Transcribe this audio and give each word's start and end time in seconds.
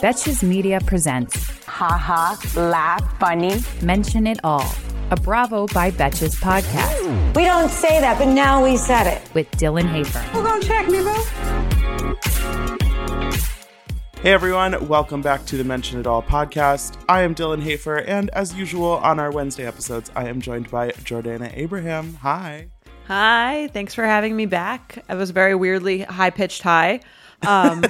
Betches 0.00 0.42
Media 0.42 0.80
presents 0.80 1.34
Ha 1.66 1.88
ha, 1.88 2.38
laugh, 2.56 3.18
funny. 3.18 3.60
Mention 3.82 4.26
It 4.26 4.38
All, 4.44 4.72
a 5.10 5.16
Bravo 5.16 5.66
by 5.68 5.90
Betches 5.90 6.36
podcast 6.36 7.36
We 7.36 7.44
don't 7.44 7.70
say 7.70 8.00
that, 8.00 8.18
but 8.18 8.32
now 8.32 8.62
we 8.64 8.76
said 8.76 9.06
it. 9.06 9.34
with 9.34 9.50
Dylan 9.52 9.88
Hafer. 9.90 10.18
Who 10.18 10.42
gonna 10.42 10.62
check 10.62 10.88
me, 10.88 11.02
bro? 11.02 11.14
Hey 14.22 14.32
everyone, 14.32 14.86
welcome 14.88 15.22
back 15.22 15.44
to 15.46 15.56
the 15.56 15.64
Mention 15.64 16.00
It 16.00 16.06
All 16.06 16.22
podcast. 16.22 16.96
I 17.08 17.22
am 17.22 17.34
Dylan 17.34 17.62
Hafer, 17.62 17.98
and 17.98 18.30
as 18.30 18.54
usual 18.54 18.92
on 18.98 19.18
our 19.18 19.30
Wednesday 19.30 19.66
episodes, 19.66 20.10
I 20.16 20.28
am 20.28 20.40
joined 20.40 20.70
by 20.70 20.90
Jordana 20.90 21.50
Abraham. 21.56 22.14
Hi. 22.16 22.68
Hi, 23.06 23.68
thanks 23.72 23.94
for 23.94 24.04
having 24.04 24.36
me 24.36 24.46
back. 24.46 25.04
It 25.08 25.14
was 25.14 25.30
very 25.30 25.54
weirdly 25.54 26.00
high 26.02 26.30
pitched 26.30 26.62
high. 26.62 27.00
Um, 27.46 27.84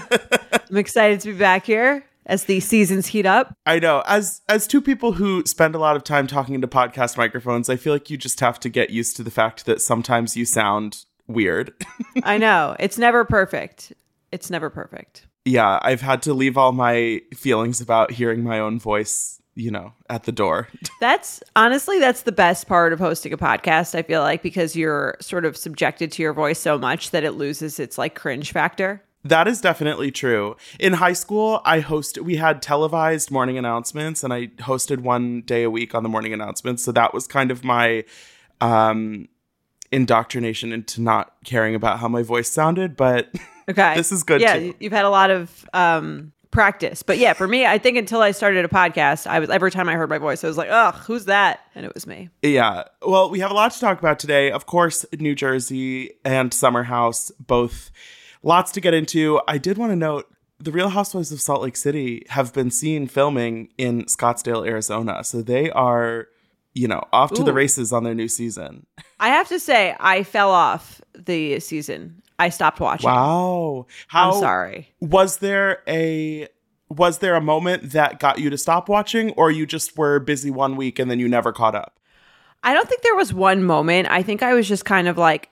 I'm 0.70 0.76
excited 0.76 1.20
to 1.20 1.32
be 1.32 1.38
back 1.38 1.64
here 1.66 2.04
as 2.26 2.44
the 2.44 2.60
seasons 2.60 3.08
heat 3.08 3.26
up. 3.26 3.52
I 3.66 3.78
know. 3.78 4.02
As 4.06 4.42
as 4.48 4.66
two 4.66 4.80
people 4.80 5.12
who 5.12 5.42
spend 5.46 5.74
a 5.74 5.78
lot 5.78 5.96
of 5.96 6.04
time 6.04 6.26
talking 6.26 6.54
into 6.54 6.68
podcast 6.68 7.16
microphones, 7.16 7.68
I 7.68 7.76
feel 7.76 7.92
like 7.92 8.10
you 8.10 8.16
just 8.16 8.40
have 8.40 8.60
to 8.60 8.68
get 8.68 8.90
used 8.90 9.16
to 9.16 9.22
the 9.22 9.30
fact 9.30 9.66
that 9.66 9.80
sometimes 9.80 10.36
you 10.36 10.44
sound 10.44 11.04
weird. 11.26 11.72
I 12.22 12.38
know 12.38 12.76
it's 12.78 12.98
never 12.98 13.24
perfect. 13.24 13.92
It's 14.32 14.50
never 14.50 14.70
perfect. 14.70 15.26
yeah, 15.44 15.80
I've 15.82 16.02
had 16.02 16.22
to 16.22 16.34
leave 16.34 16.56
all 16.56 16.70
my 16.72 17.20
feelings 17.34 17.80
about 17.80 18.12
hearing 18.12 18.44
my 18.44 18.60
own 18.60 18.78
voice, 18.78 19.40
you 19.56 19.70
know, 19.72 19.92
at 20.08 20.22
the 20.24 20.32
door. 20.32 20.68
That's 21.00 21.42
honestly 21.56 21.98
that's 21.98 22.22
the 22.22 22.30
best 22.32 22.68
part 22.68 22.92
of 22.92 22.98
hosting 23.00 23.32
a 23.32 23.38
podcast. 23.38 23.94
I 23.94 24.02
feel 24.02 24.20
like 24.20 24.42
because 24.42 24.76
you're 24.76 25.16
sort 25.20 25.44
of 25.44 25.56
subjected 25.56 26.12
to 26.12 26.22
your 26.22 26.32
voice 26.34 26.58
so 26.60 26.78
much 26.78 27.10
that 27.10 27.24
it 27.24 27.32
loses 27.32 27.80
its 27.80 27.96
like 27.98 28.14
cringe 28.14 28.52
factor. 28.52 29.02
That 29.24 29.46
is 29.46 29.60
definitely 29.60 30.10
true. 30.10 30.56
In 30.78 30.94
high 30.94 31.12
school, 31.12 31.60
I 31.64 31.80
host 31.80 32.18
we 32.22 32.36
had 32.36 32.62
televised 32.62 33.30
morning 33.30 33.58
announcements 33.58 34.24
and 34.24 34.32
I 34.32 34.46
hosted 34.58 35.00
one 35.00 35.42
day 35.42 35.62
a 35.62 35.70
week 35.70 35.94
on 35.94 36.02
the 36.02 36.08
morning 36.08 36.32
announcements. 36.32 36.82
So 36.82 36.92
that 36.92 37.12
was 37.12 37.26
kind 37.26 37.50
of 37.50 37.62
my 37.64 38.04
um 38.60 39.28
indoctrination 39.92 40.72
into 40.72 41.00
not 41.02 41.32
caring 41.44 41.74
about 41.74 41.98
how 41.98 42.08
my 42.08 42.22
voice 42.22 42.50
sounded, 42.50 42.96
but 42.96 43.28
Okay, 43.68 43.94
This 43.94 44.10
is 44.10 44.22
good, 44.22 44.40
Yeah, 44.40 44.58
too. 44.58 44.74
you've 44.80 44.92
had 44.92 45.04
a 45.04 45.10
lot 45.10 45.30
of 45.30 45.64
um, 45.74 46.32
practice, 46.50 47.02
but 47.04 47.18
yeah, 47.18 47.32
for 47.34 47.46
me, 47.46 47.64
I 47.66 47.78
think 47.78 47.96
until 47.96 48.20
I 48.20 48.32
started 48.32 48.64
a 48.64 48.68
podcast, 48.68 49.26
I 49.28 49.38
was 49.38 49.48
every 49.50 49.70
time 49.70 49.88
I 49.88 49.94
heard 49.94 50.10
my 50.10 50.18
voice, 50.18 50.42
I 50.42 50.48
was 50.48 50.56
like, 50.56 50.68
"Ugh, 50.70 50.94
who's 51.06 51.26
that?" 51.26 51.60
And 51.76 51.86
it 51.86 51.94
was 51.94 52.04
me. 52.06 52.30
Yeah. 52.42 52.84
Well, 53.06 53.30
we 53.30 53.38
have 53.40 53.50
a 53.52 53.54
lot 53.54 53.70
to 53.72 53.78
talk 53.80 53.98
about 54.00 54.18
today. 54.18 54.50
Of 54.50 54.66
course, 54.66 55.04
New 55.20 55.36
Jersey 55.36 56.10
and 56.24 56.52
Summer 56.52 56.82
House, 56.82 57.30
both 57.38 57.92
lots 58.42 58.72
to 58.72 58.80
get 58.80 58.94
into. 58.94 59.40
I 59.46 59.58
did 59.58 59.78
want 59.78 59.92
to 59.92 59.96
note 59.96 60.30
the 60.58 60.72
Real 60.72 60.90
Housewives 60.90 61.32
of 61.32 61.40
Salt 61.40 61.62
Lake 61.62 61.76
City 61.76 62.24
have 62.28 62.52
been 62.52 62.70
seen 62.70 63.06
filming 63.06 63.70
in 63.78 64.04
Scottsdale, 64.04 64.66
Arizona. 64.66 65.24
So 65.24 65.42
they 65.42 65.70
are, 65.70 66.28
you 66.74 66.86
know, 66.86 67.02
off 67.12 67.32
to 67.32 67.42
the 67.42 67.52
races 67.52 67.92
on 67.92 68.04
their 68.04 68.14
new 68.14 68.28
season. 68.28 68.86
I 69.18 69.28
have 69.28 69.48
to 69.48 69.58
say, 69.58 69.96
I 69.98 70.22
fell 70.22 70.50
off 70.50 71.00
the 71.14 71.60
season. 71.60 72.22
I 72.38 72.50
stopped 72.50 72.80
watching. 72.80 73.08
Wow. 73.08 73.86
How 74.08 74.32
I'm 74.32 74.40
sorry. 74.40 74.94
Was 75.00 75.38
there 75.38 75.82
a 75.86 76.48
was 76.88 77.18
there 77.18 77.36
a 77.36 77.40
moment 77.40 77.92
that 77.92 78.18
got 78.18 78.38
you 78.40 78.50
to 78.50 78.58
stop 78.58 78.88
watching 78.88 79.30
or 79.32 79.50
you 79.50 79.64
just 79.64 79.96
were 79.96 80.18
busy 80.18 80.50
one 80.50 80.74
week 80.76 80.98
and 80.98 81.10
then 81.10 81.20
you 81.20 81.28
never 81.28 81.52
caught 81.52 81.74
up? 81.74 82.00
I 82.62 82.74
don't 82.74 82.88
think 82.88 83.02
there 83.02 83.14
was 83.14 83.32
one 83.32 83.62
moment. 83.62 84.08
I 84.10 84.22
think 84.22 84.42
I 84.42 84.54
was 84.54 84.68
just 84.68 84.84
kind 84.84 85.06
of 85.06 85.16
like, 85.16 85.50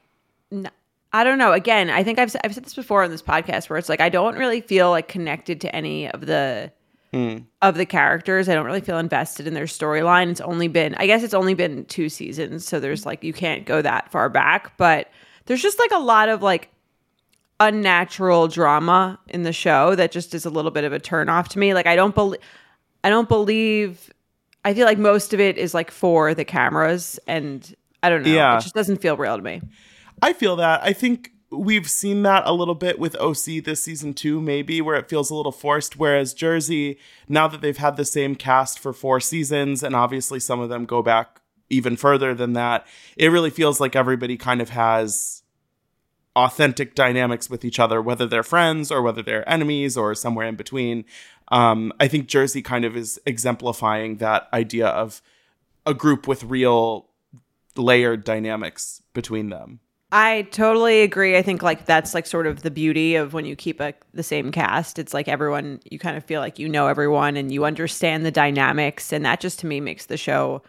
I 1.13 1.25
don't 1.25 1.39
know. 1.39 1.53
Again, 1.53 1.89
I 1.91 2.05
think 2.05 2.19
I've 2.19 2.35
I've 2.45 2.55
said 2.55 2.65
this 2.65 2.75
before 2.75 3.03
on 3.03 3.11
this 3.11 3.23
podcast 3.23 3.71
where 3.71 3.79
it's 3.79 3.89
like 3.89 4.01
I 4.01 4.09
don't 4.09 4.37
really 4.37 4.61
feel 4.61 4.91
like 4.91 5.09
connected 5.09 5.61
to 5.63 5.75
any 5.75 6.11
of 6.11 6.27
the 6.27 6.71
hmm. 7.13 7.39
of 7.63 7.77
the 7.77 7.87
characters. 7.87 8.49
I 8.49 8.55
don't 8.55 8.67
really 8.67 8.83
feel 8.83 8.99
invested 8.99 9.47
in 9.47 9.55
their 9.55 9.65
storyline. 9.65 10.31
It's 10.31 10.41
only 10.41 10.69
been, 10.69 10.95
I 10.97 11.07
guess, 11.07 11.23
it's 11.23 11.35
only 11.35 11.55
been 11.55 11.87
two 11.87 12.09
seasons, 12.09 12.67
so 12.67 12.79
there's 12.79 13.07
like 13.07 13.25
you 13.25 13.33
can't 13.33 13.65
go 13.65 13.81
that 13.81 14.11
far 14.13 14.29
back. 14.29 14.77
But 14.77 15.11
there's 15.47 15.63
just 15.63 15.79
like 15.79 15.93
a 15.93 15.99
lot 15.99 16.29
of 16.29 16.43
like 16.43 16.71
unnatural 17.59 18.47
drama 18.47 19.19
in 19.29 19.43
the 19.43 19.53
show 19.53 19.95
that 19.95 20.13
just 20.13 20.35
is 20.35 20.45
a 20.45 20.51
little 20.51 20.71
bit 20.71 20.85
of 20.85 20.93
a 20.93 20.99
turn 20.99 21.29
off 21.29 21.49
to 21.51 21.59
me. 21.59 21.73
Like 21.73 21.87
I 21.87 21.97
don't 21.97 22.15
believe, 22.15 22.41
I 23.03 23.11
don't 23.11 23.29
believe. 23.29 24.13
I 24.65 24.75
feel 24.75 24.85
like 24.85 24.99
most 24.99 25.33
of 25.33 25.41
it 25.41 25.57
is 25.57 25.73
like 25.73 25.91
for 25.91 26.35
the 26.35 26.45
cameras, 26.45 27.19
and 27.27 27.75
I 28.03 28.11
don't 28.11 28.25
know. 28.25 28.31
Yeah. 28.31 28.59
It 28.59 28.61
just 28.61 28.75
doesn't 28.75 29.01
feel 29.01 29.17
real 29.17 29.37
to 29.37 29.43
me. 29.43 29.63
I 30.23 30.33
feel 30.33 30.57
that. 30.57 30.83
I 30.83 30.93
think 30.93 31.33
we've 31.51 31.89
seen 31.89 32.23
that 32.23 32.43
a 32.47 32.53
little 32.53 32.75
bit 32.75 32.99
with 32.99 33.17
OC 33.17 33.65
this 33.65 33.83
season 33.83 34.15
too, 34.15 34.41
maybe, 34.41 34.81
where 34.81 34.97
it 34.97 35.09
feels 35.09 35.31
a 35.31 35.35
little 35.35 35.53
forced. 35.53 35.97
Whereas 35.97 36.35
Jersey, 36.35 36.99
now 37.29 37.49
that 37.49 37.61
they've 37.61 37.77
had 37.77 37.97
the 37.97 38.05
same 38.05 38.35
cast 38.35 38.79
for 38.79 38.93
four 38.93 39.21
seasons, 39.21 39.83
and 39.83 39.95
obviously 39.95 40.41
some 40.41 40.61
of 40.61 40.69
them 40.69 40.85
go 40.85 41.03
back 41.03 41.41
even 41.71 41.97
further 41.97 42.35
than 42.35 42.55
that, 42.55 42.87
it 43.17 43.29
really 43.29 43.51
feels 43.51 43.81
like 43.81 43.97
everybody 43.97 44.37
kind 44.37 44.61
of 44.61 44.71
has 44.71 45.43
authentic 46.37 46.95
dynamics 46.95 47.51
with 47.51 47.65
each 47.65 47.81
other, 47.81 48.01
whether 48.01 48.27
they're 48.27 48.43
friends 48.43 48.91
or 48.91 49.03
whether 49.03 49.23
they're 49.23 49.49
enemies 49.49 49.97
or 49.97 50.15
somewhere 50.15 50.47
in 50.47 50.55
between. 50.55 51.05
Um, 51.49 51.93
I 51.99 52.09
think 52.09 52.29
Jersey 52.29 52.63
kind 52.63 52.85
of 52.85 52.97
is 52.97 53.19
exemplifying 53.27 54.19
that 54.19 54.49
idea 54.53 54.87
of 54.87 55.21
a 55.85 55.95
group 55.95 56.29
with 56.29 56.45
real 56.45 57.09
layered 57.77 58.25
dynamics 58.25 59.03
between 59.15 59.49
them. 59.49 59.81
I 60.11 60.43
totally 60.53 61.03
agree. 61.03 61.37
I 61.37 61.43
think 61.43 61.63
like 61.63 61.85
that's 61.85 62.15
like 62.15 62.27
sort 62.27 62.47
of 62.47 62.63
the 62.63 62.71
beauty 62.71 63.15
of 63.15 63.35
when 63.35 63.45
you 63.45 63.55
keep 63.55 63.79
a, 63.81 63.93
the 64.15 64.23
same 64.23 64.51
cast. 64.51 64.99
It's 64.99 65.13
like 65.13 65.29
everyone 65.29 65.81
you 65.91 65.99
kind 65.99 66.17
of 66.17 66.25
feel 66.25 66.41
like 66.41 66.59
you 66.59 66.67
know 66.69 66.87
everyone 66.87 67.37
and 67.37 67.53
you 67.53 67.67
understand 67.67 68.25
the 68.25 68.31
dynamics 68.31 69.13
and 69.13 69.25
that 69.27 69.41
just 69.41 69.59
to 69.61 69.67
me 69.67 69.81
makes 69.81 70.07
the 70.07 70.17
show 70.17 70.63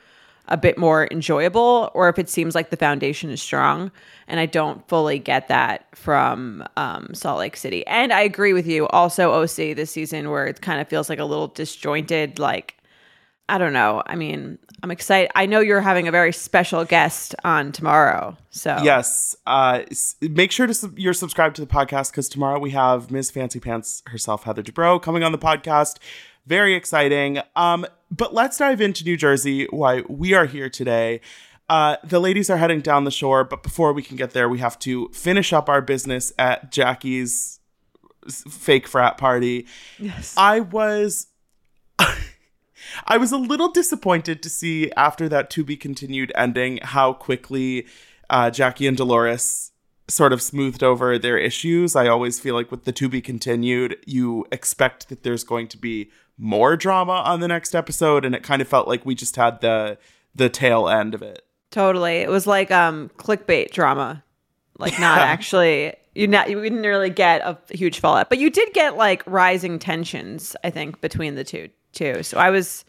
a 0.50 0.57
bit 0.57 0.77
more 0.77 1.07
enjoyable 1.11 1.89
or 1.94 2.09
if 2.09 2.19
it 2.19 2.27
seems 2.27 2.55
like 2.55 2.69
the 2.69 2.75
foundation 2.75 3.29
is 3.29 3.41
strong 3.41 3.91
and 4.27 4.39
I 4.39 4.45
don't 4.45 4.85
fully 4.89 5.19
get 5.19 5.47
that 5.47 5.85
from 5.95 6.66
um, 6.75 7.09
Salt 7.13 7.39
Lake 7.39 7.56
City. 7.56 7.85
And 7.88 8.11
I 8.11 8.21
agree 8.21 8.51
with 8.51 8.67
you 8.67 8.88
also 8.88 9.31
OC 9.31 9.75
this 9.75 9.91
season 9.91 10.31
where 10.31 10.47
it 10.47 10.59
kind 10.61 10.81
of 10.81 10.89
feels 10.89 11.07
like 11.07 11.19
a 11.19 11.25
little 11.25 11.47
disjointed 11.47 12.39
like 12.39 12.78
I 13.49 13.57
don't 13.57 13.73
know. 13.73 14.03
I 14.05 14.15
mean, 14.15 14.57
I'm 14.83 14.91
excited. 14.91 15.31
I 15.35 15.45
know 15.45 15.59
you're 15.59 15.81
having 15.81 16.07
a 16.07 16.11
very 16.11 16.31
special 16.31 16.85
guest 16.85 17.35
on 17.43 17.71
tomorrow. 17.71 18.37
So 18.51 18.77
Yes. 18.83 19.35
Uh, 19.45 19.81
make 20.21 20.51
sure 20.51 20.67
to 20.67 20.73
sub- 20.73 20.97
you're 20.97 21.13
subscribed 21.13 21.55
to 21.57 21.61
the 21.61 21.67
podcast 21.67 22.11
because 22.11 22.29
tomorrow 22.29 22.59
we 22.59 22.71
have 22.71 23.11
Ms. 23.11 23.31
Fancy 23.31 23.59
Pants 23.59 24.03
herself, 24.07 24.43
Heather 24.43 24.63
Dubrow, 24.63 25.01
coming 25.01 25.23
on 25.23 25.31
the 25.31 25.38
podcast. 25.38 25.97
Very 26.45 26.75
exciting. 26.75 27.39
Um, 27.55 27.85
but 28.09 28.33
let's 28.33 28.57
dive 28.57 28.81
into 28.81 29.03
New 29.03 29.17
Jersey. 29.17 29.65
Why 29.71 30.03
we 30.07 30.33
are 30.33 30.45
here 30.45 30.69
today. 30.69 31.21
Uh, 31.67 31.97
the 32.03 32.19
ladies 32.19 32.49
are 32.49 32.57
heading 32.57 32.81
down 32.81 33.03
the 33.03 33.11
shore, 33.11 33.43
but 33.43 33.61
before 33.61 33.93
we 33.93 34.01
can 34.01 34.15
get 34.17 34.31
there, 34.31 34.49
we 34.49 34.57
have 34.59 34.79
to 34.79 35.09
finish 35.09 35.53
up 35.53 35.69
our 35.69 35.81
business 35.81 36.33
at 36.39 36.71
Jackie's 36.71 37.59
fake 38.29 38.88
frat 38.88 39.17
party. 39.17 39.67
Yes. 40.00 40.33
I 40.38 40.62
was 40.62 41.27
I 43.06 43.18
was 43.18 43.31
a 43.31 43.38
little 43.38 43.69
disappointed 43.69 44.41
to 44.44 44.50
see 44.50 44.91
after 44.97 45.30
that 45.30 45.50
to 45.51 45.63
be 45.63 45.77
continued 45.77 46.31
ending 46.36 46.80
how 46.81 47.13
quickly 47.13 47.88
uh, 48.30 48.50
Jackie 48.50 48.88
and 48.88 48.97
Dolores 48.97 49.71
sort 50.07 50.33
of 50.33 50.41
smoothed 50.41 50.83
over 50.83 51.18
their 51.18 51.38
issues. 51.38 51.95
I 51.95 52.07
always 52.07 52.39
feel 52.39 52.56
like 52.56 52.71
with 52.71 52.86
the 52.86 52.91
to 52.94 53.09
be 53.09 53.21
continued, 53.21 53.97
you 54.06 54.45
expect 54.51 55.09
that 55.09 55.24
there's 55.24 55.44
going 55.44 55.68
to 55.69 55.77
be 55.77 56.09
more 56.38 56.75
drama 56.75 57.24
on 57.25 57.39
the 57.39 57.47
next 57.47 57.75
episode, 57.75 58.25
and 58.25 58.33
it 58.33 58.44
kind 58.44 58.62
of 58.62 58.68
felt 58.68 58.88
like 58.88 59.06
we 59.06 59.15
just 59.15 59.36
had 59.36 59.62
the 59.62 59.97
the 60.36 60.50
tail 60.50 60.88
end 60.88 61.13
of 61.13 61.21
it. 61.21 61.44
Totally. 61.71 62.18
It 62.18 62.30
was 62.30 62.47
like 62.47 62.71
um 62.71 63.09
clickbait 63.18 63.71
drama. 63.71 64.24
Like 64.77 65.00
not 65.00 65.19
actually 65.19 65.94
you 66.15 66.27
not 66.27 66.50
you 66.50 66.62
didn't 66.62 66.81
really 66.81 67.09
get 67.09 67.41
a 67.41 67.57
huge 67.69 68.00
fallout. 68.00 68.30
But 68.30 68.39
you 68.39 68.50
did 68.50 68.74
get 68.74 68.97
like 68.97 69.24
rising 69.25 69.80
tensions, 69.80 70.56
I 70.63 70.69
think, 70.69 71.01
between 71.01 71.36
the 71.36 71.44
two 71.44 71.69
too. 71.94 72.24
So 72.24 72.38
I 72.38 72.50
was 72.50 72.86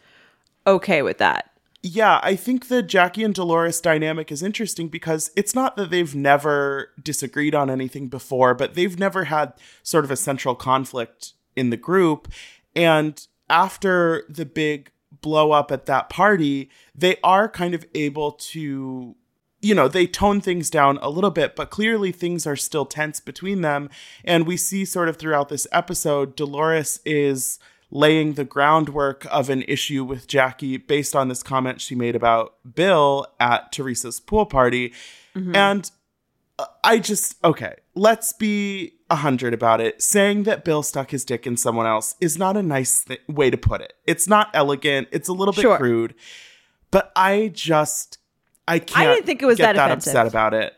okay 0.67 1.01
with 1.01 1.17
that. 1.19 1.51
yeah, 1.83 2.19
I 2.21 2.35
think 2.35 2.67
the 2.67 2.83
Jackie 2.83 3.23
and 3.23 3.33
Dolores 3.33 3.81
dynamic 3.81 4.31
is 4.31 4.43
interesting 4.43 4.87
because 4.87 5.31
it's 5.35 5.55
not 5.55 5.75
that 5.77 5.89
they've 5.89 6.13
never 6.13 6.91
disagreed 7.01 7.55
on 7.55 7.71
anything 7.71 8.07
before, 8.07 8.53
but 8.53 8.75
they've 8.75 8.99
never 8.99 9.25
had 9.25 9.53
sort 9.81 10.05
of 10.05 10.11
a 10.11 10.15
central 10.15 10.53
conflict 10.53 11.33
in 11.55 11.71
the 11.71 11.77
group. 11.77 12.27
And 12.75 13.25
after 13.49 14.25
the 14.29 14.45
big 14.45 14.91
blow 15.21 15.51
up 15.51 15.71
at 15.71 15.87
that 15.87 16.09
party, 16.09 16.69
they 16.93 17.17
are 17.23 17.49
kind 17.49 17.73
of 17.73 17.85
able 17.95 18.33
to 18.33 19.15
you 19.63 19.75
know, 19.75 19.87
they 19.87 20.07
tone 20.07 20.41
things 20.41 20.71
down 20.71 20.97
a 21.03 21.09
little 21.09 21.29
bit, 21.29 21.55
but 21.55 21.69
clearly 21.69 22.11
things 22.11 22.47
are 22.47 22.55
still 22.55 22.83
tense 22.83 23.19
between 23.19 23.61
them. 23.61 23.91
And 24.25 24.47
we 24.47 24.57
see 24.57 24.85
sort 24.85 25.07
of 25.07 25.17
throughout 25.17 25.49
this 25.49 25.67
episode, 25.71 26.35
Dolores 26.35 26.99
is 27.05 27.59
laying 27.91 28.33
the 28.33 28.45
groundwork 28.45 29.25
of 29.29 29.49
an 29.49 29.61
issue 29.63 30.03
with 30.03 30.25
Jackie 30.27 30.77
based 30.77 31.15
on 31.15 31.27
this 31.27 31.43
comment 31.43 31.81
she 31.81 31.93
made 31.93 32.15
about 32.15 32.55
Bill 32.75 33.27
at 33.39 33.71
Teresa's 33.71 34.19
pool 34.19 34.45
party. 34.45 34.93
And 35.35 35.89
uh, 36.59 36.65
I 36.83 36.99
just, 36.99 37.35
okay, 37.43 37.75
let's 37.95 38.33
be 38.33 38.93
a 39.09 39.15
hundred 39.17 39.53
about 39.53 39.79
it. 39.81 40.01
Saying 40.01 40.43
that 40.43 40.63
Bill 40.65 40.83
stuck 40.83 41.11
his 41.11 41.23
dick 41.25 41.45
in 41.47 41.55
someone 41.57 41.85
else 41.85 42.15
is 42.21 42.37
not 42.37 42.55
a 42.57 42.63
nice 42.63 43.03
th- 43.03 43.21
way 43.27 43.49
to 43.49 43.57
put 43.57 43.81
it. 43.81 43.93
It's 44.05 44.27
not 44.27 44.49
elegant. 44.53 45.07
It's 45.11 45.27
a 45.29 45.33
little 45.33 45.53
bit 45.53 45.61
Sure. 45.61 45.77
crude. 45.77 46.15
But 46.91 47.11
I 47.15 47.51
just, 47.53 48.17
I 48.67 48.79
can't. 48.79 48.97
I 49.09 49.13
didn't 49.13 49.25
think 49.25 49.41
it 49.41 49.45
was 49.45 49.57
that 49.59 49.75
offensive. 49.77 50.11
upset 50.11 50.27
about 50.27 50.53
it. 50.53 50.73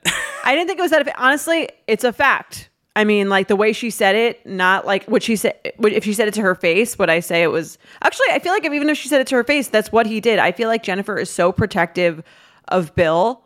I 0.45 0.53
didn't 0.55 0.67
think 0.67 0.79
it 0.79 0.83
was 0.83 0.91
that. 0.91 1.11
Honestly, 1.19 1.69
it's 1.87 2.03
a 2.03 2.13
fact. 2.13 2.69
I 2.95 3.05
mean, 3.05 3.27
like 3.27 3.47
the 3.47 3.55
way 3.55 3.73
she 3.73 3.89
said 3.89 4.15
it, 4.15 4.45
not 4.45 4.85
like 4.85 5.05
what 5.05 5.23
she 5.23 5.35
said. 5.35 5.55
If 5.63 6.03
she 6.03 6.13
said 6.13 6.27
it 6.27 6.33
to 6.35 6.41
her 6.41 6.53
face, 6.53 6.97
would 6.99 7.09
I 7.09 7.21
say 7.21 7.41
it 7.41 7.47
was? 7.47 7.77
Actually, 8.03 8.27
I 8.31 8.39
feel 8.39 8.53
like 8.53 8.65
if, 8.65 8.73
even 8.73 8.89
if 8.89 8.97
she 8.97 9.07
said 9.07 9.19
it 9.19 9.27
to 9.27 9.35
her 9.35 9.43
face, 9.43 9.67
that's 9.67 9.91
what 9.91 10.05
he 10.05 10.19
did. 10.19 10.37
I 10.37 10.51
feel 10.51 10.67
like 10.67 10.83
Jennifer 10.83 11.17
is 11.17 11.29
so 11.29 11.51
protective 11.51 12.23
of 12.67 12.93
Bill 12.93 13.43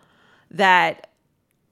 that 0.52 1.10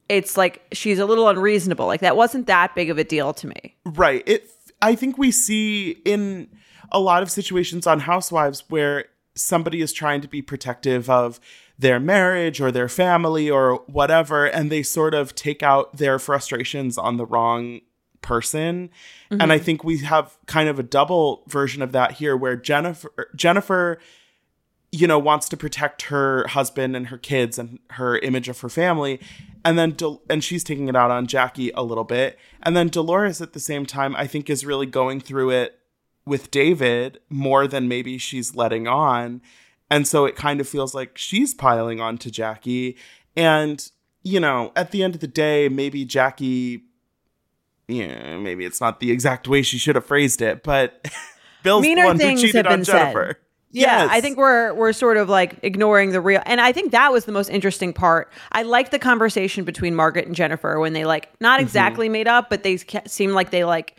it's 0.08 0.38
like 0.38 0.62
she's 0.72 1.00
a 1.00 1.06
little 1.06 1.28
unreasonable. 1.28 1.86
Like 1.86 2.02
that 2.02 2.16
wasn't 2.16 2.48
that 2.48 2.76
big 2.76 2.90
of 2.90 2.98
a 2.98 3.04
deal 3.04 3.34
to 3.34 3.48
me. 3.48 3.76
Right. 3.86 4.24
It 4.26 4.50
I 4.82 4.96
think 4.96 5.18
we 5.18 5.32
see 5.32 5.92
in 6.06 6.48
a 6.92 7.00
lot 7.00 7.24
of 7.24 7.32
situations 7.32 7.88
on 7.88 8.02
housewives 8.02 8.64
where 8.70 9.06
somebody 9.36 9.82
is 9.82 9.92
trying 9.92 10.22
to 10.22 10.28
be 10.28 10.42
protective 10.42 11.10
of 11.10 11.40
their 11.78 12.00
marriage 12.00 12.62
or 12.62 12.72
their 12.72 12.88
family 12.88 13.50
or 13.50 13.76
whatever 13.88 14.46
and 14.46 14.72
they 14.72 14.82
sort 14.82 15.14
of 15.14 15.36
take 15.36 15.62
out 15.62 15.98
their 15.98 16.18
frustrations 16.18 16.98
on 16.98 17.18
the 17.18 17.26
wrong 17.26 17.82
person. 18.22 18.90
And 19.30 19.52
I 19.52 19.58
mm-hmm. 19.58 19.66
think 19.66 19.84
we 19.84 20.00
have 20.00 20.38
kind 20.48 20.68
of 20.68 20.80
a 20.80 20.84
double 20.84 21.44
version 21.48 21.82
of 21.82 21.92
that 21.92 22.14
here 22.14 22.36
where 22.36 22.56
Jennifer 22.56 23.30
Jennifer 23.36 24.00
you 24.92 25.08
know 25.08 25.20
wants 25.20 25.50
to 25.50 25.58
protect 25.58 26.04
her 26.04 26.48
husband 26.48 26.96
and 26.96 27.08
her 27.08 27.18
kids 27.18 27.60
and 27.60 27.80
her 27.92 28.18
image 28.20 28.48
of 28.50 28.60
her 28.62 28.70
family. 28.70 29.20
And 29.64 29.78
then 29.78 29.92
Del- 29.92 30.22
and 30.30 30.44
she's 30.44 30.64
taking 30.64 30.88
it 30.88 30.96
out 30.96 31.12
on 31.12 31.28
Jackie 31.28 31.72
a 31.72 31.84
little 31.84 32.04
bit. 32.04 32.40
And 32.64 32.76
then 32.76 32.88
Dolores 32.88 33.42
at 33.42 33.54
the 33.54 33.60
same 33.60 33.86
time 33.86 34.16
I 34.16 34.28
think 34.28 34.50
is 34.50 34.66
really 34.66 34.86
going 34.86 35.20
through 35.20 35.52
it 35.52 35.80
with 36.26 36.50
David 36.50 37.20
more 37.30 37.68
than 37.68 37.88
maybe 37.88 38.18
she's 38.18 38.56
letting 38.56 38.88
on 38.88 39.42
and 39.96 40.06
so 40.06 40.26
it 40.26 40.36
kind 40.36 40.60
of 40.60 40.68
feels 40.68 40.94
like 40.94 41.18
she's 41.18 41.54
piling 41.54 42.02
on 42.02 42.18
to 42.18 42.30
Jackie 42.30 42.98
and 43.36 43.90
you 44.24 44.42
know 44.42 44.74
at 44.76 44.92
the 44.92 45.04
end 45.04 45.16
of 45.16 45.22
the 45.22 45.28
day 45.28 45.70
maybe 45.70 46.04
Jackie 46.04 46.84
yeah 47.88 48.38
maybe 48.38 48.66
it's 48.66 48.82
not 48.82 49.00
the 49.00 49.12
exact 49.12 49.48
way 49.48 49.62
she 49.62 49.78
should 49.78 49.96
have 49.96 50.06
phrased 50.06 50.42
it 50.42 50.64
but 50.64 51.08
Bill's 51.64 51.82
the 51.82 51.90
Meaner 51.90 52.06
one 52.08 52.20
who 52.20 52.38
cheated 52.38 52.68
on 52.68 52.80
been 52.80 52.86
said. 52.86 52.98
Jennifer 52.98 53.40
Yeah, 53.72 54.04
Yes. 54.04 54.10
I 54.12 54.22
think 54.22 54.38
we're 54.38 54.74
we're 54.74 54.94
sort 54.94 55.16
of 55.18 55.30
like 55.30 55.60
ignoring 55.62 56.12
the 56.12 56.22
real, 56.22 56.42
and 56.46 56.62
I 56.62 56.72
think 56.72 56.92
that 56.92 57.12
was 57.12 57.26
the 57.26 57.32
most 57.32 57.50
interesting 57.50 57.92
part. 57.92 58.32
I 58.52 58.64
liked 58.64 58.92
the 58.92 59.00
conversation 59.00 59.66
between 59.66 59.96
Margaret 59.96 60.28
and 60.28 60.36
Jennifer 60.36 60.80
when 60.80 60.94
they 60.94 61.04
like 61.04 61.30
not 61.42 61.58
mm-hmm. 61.58 61.66
exactly 61.66 62.08
made 62.08 62.28
up, 62.28 62.50
but 62.50 62.64
they 62.64 62.78
seemed 62.78 63.34
like 63.34 63.50
they 63.50 63.66
like 63.66 63.98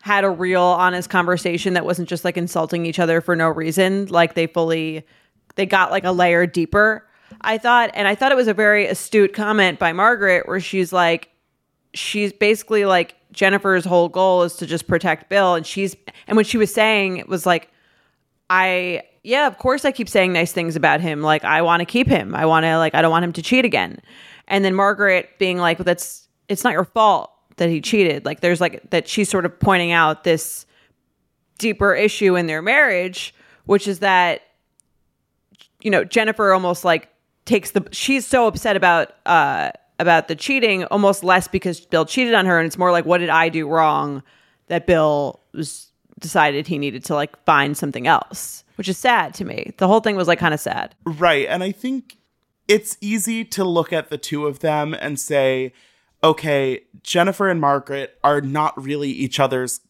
had 0.00 0.24
a 0.24 0.30
real 0.30 0.62
honest 0.62 1.10
conversation 1.10 1.74
that 1.74 1.84
wasn't 1.84 2.08
just 2.08 2.24
like 2.24 2.36
insulting 2.36 2.86
each 2.86 2.98
other 2.98 3.20
for 3.20 3.34
no 3.34 3.48
reason. 3.48 4.06
Like 4.06 4.34
they 4.34 4.46
fully 4.46 5.04
they 5.56 5.66
got 5.66 5.90
like 5.90 6.04
a 6.04 6.12
layer 6.12 6.46
deeper. 6.46 7.04
I 7.42 7.58
thought, 7.58 7.90
and 7.94 8.08
I 8.08 8.14
thought 8.14 8.32
it 8.32 8.36
was 8.36 8.48
a 8.48 8.54
very 8.54 8.86
astute 8.86 9.34
comment 9.34 9.78
by 9.78 9.92
Margaret 9.92 10.48
where 10.48 10.60
she's 10.60 10.92
like, 10.92 11.30
she's 11.94 12.32
basically 12.32 12.84
like 12.84 13.16
Jennifer's 13.32 13.84
whole 13.84 14.08
goal 14.08 14.44
is 14.44 14.54
to 14.56 14.66
just 14.66 14.86
protect 14.86 15.28
Bill, 15.28 15.54
and 15.54 15.66
she's 15.66 15.96
and 16.26 16.36
what 16.36 16.46
she 16.46 16.58
was 16.58 16.72
saying 16.72 17.18
it 17.18 17.28
was 17.28 17.46
like. 17.46 17.70
I 18.50 19.02
yeah, 19.24 19.46
of 19.46 19.58
course 19.58 19.84
I 19.84 19.92
keep 19.92 20.08
saying 20.08 20.32
nice 20.32 20.52
things 20.52 20.74
about 20.74 21.02
him. 21.02 21.20
Like 21.20 21.44
I 21.44 21.60
want 21.60 21.80
to 21.80 21.84
keep 21.84 22.06
him. 22.06 22.34
I 22.34 22.46
want 22.46 22.64
to 22.64 22.78
like 22.78 22.94
I 22.94 23.02
don't 23.02 23.10
want 23.10 23.26
him 23.26 23.34
to 23.34 23.42
cheat 23.42 23.66
again. 23.66 24.00
And 24.46 24.64
then 24.64 24.74
Margaret 24.74 25.28
being 25.38 25.58
like, 25.58 25.78
well, 25.78 25.84
"That's 25.84 26.26
it's 26.48 26.64
not 26.64 26.72
your 26.72 26.86
fault 26.86 27.30
that 27.58 27.68
he 27.68 27.80
cheated." 27.80 28.24
Like 28.24 28.40
there's 28.40 28.60
like 28.60 28.90
that 28.90 29.08
she's 29.08 29.28
sort 29.28 29.44
of 29.44 29.58
pointing 29.60 29.92
out 29.92 30.24
this 30.24 30.66
deeper 31.58 31.94
issue 31.94 32.36
in 32.36 32.46
their 32.46 32.62
marriage, 32.62 33.34
which 33.66 33.86
is 33.86 33.98
that 34.00 34.42
you 35.80 35.90
know, 35.90 36.04
Jennifer 36.04 36.52
almost 36.52 36.84
like 36.84 37.08
takes 37.44 37.70
the 37.70 37.86
she's 37.92 38.26
so 38.26 38.46
upset 38.46 38.76
about 38.76 39.12
uh 39.26 39.70
about 39.98 40.28
the 40.28 40.34
cheating 40.34 40.84
almost 40.86 41.24
less 41.24 41.48
because 41.48 41.80
Bill 41.80 42.04
cheated 42.04 42.34
on 42.34 42.46
her 42.46 42.58
and 42.58 42.66
it's 42.66 42.78
more 42.78 42.92
like 42.92 43.04
what 43.04 43.18
did 43.18 43.30
I 43.30 43.48
do 43.48 43.68
wrong 43.68 44.22
that 44.68 44.86
Bill 44.86 45.40
was 45.52 45.90
decided 46.18 46.66
he 46.66 46.78
needed 46.78 47.04
to 47.06 47.14
like 47.14 47.42
find 47.44 47.76
something 47.76 48.06
else, 48.06 48.64
which 48.76 48.88
is 48.88 48.98
sad 48.98 49.34
to 49.34 49.44
me. 49.44 49.72
The 49.78 49.86
whole 49.86 50.00
thing 50.00 50.16
was 50.16 50.28
like 50.28 50.38
kind 50.38 50.54
of 50.54 50.60
sad. 50.60 50.94
Right. 51.04 51.46
And 51.48 51.62
I 51.62 51.72
think 51.72 52.18
it's 52.66 52.98
easy 53.00 53.44
to 53.44 53.64
look 53.64 53.92
at 53.92 54.10
the 54.10 54.18
two 54.18 54.46
of 54.46 54.60
them 54.60 54.94
and 54.94 55.18
say, 55.18 55.72
okay, 56.22 56.82
Jennifer 57.02 57.48
and 57.48 57.60
Margaret 57.60 58.18
are 58.24 58.40
not 58.40 58.80
really 58.82 59.10
each 59.10 59.38
other's 59.38 59.80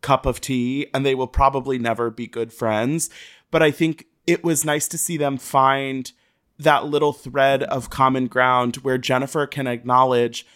cup 0.00 0.26
of 0.26 0.40
tea 0.40 0.86
and 0.92 1.04
they 1.04 1.14
will 1.14 1.26
probably 1.26 1.78
never 1.78 2.10
be 2.10 2.26
good 2.26 2.52
friends. 2.52 3.10
But 3.50 3.62
I 3.62 3.70
think 3.70 4.06
it 4.26 4.44
was 4.44 4.64
nice 4.64 4.88
to 4.88 4.98
see 4.98 5.16
them 5.16 5.38
find 5.38 6.10
that 6.58 6.86
little 6.86 7.12
thread 7.12 7.62
of 7.64 7.90
common 7.90 8.26
ground 8.26 8.76
where 8.76 8.98
Jennifer 8.98 9.46
can 9.46 9.66
acknowledge 9.66 10.46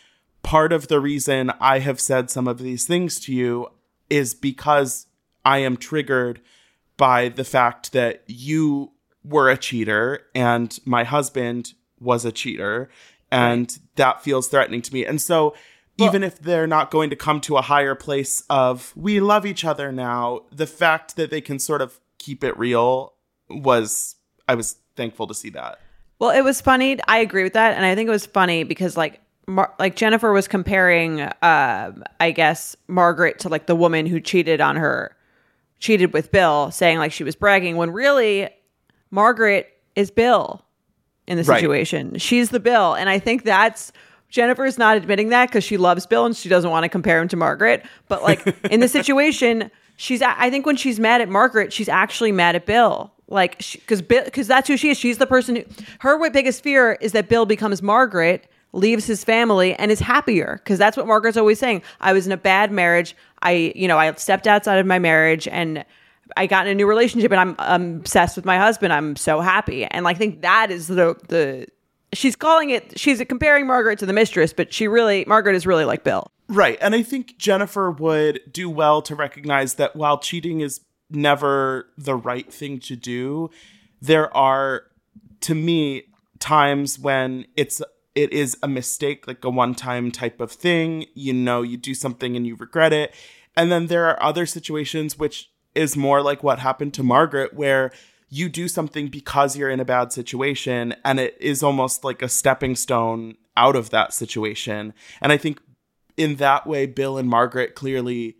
part 0.42 0.72
of 0.72 0.88
the 0.88 1.00
reason 1.00 1.50
I 1.60 1.80
have 1.80 2.00
said 2.00 2.30
some 2.30 2.46
of 2.46 2.58
these 2.58 2.86
things 2.86 3.18
to 3.20 3.32
you 3.32 3.68
is 4.08 4.34
because 4.34 5.06
I 5.44 5.58
am 5.58 5.76
triggered 5.76 6.40
by 6.96 7.28
the 7.28 7.44
fact 7.44 7.92
that 7.92 8.22
you 8.26 8.92
were 9.24 9.50
a 9.50 9.56
cheater 9.56 10.26
and 10.34 10.78
my 10.84 11.04
husband 11.04 11.74
was 12.00 12.24
a 12.24 12.32
cheater 12.32 12.88
and 13.30 13.78
that 13.96 14.22
feels 14.22 14.48
threatening 14.48 14.82
to 14.82 14.92
me. 14.92 15.04
And 15.04 15.20
so 15.20 15.54
even 15.98 16.22
if 16.22 16.40
they're 16.40 16.66
not 16.66 16.90
going 16.90 17.10
to 17.10 17.16
come 17.16 17.40
to 17.42 17.56
a 17.56 17.62
higher 17.62 17.94
place 17.94 18.44
of 18.48 18.92
we 18.96 19.20
love 19.20 19.44
each 19.44 19.64
other 19.64 19.90
now, 19.90 20.42
the 20.52 20.66
fact 20.66 21.16
that 21.16 21.30
they 21.30 21.40
can 21.40 21.58
sort 21.58 21.82
of 21.82 21.98
keep 22.18 22.44
it 22.44 22.56
real 22.56 23.14
was 23.50 24.16
I 24.48 24.54
was 24.54 24.76
thankful 24.96 25.26
to 25.26 25.34
see 25.34 25.50
that. 25.50 25.80
Well, 26.18 26.30
it 26.30 26.42
was 26.42 26.60
funny. 26.60 26.98
I 27.06 27.18
agree 27.18 27.42
with 27.42 27.52
that, 27.52 27.76
and 27.76 27.84
I 27.84 27.94
think 27.94 28.08
it 28.08 28.12
was 28.12 28.26
funny 28.26 28.64
because 28.64 28.96
like 28.96 29.20
Mar- 29.46 29.74
like 29.78 29.96
Jennifer 29.96 30.32
was 30.32 30.46
comparing, 30.46 31.22
uh, 31.22 31.92
I 32.20 32.30
guess 32.32 32.76
Margaret 32.86 33.38
to 33.40 33.48
like 33.48 33.66
the 33.66 33.76
woman 33.76 34.06
who 34.06 34.20
cheated 34.20 34.60
on 34.60 34.76
her, 34.76 35.16
cheated 35.78 36.12
with 36.12 36.30
Bill, 36.30 36.70
saying 36.70 36.98
like 36.98 37.12
she 37.12 37.24
was 37.24 37.34
bragging 37.34 37.76
when 37.76 37.90
really 37.90 38.48
Margaret 39.10 39.72
is 39.96 40.10
Bill 40.10 40.64
in 41.28 41.36
the 41.36 41.44
Right. 41.44 41.60
situation. 41.60 42.18
She's 42.18 42.50
the 42.50 42.58
Bill, 42.60 42.94
and 42.94 43.08
I 43.08 43.18
think 43.20 43.44
that's. 43.44 43.92
Jennifer's 44.30 44.76
not 44.76 44.98
admitting 44.98 45.30
that 45.30 45.48
because 45.48 45.64
she 45.64 45.78
loves 45.78 46.04
Bill 46.04 46.26
and 46.26 46.36
she 46.36 46.50
doesn't 46.50 46.70
want 46.70 46.84
to 46.84 46.90
compare 46.90 47.18
him 47.18 47.28
to 47.28 47.36
Margaret. 47.36 47.82
But 48.08 48.22
like 48.22 48.46
in 48.70 48.80
the 48.80 48.88
situation, 48.88 49.70
she's, 49.96 50.20
I 50.20 50.50
think 50.50 50.66
when 50.66 50.76
she's 50.76 51.00
mad 51.00 51.22
at 51.22 51.30
Margaret, 51.30 51.72
she's 51.72 51.88
actually 51.88 52.30
mad 52.32 52.54
at 52.54 52.66
Bill. 52.66 53.10
Like 53.28 53.56
because 53.72 54.02
Bill 54.02 54.22
because 54.24 54.46
that's 54.46 54.68
who 54.68 54.76
she 54.76 54.90
is. 54.90 54.98
She's 54.98 55.16
the 55.16 55.26
person 55.26 55.56
who. 55.56 55.64
Her 56.00 56.28
biggest 56.30 56.62
fear 56.62 56.98
is 57.00 57.12
that 57.12 57.30
Bill 57.30 57.46
becomes 57.46 57.80
Margaret, 57.82 58.46
leaves 58.74 59.06
his 59.06 59.24
family, 59.24 59.72
and 59.74 59.90
is 59.90 60.00
happier. 60.00 60.60
Because 60.62 60.78
that's 60.78 60.96
what 60.96 61.06
Margaret's 61.06 61.38
always 61.38 61.58
saying. 61.58 61.82
I 62.02 62.12
was 62.12 62.26
in 62.26 62.32
a 62.32 62.36
bad 62.36 62.70
marriage. 62.70 63.16
I 63.40 63.72
you 63.74 63.88
know 63.88 63.96
I 63.98 64.12
stepped 64.14 64.46
outside 64.46 64.76
of 64.78 64.84
my 64.86 64.98
marriage 64.98 65.48
and. 65.48 65.84
I 66.36 66.46
got 66.46 66.66
in 66.66 66.72
a 66.72 66.74
new 66.74 66.86
relationship 66.86 67.32
and 67.32 67.40
I'm, 67.40 67.56
I'm 67.58 67.96
obsessed 67.96 68.36
with 68.36 68.44
my 68.44 68.58
husband. 68.58 68.92
I'm 68.92 69.16
so 69.16 69.40
happy. 69.40 69.84
And 69.84 70.04
like, 70.04 70.16
I 70.16 70.18
think 70.18 70.42
that 70.42 70.70
is 70.70 70.86
the, 70.86 71.16
the, 71.28 71.66
she's 72.12 72.36
calling 72.36 72.70
it, 72.70 72.98
she's 72.98 73.22
comparing 73.28 73.66
Margaret 73.66 73.98
to 74.00 74.06
the 74.06 74.12
mistress, 74.12 74.52
but 74.52 74.72
she 74.72 74.88
really, 74.88 75.24
Margaret 75.26 75.54
is 75.54 75.66
really 75.66 75.84
like 75.84 76.04
Bill. 76.04 76.30
Right. 76.48 76.78
And 76.80 76.94
I 76.94 77.02
think 77.02 77.38
Jennifer 77.38 77.90
would 77.90 78.40
do 78.50 78.70
well 78.70 79.02
to 79.02 79.14
recognize 79.14 79.74
that 79.74 79.96
while 79.96 80.18
cheating 80.18 80.60
is 80.60 80.80
never 81.10 81.88
the 81.98 82.14
right 82.14 82.52
thing 82.52 82.80
to 82.80 82.96
do, 82.96 83.50
there 84.00 84.34
are, 84.36 84.84
to 85.40 85.54
me, 85.54 86.04
times 86.38 86.98
when 86.98 87.46
it's 87.56 87.82
it 88.14 88.32
is 88.32 88.56
a 88.62 88.68
mistake, 88.68 89.26
like 89.26 89.44
a 89.44 89.50
one-time 89.50 90.10
type 90.10 90.40
of 90.40 90.50
thing. 90.50 91.06
You 91.14 91.32
know, 91.32 91.62
you 91.62 91.76
do 91.76 91.94
something 91.94 92.36
and 92.36 92.46
you 92.46 92.56
regret 92.56 92.92
it. 92.92 93.14
And 93.56 93.70
then 93.70 93.86
there 93.86 94.06
are 94.06 94.20
other 94.22 94.46
situations 94.46 95.18
which 95.18 95.50
is 95.78 95.96
more 95.96 96.20
like 96.20 96.42
what 96.42 96.58
happened 96.58 96.92
to 96.94 97.04
Margaret, 97.04 97.54
where 97.54 97.92
you 98.28 98.48
do 98.48 98.66
something 98.66 99.06
because 99.08 99.56
you're 99.56 99.70
in 99.70 99.80
a 99.80 99.84
bad 99.84 100.12
situation 100.12 100.94
and 101.04 101.20
it 101.20 101.36
is 101.40 101.62
almost 101.62 102.04
like 102.04 102.20
a 102.20 102.28
stepping 102.28 102.74
stone 102.74 103.36
out 103.56 103.76
of 103.76 103.90
that 103.90 104.12
situation. 104.12 104.92
And 105.20 105.32
I 105.32 105.36
think 105.36 105.60
in 106.16 106.36
that 106.36 106.66
way, 106.66 106.86
Bill 106.86 107.16
and 107.16 107.28
Margaret 107.28 107.76
clearly 107.76 108.36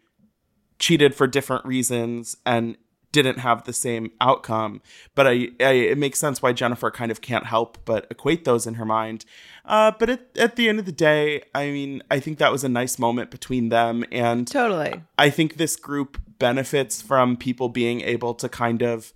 cheated 0.79 1.15
for 1.15 1.27
different 1.27 1.65
reasons 1.65 2.37
and 2.45 2.77
didn't 3.13 3.39
have 3.39 3.65
the 3.65 3.73
same 3.73 4.11
outcome. 4.21 4.83
But 5.15 5.27
I, 5.27 5.49
I, 5.61 5.73
it 5.73 5.99
makes 5.99 6.19
sense 6.19 6.43
why 6.43 6.53
Jennifer 6.53 6.91
kind 6.91 7.11
of 7.11 7.21
can't 7.21 7.47
help 7.47 7.79
but 7.85 8.07
equate 8.11 8.45
those 8.45 8.67
in 8.67 8.75
her 8.75 8.85
mind. 8.85 9.25
Uh, 9.69 9.93
but 9.99 10.09
at, 10.09 10.21
at 10.37 10.57
the 10.57 10.67
end 10.69 10.79
of 10.79 10.87
the 10.87 10.93
day, 10.93 11.43
I 11.55 11.71
mean, 11.71 12.03
I 12.11 12.21
think 12.21 12.39
that 12.39 12.51
was 12.51 12.65
a 12.65 12.69
nice 12.71 12.99
moment 12.99 13.31
between 13.31 13.69
them. 13.69 14.03
And 14.11 14.49
Totally. 14.49 15.03
I 15.19 15.29
think 15.29 15.57
this 15.57 15.77
group 15.77 16.19
benefits 16.39 17.03
from 17.03 17.37
people 17.37 17.69
being 17.69 18.01
able 18.01 18.35
to 18.35 18.49
kind 18.49 18.83
of 18.83 19.13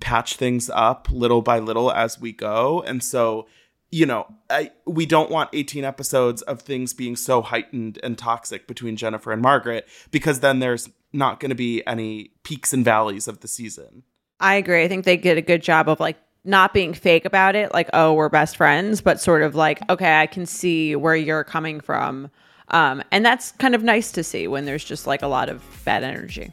patch 0.00 0.34
things 0.34 0.68
up 0.74 1.08
little 1.10 1.42
by 1.42 1.60
little 1.60 1.92
as 1.92 2.20
we 2.20 2.32
go. 2.32 2.82
And 2.82 3.04
so, 3.04 3.46
you 3.92 4.04
know, 4.04 4.26
I 4.50 4.72
we 4.84 5.06
don't 5.06 5.30
want 5.30 5.50
18 5.52 5.84
episodes 5.84 6.42
of 6.42 6.60
things 6.60 6.92
being 6.92 7.14
so 7.14 7.40
heightened 7.40 8.00
and 8.02 8.18
toxic 8.18 8.66
between 8.66 8.96
Jennifer 8.96 9.30
and 9.30 9.40
Margaret 9.40 9.86
because 10.10 10.40
then 10.40 10.58
there's 10.58 10.88
not 11.12 11.38
going 11.38 11.50
to 11.50 11.54
be 11.54 11.86
any 11.86 12.32
peaks 12.42 12.72
and 12.72 12.84
valleys 12.84 13.28
of 13.28 13.40
the 13.40 13.48
season. 13.48 14.02
I 14.40 14.56
agree. 14.56 14.82
I 14.82 14.88
think 14.88 15.04
they 15.04 15.16
did 15.16 15.38
a 15.38 15.42
good 15.42 15.62
job 15.62 15.88
of 15.88 16.00
like 16.00 16.18
not 16.44 16.74
being 16.74 16.92
fake 16.92 17.24
about 17.24 17.56
it, 17.56 17.72
like, 17.72 17.88
oh, 17.92 18.12
we're 18.12 18.28
best 18.28 18.56
friends, 18.56 19.00
but 19.00 19.20
sort 19.20 19.42
of 19.42 19.54
like, 19.54 19.80
okay, 19.90 20.20
I 20.20 20.26
can 20.26 20.46
see 20.46 20.94
where 20.94 21.16
you're 21.16 21.44
coming 21.44 21.80
from. 21.80 22.30
Um, 22.68 23.02
and 23.10 23.24
that's 23.24 23.52
kind 23.52 23.74
of 23.74 23.82
nice 23.82 24.12
to 24.12 24.24
see 24.24 24.46
when 24.48 24.64
there's 24.64 24.84
just 24.84 25.06
like 25.06 25.22
a 25.22 25.26
lot 25.26 25.48
of 25.48 25.62
bad 25.84 26.02
energy. 26.02 26.52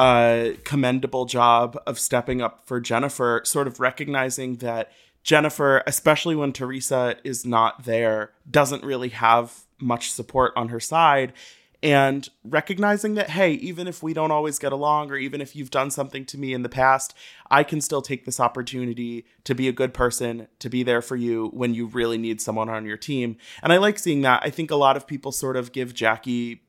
a 0.00 0.56
commendable 0.64 1.26
job 1.26 1.78
of 1.86 1.98
stepping 1.98 2.40
up 2.40 2.66
for 2.66 2.80
Jennifer, 2.80 3.42
sort 3.44 3.66
of 3.66 3.80
recognizing 3.80 4.56
that 4.56 4.90
Jennifer, 5.22 5.82
especially 5.86 6.34
when 6.34 6.54
Teresa 6.54 7.16
is 7.22 7.44
not 7.44 7.84
there, 7.84 8.32
doesn't 8.50 8.82
really 8.82 9.10
have 9.10 9.64
much 9.78 10.10
support 10.10 10.54
on 10.56 10.68
her 10.68 10.80
side. 10.80 11.34
And 11.82 12.28
recognizing 12.44 13.14
that, 13.14 13.30
hey, 13.30 13.52
even 13.52 13.86
if 13.86 14.02
we 14.02 14.14
don't 14.14 14.30
always 14.30 14.58
get 14.58 14.72
along, 14.72 15.10
or 15.10 15.16
even 15.16 15.42
if 15.42 15.54
you've 15.54 15.70
done 15.70 15.90
something 15.90 16.24
to 16.26 16.38
me 16.38 16.54
in 16.54 16.62
the 16.62 16.68
past, 16.70 17.14
I 17.50 17.62
can 17.62 17.82
still 17.82 18.02
take 18.02 18.24
this 18.24 18.40
opportunity 18.40 19.26
to 19.44 19.54
be 19.54 19.68
a 19.68 19.72
good 19.72 19.92
person, 19.92 20.48
to 20.60 20.70
be 20.70 20.82
there 20.82 21.02
for 21.02 21.16
you 21.16 21.50
when 21.52 21.74
you 21.74 21.86
really 21.86 22.18
need 22.18 22.40
someone 22.40 22.70
on 22.70 22.86
your 22.86 22.98
team. 22.98 23.36
And 23.62 23.72
I 23.72 23.76
like 23.76 23.98
seeing 23.98 24.22
that. 24.22 24.42
I 24.44 24.50
think 24.50 24.70
a 24.70 24.76
lot 24.76 24.96
of 24.96 25.06
people 25.06 25.32
sort 25.32 25.56
of 25.56 25.72
give 25.72 25.94
Jackie 25.94 26.62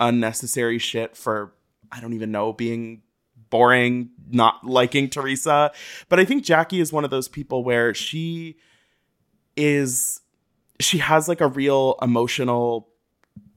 unnecessary 0.00 0.78
shit 0.78 1.16
for 1.16 1.52
I 1.92 2.00
don't 2.00 2.12
even 2.14 2.30
know, 2.32 2.52
being 2.52 3.02
boring, 3.50 4.10
not 4.30 4.64
liking 4.64 5.08
Teresa. 5.08 5.70
But 6.08 6.18
I 6.20 6.24
think 6.24 6.44
Jackie 6.44 6.80
is 6.80 6.92
one 6.92 7.04
of 7.04 7.10
those 7.10 7.28
people 7.28 7.62
where 7.64 7.94
she 7.94 8.56
is, 9.56 10.20
she 10.80 10.98
has 10.98 11.28
like 11.28 11.40
a 11.40 11.46
real 11.48 11.96
emotional 12.02 12.88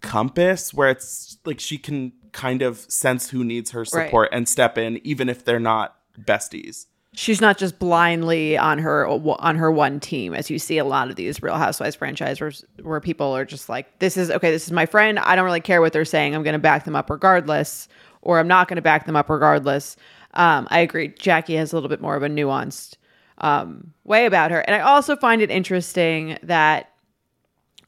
compass 0.01 0.73
where 0.73 0.89
it's 0.89 1.37
like 1.45 1.59
she 1.59 1.77
can 1.77 2.13
kind 2.31 2.61
of 2.61 2.77
sense 2.77 3.29
who 3.29 3.43
needs 3.43 3.71
her 3.71 3.83
support 3.83 4.29
Right. 4.31 4.37
and 4.37 4.47
step 4.47 4.77
in, 4.77 5.05
even 5.05 5.29
if 5.29 5.43
they're 5.43 5.59
not 5.59 5.95
besties. 6.21 6.85
She's 7.13 7.41
not 7.41 7.57
just 7.57 7.79
blindly 7.79 8.55
on 8.55 8.77
her 8.77 9.07
on 9.07 9.55
her 9.55 9.71
one 9.71 9.99
team, 9.99 10.35
as 10.35 10.51
you 10.51 10.59
see 10.59 10.77
a 10.77 10.85
lot 10.85 11.09
of 11.09 11.15
these 11.15 11.41
Real 11.41 11.55
Housewives 11.55 11.95
franchises, 11.95 12.39
where, 12.39 12.51
where 12.87 12.99
people 13.01 13.35
are 13.35 13.43
just 13.45 13.67
like, 13.67 13.97
"This 13.97 14.15
is 14.15 14.29
okay. 14.29 14.51
This 14.51 14.65
is 14.67 14.71
my 14.71 14.85
friend. 14.85 15.17
I 15.17 15.35
don't 15.35 15.43
really 15.43 15.59
care 15.59 15.81
what 15.81 15.91
they're 15.91 16.05
saying. 16.05 16.35
I'm 16.35 16.43
going 16.43 16.53
to 16.53 16.59
back 16.59 16.85
them 16.85 16.95
up 16.95 17.09
regardless, 17.09 17.87
or 18.21 18.39
I'm 18.39 18.47
not 18.47 18.67
going 18.67 18.77
to 18.77 18.81
back 18.81 19.05
them 19.05 19.15
up 19.15 19.29
regardless." 19.29 19.95
Um, 20.33 20.67
I 20.69 20.79
agree. 20.79 21.09
Jackie 21.09 21.55
has 21.55 21.73
a 21.73 21.75
little 21.75 21.89
bit 21.89 22.01
more 22.01 22.15
of 22.15 22.23
a 22.23 22.29
nuanced 22.29 22.95
um, 23.39 23.93
way 24.03 24.25
about 24.25 24.51
her, 24.51 24.59
and 24.61 24.75
I 24.75 24.79
also 24.79 25.15
find 25.15 25.41
it 25.41 25.49
interesting 25.49 26.37
that 26.43 26.91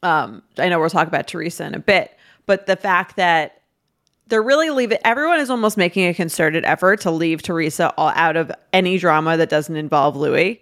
um, 0.04 0.42
I 0.58 0.70
know 0.70 0.80
we'll 0.80 0.90
talk 0.90 1.08
about 1.08 1.28
Teresa 1.28 1.66
in 1.66 1.76
a 1.76 1.80
bit, 1.80 2.18
but 2.46 2.66
the 2.66 2.76
fact 2.76 3.16
that 3.18 3.62
they're 4.28 4.42
really 4.42 4.70
leaving 4.70 4.98
everyone 5.04 5.40
is 5.40 5.50
almost 5.50 5.78
making 5.78 6.08
a 6.08 6.14
concerted 6.14 6.64
effort 6.66 7.02
to 7.02 7.12
leave 7.12 7.42
Teresa 7.42 7.94
all 7.98 8.12
out 8.16 8.38
of 8.38 8.52
any 8.72 8.98
drama 8.98 9.36
that 9.38 9.50
doesn't 9.50 9.76
involve 9.76 10.16
Louis. 10.16 10.62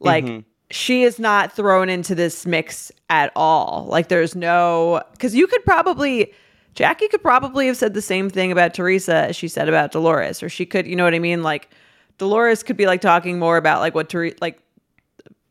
Like 0.00 0.44
she 0.70 1.04
is 1.04 1.18
not 1.18 1.52
thrown 1.52 1.88
into 1.88 2.14
this 2.14 2.44
mix 2.44 2.90
at 3.08 3.32
all. 3.36 3.86
Like 3.88 4.08
there's 4.08 4.34
no 4.34 5.02
because 5.12 5.34
you 5.34 5.46
could 5.46 5.64
probably 5.64 6.32
Jackie 6.76 7.08
could 7.08 7.22
probably 7.22 7.66
have 7.66 7.76
said 7.76 7.94
the 7.94 8.02
same 8.02 8.28
thing 8.28 8.52
about 8.52 8.74
Teresa 8.74 9.28
as 9.28 9.34
she 9.34 9.48
said 9.48 9.68
about 9.68 9.92
Dolores, 9.92 10.42
or 10.42 10.48
she 10.50 10.66
could, 10.66 10.86
you 10.86 10.94
know 10.94 11.04
what 11.04 11.14
I 11.14 11.18
mean? 11.18 11.42
Like 11.42 11.70
Dolores 12.18 12.62
could 12.62 12.76
be 12.76 12.86
like 12.86 13.00
talking 13.00 13.38
more 13.38 13.56
about 13.56 13.80
like 13.80 13.94
what 13.94 14.08
Teresa 14.10 14.36
like 14.40 14.60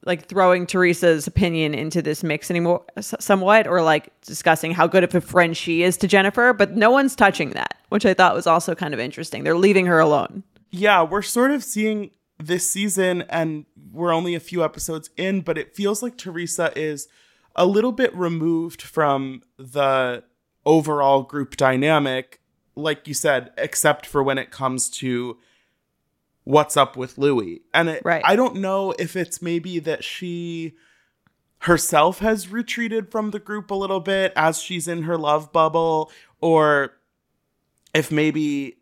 like 0.05 0.27
throwing 0.27 0.67
Teresa's 0.67 1.25
opinion 1.25 1.73
into 1.73 1.99
this 1.99 2.23
mix 2.23 2.51
anymore, 2.51 2.85
somewhat, 3.01 3.65
or 3.65 3.81
like 3.81 4.09
discussing 4.21 4.71
how 4.71 4.85
good 4.85 5.03
of 5.03 5.15
a 5.15 5.19
friend 5.19 5.57
she 5.57 5.81
is 5.81 5.97
to 5.97 6.07
Jennifer, 6.07 6.53
but 6.53 6.75
no 6.75 6.91
one's 6.91 7.15
touching 7.15 7.49
that, 7.51 7.73
which 7.89 8.05
I 8.05 8.13
thought 8.13 8.35
was 8.35 8.45
also 8.45 8.75
kind 8.75 8.93
of 8.93 8.99
interesting. 8.99 9.43
They're 9.43 9.57
leaving 9.57 9.87
her 9.87 9.99
alone. 9.99 10.43
Yeah, 10.69 11.01
we're 11.01 11.23
sort 11.23 11.49
of 11.49 11.63
seeing 11.63 12.11
this 12.37 12.69
season, 12.69 13.23
and 13.29 13.65
we're 13.91 14.13
only 14.13 14.35
a 14.35 14.39
few 14.39 14.63
episodes 14.63 15.09
in, 15.17 15.41
but 15.41 15.57
it 15.57 15.75
feels 15.75 16.03
like 16.03 16.17
Teresa 16.17 16.71
is 16.75 17.07
a 17.55 17.65
little 17.65 17.91
bit 17.91 18.15
removed 18.15 18.83
from 18.83 19.41
the 19.57 20.23
overall 20.65 21.23
group 21.23 21.55
dynamic, 21.55 22.41
like 22.75 23.07
you 23.07 23.13
said, 23.13 23.51
except 23.57 24.05
for 24.05 24.23
when 24.23 24.37
it 24.37 24.51
comes 24.51 24.89
to 24.89 25.37
what's 26.43 26.77
up 26.77 26.95
with 26.95 27.17
Louis. 27.17 27.61
And 27.73 27.89
it, 27.89 28.01
Right. 28.05 28.23
I 28.25 28.35
don't 28.35 28.57
know 28.57 28.93
if 28.97 29.15
it's 29.15 29.41
maybe 29.41 29.79
that 29.79 30.03
she 30.03 30.75
herself 31.59 32.19
has 32.19 32.49
retreated 32.49 33.11
from 33.11 33.31
the 33.31 33.39
group 33.39 33.71
a 33.71 33.75
little 33.75 33.99
bit 33.99 34.31
as 34.35 34.59
she's 34.59 34.87
in 34.87 35.03
her 35.03 35.17
love 35.17 35.51
bubble, 35.51 36.11
or 36.39 36.93
if 37.93 38.11
maybe 38.11 38.77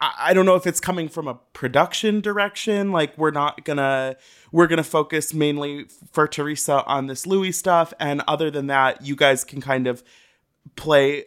I 0.00 0.12
I 0.18 0.34
don't 0.34 0.44
know 0.44 0.56
if 0.56 0.66
it's 0.66 0.80
coming 0.80 1.08
from 1.08 1.28
a 1.28 1.34
production 1.54 2.20
direction. 2.20 2.92
Like 2.92 3.16
we're 3.16 3.30
not 3.30 3.64
gonna 3.64 4.16
we're 4.52 4.66
gonna 4.66 4.82
focus 4.82 5.32
mainly 5.32 5.86
for 6.12 6.28
Teresa 6.28 6.84
on 6.84 7.06
this 7.06 7.26
Louis 7.26 7.52
stuff, 7.52 7.94
and 7.98 8.22
other 8.28 8.50
than 8.50 8.66
that, 8.66 9.06
you 9.06 9.16
guys 9.16 9.44
can 9.44 9.62
kind 9.62 9.86
of 9.86 10.02
play 10.76 11.24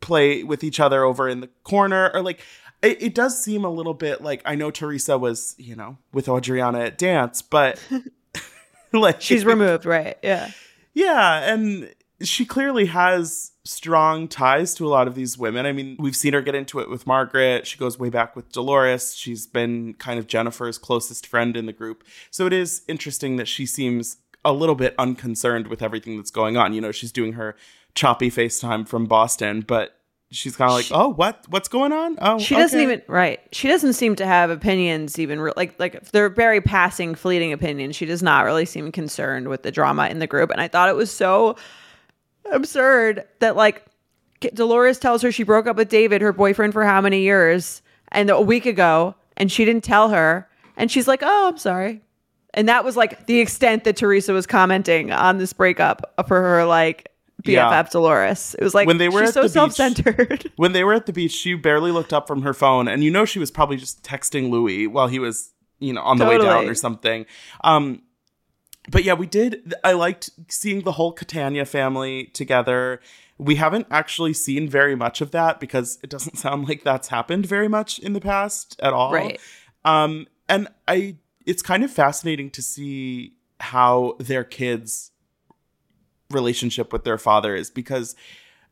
play 0.00 0.42
with 0.42 0.64
each 0.64 0.80
other 0.80 1.04
over 1.04 1.28
in 1.28 1.40
the 1.40 1.48
corner 1.62 2.10
or 2.12 2.22
like 2.22 2.40
it, 2.82 3.00
it 3.00 3.14
does 3.14 3.40
seem 3.42 3.64
a 3.64 3.70
little 3.70 3.94
bit 3.94 4.22
like 4.22 4.42
I 4.44 4.54
know 4.54 4.70
Teresa 4.70 5.16
was, 5.16 5.54
you 5.56 5.76
know, 5.76 5.98
with 6.12 6.26
Audriana 6.26 6.86
at 6.86 6.98
dance, 6.98 7.42
but 7.42 7.80
like 8.92 9.20
She's 9.20 9.44
removed, 9.44 9.86
right? 9.86 10.18
Yeah. 10.22 10.50
Yeah, 10.94 11.52
and 11.52 11.94
she 12.20 12.44
clearly 12.44 12.86
has 12.86 13.52
strong 13.64 14.28
ties 14.28 14.74
to 14.74 14.86
a 14.86 14.90
lot 14.90 15.08
of 15.08 15.14
these 15.14 15.38
women. 15.38 15.64
I 15.64 15.72
mean, 15.72 15.96
we've 15.98 16.16
seen 16.16 16.34
her 16.34 16.42
get 16.42 16.54
into 16.54 16.80
it 16.80 16.90
with 16.90 17.06
Margaret. 17.06 17.66
She 17.66 17.78
goes 17.78 17.98
way 17.98 18.10
back 18.10 18.36
with 18.36 18.52
Dolores. 18.52 19.14
She's 19.14 19.46
been 19.46 19.94
kind 19.94 20.18
of 20.18 20.26
Jennifer's 20.26 20.78
closest 20.78 21.26
friend 21.26 21.56
in 21.56 21.66
the 21.66 21.72
group. 21.72 22.04
So 22.30 22.46
it 22.46 22.52
is 22.52 22.82
interesting 22.88 23.36
that 23.36 23.48
she 23.48 23.64
seems 23.64 24.18
a 24.44 24.52
little 24.52 24.74
bit 24.74 24.94
unconcerned 24.98 25.68
with 25.68 25.82
everything 25.82 26.16
that's 26.16 26.30
going 26.30 26.56
on. 26.56 26.74
You 26.74 26.80
know, 26.80 26.92
she's 26.92 27.12
doing 27.12 27.34
her 27.34 27.56
choppy 27.94 28.30
FaceTime 28.30 28.86
from 28.88 29.06
Boston, 29.06 29.60
but 29.66 29.96
she's 30.30 30.56
kind 30.56 30.70
of 30.70 30.74
like, 30.74 30.86
"Oh, 30.90 31.08
what? 31.08 31.44
What's 31.48 31.68
going 31.68 31.92
on?" 31.92 32.18
Oh, 32.20 32.38
She 32.38 32.54
doesn't 32.54 32.80
even 32.80 33.02
right. 33.06 33.40
She 33.52 33.68
doesn't 33.68 33.92
seem 33.94 34.16
to 34.16 34.26
have 34.26 34.50
opinions 34.50 35.18
even 35.18 35.40
re- 35.40 35.52
like 35.56 35.78
like 35.78 36.02
they're 36.10 36.28
very 36.28 36.60
passing, 36.60 37.14
fleeting 37.14 37.52
opinions. 37.52 37.96
She 37.96 38.06
does 38.06 38.22
not 38.22 38.44
really 38.44 38.64
seem 38.64 38.90
concerned 38.92 39.48
with 39.48 39.62
the 39.62 39.70
drama 39.70 40.08
in 40.08 40.18
the 40.18 40.26
group, 40.26 40.50
and 40.50 40.60
I 40.60 40.68
thought 40.68 40.88
it 40.88 40.96
was 40.96 41.10
so 41.10 41.56
absurd 42.50 43.24
that 43.40 43.56
like 43.56 43.84
Dolores 44.54 44.98
tells 44.98 45.22
her 45.22 45.30
she 45.30 45.44
broke 45.44 45.66
up 45.66 45.76
with 45.76 45.88
David, 45.88 46.20
her 46.22 46.32
boyfriend 46.32 46.72
for 46.72 46.84
how 46.84 47.00
many 47.00 47.20
years, 47.20 47.82
and 48.08 48.30
a 48.30 48.40
week 48.40 48.66
ago, 48.66 49.14
and 49.36 49.52
she 49.52 49.64
didn't 49.64 49.84
tell 49.84 50.08
her, 50.08 50.48
and 50.76 50.90
she's 50.90 51.06
like, 51.06 51.20
"Oh, 51.22 51.48
I'm 51.48 51.58
sorry," 51.58 52.00
and 52.54 52.68
that 52.68 52.84
was 52.84 52.96
like 52.96 53.26
the 53.26 53.38
extent 53.38 53.84
that 53.84 53.96
Teresa 53.96 54.32
was 54.32 54.46
commenting 54.46 55.12
on 55.12 55.38
this 55.38 55.52
breakup 55.52 56.14
for 56.26 56.40
her 56.40 56.64
like 56.64 57.08
BFF 57.42 57.52
Yeah. 57.52 57.82
Dolores. 57.90 58.54
It 58.58 58.62
was 58.64 58.74
like 58.74 58.86
When 58.86 58.98
they 58.98 59.08
were 59.08 59.24
she's 59.26 59.34
so 59.34 59.40
the 59.42 59.46
beach- 59.48 59.52
self-centered. 59.52 60.52
when 60.56 60.72
they 60.72 60.84
were 60.84 60.94
at 60.94 61.06
the 61.06 61.12
beach, 61.12 61.32
she 61.32 61.54
barely 61.54 61.90
looked 61.90 62.12
up 62.12 62.26
from 62.26 62.42
her 62.42 62.54
phone, 62.54 62.88
and 62.88 63.02
you 63.04 63.10
know 63.10 63.24
she 63.24 63.38
was 63.38 63.50
probably 63.50 63.76
just 63.76 64.02
texting 64.02 64.50
Louis 64.50 64.86
while 64.86 65.08
he 65.08 65.18
was, 65.18 65.52
you 65.78 65.92
know, 65.92 66.02
on 66.02 66.18
the 66.18 66.24
way 66.26 66.38
down 66.38 66.68
or 66.68 66.74
something. 66.74 67.26
Um, 67.62 68.02
but 68.90 69.04
yeah, 69.04 69.14
we 69.14 69.26
did. 69.26 69.74
I 69.84 69.92
liked 69.92 70.30
seeing 70.48 70.80
the 70.82 70.92
whole 70.92 71.12
Catania 71.12 71.64
family 71.64 72.26
together. 72.34 73.00
We 73.38 73.54
haven't 73.56 73.86
actually 73.90 74.34
seen 74.34 74.68
very 74.68 74.94
much 74.96 75.20
of 75.20 75.30
that 75.30 75.60
because 75.60 75.98
it 76.02 76.10
doesn't 76.10 76.36
sound 76.44 76.68
like 76.68 76.82
that's 76.82 77.08
happened 77.08 77.46
very 77.46 77.68
much 77.68 77.98
in 78.00 78.12
the 78.12 78.20
past 78.20 78.76
at 78.82 78.92
all. 78.92 79.12
Right. 79.12 79.40
Um, 79.84 80.26
and 80.48 80.68
I, 80.88 81.16
it's 81.46 81.62
kind 81.62 81.84
of 81.84 81.90
fascinating 81.92 82.50
to 82.50 82.62
see 82.62 83.34
how 83.60 84.16
their 84.18 84.42
kids' 84.42 85.11
relationship 86.34 86.92
with 86.92 87.04
their 87.04 87.18
father 87.18 87.54
is 87.54 87.70
because 87.70 88.14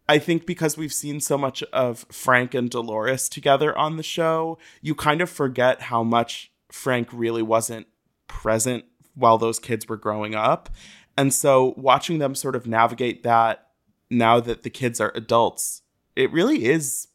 I 0.09 0.19
think 0.19 0.45
because 0.45 0.77
we've 0.77 0.93
seen 0.93 1.21
so 1.21 1.39
much 1.39 1.63
of 1.73 2.05
Frank 2.11 2.53
and 2.55 2.69
Dolores 2.69 3.29
together 3.29 3.77
on 3.79 3.97
the 3.97 4.03
show, 4.03 4.59
you 4.83 4.95
kind 4.95 5.21
of 5.21 5.31
forget 5.31 5.83
how 5.83 6.03
much 6.03 6.51
Frank 6.73 7.09
really 7.13 7.43
wasn't 7.43 7.87
present 8.27 8.85
while 9.15 9.39
those 9.39 9.59
kids 9.59 9.89
were 9.89 9.97
growing 9.97 10.35
up. 10.35 10.69
And 11.17 11.33
so 11.33 11.75
watching 11.77 12.19
them 12.19 12.35
sort 12.35 12.57
of 12.57 12.67
navigate 12.67 13.23
that 13.23 13.69
now 14.11 14.41
that 14.41 14.63
the 14.63 14.71
kids 14.71 15.01
are 15.01 15.13
adults, 15.15 15.83
it 16.17 16.33
really 16.33 16.65
is 16.65 17.09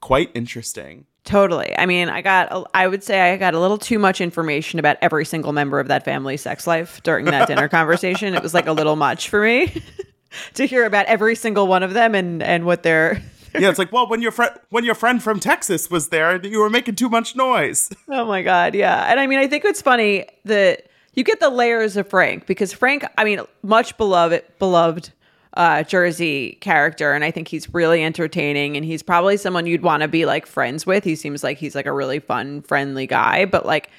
quite 0.00 0.30
interesting. 0.34 1.06
Totally. 1.30 1.72
I 1.78 1.86
mean, 1.86 2.08
I 2.08 2.22
got, 2.22 2.68
I 2.74 2.88
would 2.88 3.04
say 3.04 3.32
I 3.32 3.36
got 3.36 3.54
a 3.54 3.60
little 3.60 3.78
too 3.78 4.00
much 4.00 4.20
information 4.20 4.80
about 4.80 4.96
every 5.00 5.24
single 5.24 5.52
member 5.52 5.78
of 5.78 5.86
that 5.86 6.04
family's 6.04 6.40
sex 6.40 6.66
life 6.66 7.00
during 7.04 7.26
that 7.26 7.46
dinner 7.46 7.68
conversation. 7.78 8.34
It 8.34 8.42
was 8.42 8.52
like 8.52 8.66
a 8.66 8.72
little 8.72 8.96
much 8.96 9.28
for 9.28 9.40
me 9.40 9.80
to 10.54 10.66
hear 10.66 10.84
about 10.84 11.06
every 11.06 11.36
single 11.36 11.68
one 11.68 11.84
of 11.84 11.94
them 11.94 12.16
and, 12.16 12.42
and 12.42 12.64
what 12.64 12.82
they're, 12.82 13.22
Yeah, 13.54 13.68
it's 13.68 13.78
like, 13.78 13.92
well, 13.92 14.08
when 14.08 14.22
your 14.22 14.32
friend 14.32 14.52
when 14.70 14.84
your 14.84 14.96
friend 14.96 15.22
from 15.22 15.38
Texas 15.38 15.88
was 15.88 16.08
there, 16.08 16.44
you 16.44 16.58
were 16.58 16.70
making 16.70 16.96
too 16.96 17.08
much 17.08 17.36
noise. 17.36 17.90
oh 18.08 18.24
my 18.24 18.42
God. 18.42 18.74
Yeah. 18.74 19.08
And 19.08 19.20
I 19.20 19.28
mean, 19.28 19.38
I 19.38 19.46
think 19.46 19.64
it's 19.64 19.82
funny 19.82 20.26
that 20.46 20.86
you 21.14 21.22
get 21.22 21.38
the 21.38 21.50
layers 21.50 21.96
of 21.96 22.08
Frank 22.08 22.46
because 22.46 22.72
Frank, 22.72 23.04
I 23.18 23.22
mean, 23.22 23.40
much 23.62 23.96
beloved, 23.96 24.44
beloved 24.58 25.10
uh, 25.54 25.82
Jersey 25.82 26.58
character. 26.60 27.12
And 27.12 27.24
I 27.24 27.30
think 27.30 27.48
he's 27.48 27.72
really 27.74 28.04
entertaining 28.04 28.76
and 28.76 28.84
he's 28.84 29.02
probably 29.02 29.36
someone 29.36 29.66
you'd 29.66 29.82
want 29.82 30.02
to 30.02 30.08
be 30.08 30.26
like 30.26 30.46
friends 30.46 30.86
with. 30.86 31.04
He 31.04 31.16
seems 31.16 31.42
like 31.42 31.58
he's 31.58 31.74
like 31.74 31.86
a 31.86 31.92
really 31.92 32.20
fun, 32.20 32.62
friendly 32.62 33.06
guy. 33.06 33.44
But 33.44 33.66
like, 33.66 33.90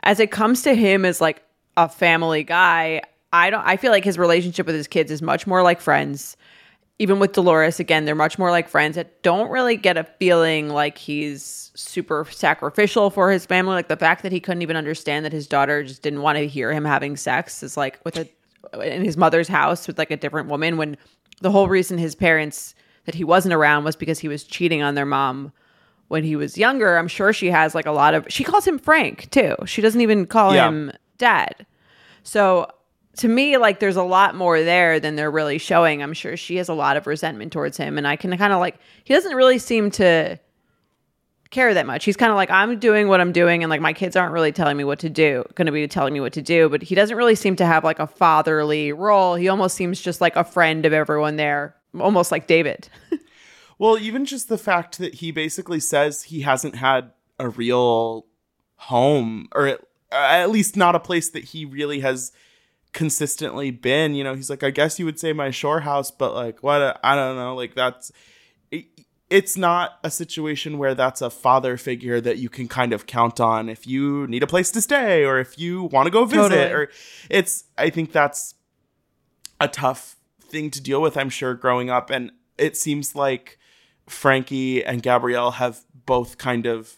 as 0.00 0.20
it 0.20 0.30
comes 0.30 0.62
to 0.62 0.74
him 0.74 1.04
as 1.04 1.20
like 1.20 1.42
a 1.76 1.88
family 1.88 2.42
guy, 2.44 3.02
I 3.32 3.50
don't 3.50 3.66
I 3.66 3.76
feel 3.76 3.90
like 3.90 4.04
his 4.04 4.18
relationship 4.18 4.66
with 4.66 4.76
his 4.76 4.86
kids 4.86 5.10
is 5.10 5.20
much 5.20 5.46
more 5.46 5.62
like 5.62 5.80
friends. 5.80 6.36
Even 7.00 7.18
with 7.18 7.32
Dolores, 7.32 7.80
again, 7.80 8.04
they're 8.04 8.14
much 8.14 8.38
more 8.38 8.52
like 8.52 8.68
friends 8.68 8.94
that 8.94 9.20
don't 9.24 9.50
really 9.50 9.76
get 9.76 9.96
a 9.96 10.04
feeling 10.04 10.68
like 10.68 10.96
he's 10.96 11.72
super 11.74 12.24
sacrificial 12.30 13.10
for 13.10 13.32
his 13.32 13.44
family. 13.44 13.74
Like 13.74 13.88
the 13.88 13.96
fact 13.96 14.22
that 14.22 14.30
he 14.30 14.38
couldn't 14.38 14.62
even 14.62 14.76
understand 14.76 15.24
that 15.24 15.32
his 15.32 15.48
daughter 15.48 15.82
just 15.82 16.02
didn't 16.02 16.22
want 16.22 16.38
to 16.38 16.46
hear 16.46 16.72
him 16.72 16.84
having 16.84 17.16
sex 17.16 17.64
is 17.64 17.76
like 17.76 17.98
with 18.04 18.16
a 18.16 18.28
in 18.80 19.04
his 19.04 19.16
mother's 19.16 19.48
house 19.48 19.86
with 19.86 19.98
like 19.98 20.10
a 20.10 20.16
different 20.16 20.48
woman 20.48 20.76
when 20.76 20.96
the 21.40 21.50
whole 21.50 21.68
reason 21.68 21.98
his 21.98 22.14
parents 22.14 22.74
that 23.06 23.14
he 23.14 23.24
wasn't 23.24 23.54
around 23.54 23.84
was 23.84 23.96
because 23.96 24.18
he 24.20 24.28
was 24.28 24.44
cheating 24.44 24.82
on 24.82 24.94
their 24.94 25.06
mom 25.06 25.52
when 26.08 26.24
he 26.24 26.36
was 26.36 26.56
younger. 26.58 26.96
I'm 26.96 27.08
sure 27.08 27.32
she 27.32 27.50
has 27.50 27.74
like 27.74 27.86
a 27.86 27.92
lot 27.92 28.14
of 28.14 28.26
she 28.28 28.44
calls 28.44 28.66
him 28.66 28.78
Frank 28.78 29.30
too. 29.30 29.54
She 29.66 29.82
doesn't 29.82 30.00
even 30.00 30.26
call 30.26 30.54
Yeah. 30.54 30.68
him 30.68 30.92
dad. 31.18 31.66
So 32.22 32.68
to 33.18 33.28
me, 33.28 33.56
like 33.58 33.78
there's 33.80 33.96
a 33.96 34.02
lot 34.02 34.34
more 34.34 34.60
there 34.62 34.98
than 34.98 35.16
they're 35.16 35.30
really 35.30 35.58
showing. 35.58 36.02
I'm 36.02 36.14
sure 36.14 36.36
she 36.36 36.56
has 36.56 36.68
a 36.68 36.74
lot 36.74 36.96
of 36.96 37.06
resentment 37.06 37.52
towards 37.52 37.76
him. 37.76 37.96
And 37.98 38.08
I 38.08 38.16
can 38.16 38.36
kind 38.36 38.52
of 38.52 38.60
like 38.60 38.76
he 39.04 39.14
doesn't 39.14 39.36
really 39.36 39.58
seem 39.58 39.90
to 39.92 40.38
care 41.54 41.72
that 41.72 41.86
much. 41.86 42.04
He's 42.04 42.16
kind 42.16 42.30
of 42.30 42.36
like, 42.36 42.50
I'm 42.50 42.78
doing 42.78 43.08
what 43.08 43.20
I'm 43.20 43.32
doing, 43.32 43.62
and 43.62 43.70
like 43.70 43.80
my 43.80 43.92
kids 43.92 44.16
aren't 44.16 44.32
really 44.32 44.52
telling 44.52 44.76
me 44.76 44.84
what 44.84 44.98
to 45.00 45.08
do, 45.08 45.44
gonna 45.54 45.72
be 45.72 45.88
telling 45.88 46.12
me 46.12 46.20
what 46.20 46.34
to 46.34 46.42
do, 46.42 46.68
but 46.68 46.82
he 46.82 46.94
doesn't 46.94 47.16
really 47.16 47.34
seem 47.34 47.56
to 47.56 47.66
have 47.66 47.84
like 47.84 47.98
a 47.98 48.06
fatherly 48.06 48.92
role. 48.92 49.36
He 49.36 49.48
almost 49.48 49.76
seems 49.76 50.00
just 50.00 50.20
like 50.20 50.36
a 50.36 50.44
friend 50.44 50.84
of 50.84 50.92
everyone 50.92 51.36
there, 51.36 51.76
almost 51.98 52.30
like 52.30 52.46
David. 52.46 52.88
Well, 53.78 53.98
even 53.98 54.24
just 54.24 54.48
the 54.48 54.58
fact 54.58 54.98
that 54.98 55.14
he 55.14 55.32
basically 55.32 55.80
says 55.80 56.24
he 56.24 56.42
hasn't 56.42 56.76
had 56.76 57.10
a 57.38 57.48
real 57.48 58.26
home, 58.76 59.48
or 59.54 59.66
at, 59.66 59.80
at 60.12 60.50
least 60.50 60.76
not 60.76 60.94
a 60.94 61.00
place 61.00 61.28
that 61.30 61.44
he 61.44 61.64
really 61.64 62.00
has 62.00 62.32
consistently 62.92 63.70
been. 63.70 64.14
You 64.14 64.24
know, 64.24 64.34
he's 64.34 64.50
like, 64.50 64.62
I 64.62 64.70
guess 64.70 64.98
you 64.98 65.04
would 65.04 65.18
say 65.18 65.32
my 65.32 65.50
shore 65.50 65.80
house, 65.80 66.10
but 66.10 66.34
like, 66.34 66.62
what? 66.62 67.00
I 67.02 67.14
don't 67.14 67.36
know. 67.36 67.54
Like, 67.54 67.74
that's. 67.74 68.12
It, 69.34 69.38
it's 69.44 69.56
not 69.56 69.98
a 70.04 70.10
situation 70.10 70.78
where 70.78 70.94
that's 70.94 71.20
a 71.20 71.30
father 71.30 71.76
figure 71.76 72.20
that 72.20 72.38
you 72.38 72.48
can 72.48 72.68
kind 72.68 72.92
of 72.92 73.06
count 73.06 73.40
on 73.40 73.68
if 73.68 73.86
you 73.86 74.26
need 74.28 74.42
a 74.42 74.46
place 74.46 74.70
to 74.72 74.80
stay 74.80 75.24
or 75.24 75.38
if 75.38 75.58
you 75.58 75.84
want 75.84 76.06
to 76.06 76.10
go 76.10 76.24
visit 76.24 76.50
Totally. 76.50 76.72
or 76.72 76.90
it's 77.28 77.64
I 77.76 77.90
think 77.90 78.12
that's 78.12 78.54
a 79.60 79.68
tough 79.68 80.16
thing 80.40 80.70
to 80.70 80.80
deal 80.80 81.02
with, 81.02 81.16
I'm 81.16 81.30
sure, 81.30 81.54
growing 81.54 81.90
up. 81.90 82.10
And 82.10 82.32
it 82.58 82.76
seems 82.76 83.14
like 83.14 83.58
Frankie 84.08 84.84
and 84.84 85.02
Gabrielle 85.02 85.52
have 85.52 85.84
both 86.06 86.38
kind 86.38 86.66
of 86.66 86.94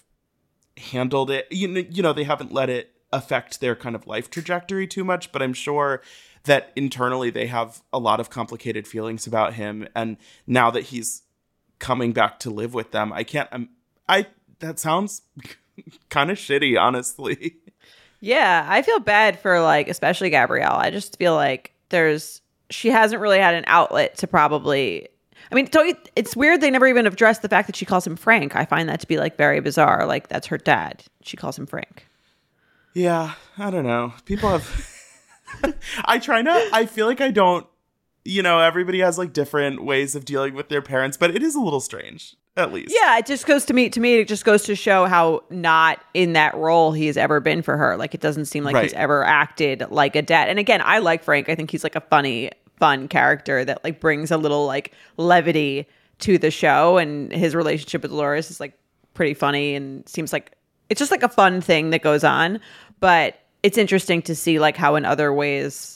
handled 0.77 1.31
it. 1.31 1.47
You 1.51 1.69
know, 1.69 1.81
you 1.89 2.03
know, 2.03 2.13
they 2.13 2.25
haven't 2.25 2.53
let 2.53 2.69
it 2.69 2.93
affect 3.13 3.61
their 3.61 3.75
kind 3.75 3.95
of 3.95 4.07
life 4.07 4.29
trajectory 4.31 4.87
too 4.87 5.05
much, 5.05 5.33
but 5.33 5.43
I'm 5.43 5.55
sure 5.55 6.03
that 6.45 6.73
internally 6.77 7.31
they 7.31 7.47
have 7.47 7.83
a 7.93 7.99
lot 7.99 8.21
of 8.21 8.31
complicated 8.31 8.87
feelings 8.87 9.27
about 9.27 9.55
him. 9.55 9.89
And 9.95 10.17
now 10.47 10.71
that 10.71 10.85
he's 10.85 11.23
coming 11.79 12.13
back 12.13 12.39
to 12.41 12.51
live 12.51 12.75
with 12.75 12.93
them, 12.93 13.13
I 13.13 13.25
can't. 13.25 13.49
Um, 13.53 13.69
I 14.09 14.27
that 14.61 14.79
sounds 14.79 15.23
kind 16.11 16.31
of 16.31 16.39
shitty, 16.39 16.81
honestly. 16.81 17.57
Yeah, 18.21 18.67
I 18.69 18.83
feel 18.83 19.01
bad 19.01 19.39
for 19.39 19.61
like 19.61 19.89
especially 19.89 20.31
Gabrielle. 20.31 20.77
I 20.77 20.91
just 20.91 21.19
feel 21.19 21.35
like 21.35 21.73
there's 21.91 22.41
she 22.71 22.89
hasn't 22.91 23.21
really 23.21 23.39
had 23.39 23.55
an 23.55 23.65
outlet 23.67 24.17
to 24.19 24.27
probably 24.27 25.09
I 25.51 25.55
mean, 25.55 25.67
don't 25.67 25.89
you, 25.89 25.97
it's 26.17 26.35
weird 26.35 26.61
they 26.61 26.71
never 26.71 26.87
even 26.87 27.07
addressed 27.07 27.43
the 27.43 27.49
fact 27.49 27.69
that 27.69 27.77
she 27.77 27.85
calls 27.85 28.07
him 28.07 28.17
Frank. 28.17 28.57
I 28.57 28.65
find 28.65 28.89
that 28.89 29.01
to 29.01 29.07
be 29.07 29.19
like 29.19 29.37
very 29.37 29.61
bizarre. 29.61 30.07
Like 30.07 30.29
that's 30.29 30.47
her 30.49 30.59
dad. 30.59 31.05
She 31.23 31.37
calls 31.37 31.59
him 31.59 31.67
Frank. 31.67 32.09
Yeah, 32.95 33.35
I 33.59 33.71
don't 33.71 33.87
know. 33.87 34.15
People 34.25 34.49
have. 34.49 34.93
I 36.05 36.19
try 36.19 36.43
not. 36.43 36.63
I 36.73 36.87
feel 36.87 37.07
like 37.07 37.21
I 37.21 37.31
don't. 37.31 37.67
You 38.27 38.43
know, 38.43 38.61
everybody 38.61 39.01
has 39.01 39.19
like 39.19 39.33
different 39.33 39.85
ways 39.85 40.15
of 40.15 40.25
dealing 40.25 40.55
with 40.55 40.69
their 40.69 40.83
parents, 40.83 41.17
but 41.17 41.35
it 41.35 41.43
is 41.43 41.55
a 41.55 41.61
little 41.61 41.81
strange, 41.81 42.37
at 42.57 42.73
least. 42.73 42.95
Yeah, 42.95 43.19
it 43.19 43.27
just 43.27 43.47
goes 43.47 43.65
to 43.67 43.75
me 43.75 43.89
to 43.91 44.01
me 44.01 44.17
it 44.17 44.29
just 44.29 44.45
goes 44.45 44.65
to 44.65 44.75
show 44.75 45.07
how 45.07 45.45
not 45.51 46.01
in 46.13 46.33
that 46.35 46.55
role 46.57 46.93
he 46.93 47.07
has 47.07 47.17
ever 47.17 47.41
been 47.41 47.63
for 47.63 47.77
her. 47.77 47.97
Like 47.97 48.15
it 48.15 48.21
doesn't 48.21 48.47
seem 48.47 48.65
like 48.65 48.77
he's 48.77 48.93
ever 48.95 49.25
acted 49.25 49.85
like 49.91 50.17
a 50.17 50.23
dad. 50.23 50.49
And 50.49 50.59
again, 50.59 50.83
I 50.85 50.99
like 50.99 51.23
Frank. 51.23 51.49
I 51.49 51.55
think 51.55 51.71
he's 51.71 51.85
like 51.85 51.97
a 51.97 52.01
funny 52.01 52.51
fun 52.79 53.09
character 53.09 53.65
that 53.65 53.83
like 53.85 54.01
brings 54.01 54.31
a 54.31 54.37
little 54.37 54.67
like 54.67 54.93
levity 55.17 55.87
to 56.19 56.39
the 56.39 56.51
show 56.51 56.99
and 56.99 57.33
his 57.33 57.55
relationship 57.55 58.03
with 58.03 58.11
Dolores 58.11 58.51
is 58.51 58.61
like 58.61 58.75
pretty 59.15 59.35
funny 59.35 59.75
and 59.75 60.09
seems 60.09 60.33
like 60.33 60.53
it's 60.89 60.99
just 60.99 61.11
like 61.11 61.23
a 61.23 61.29
fun 61.29 61.61
thing 61.61 61.91
that 61.91 62.03
goes 62.03 62.25
on, 62.25 62.61
but 63.01 63.39
it's 63.63 63.79
interesting 63.79 64.23
to 64.23 64.35
see 64.35 64.59
like 64.59 64.77
how 64.77 64.95
in 64.95 65.05
other 65.05 65.33
ways 65.33 65.96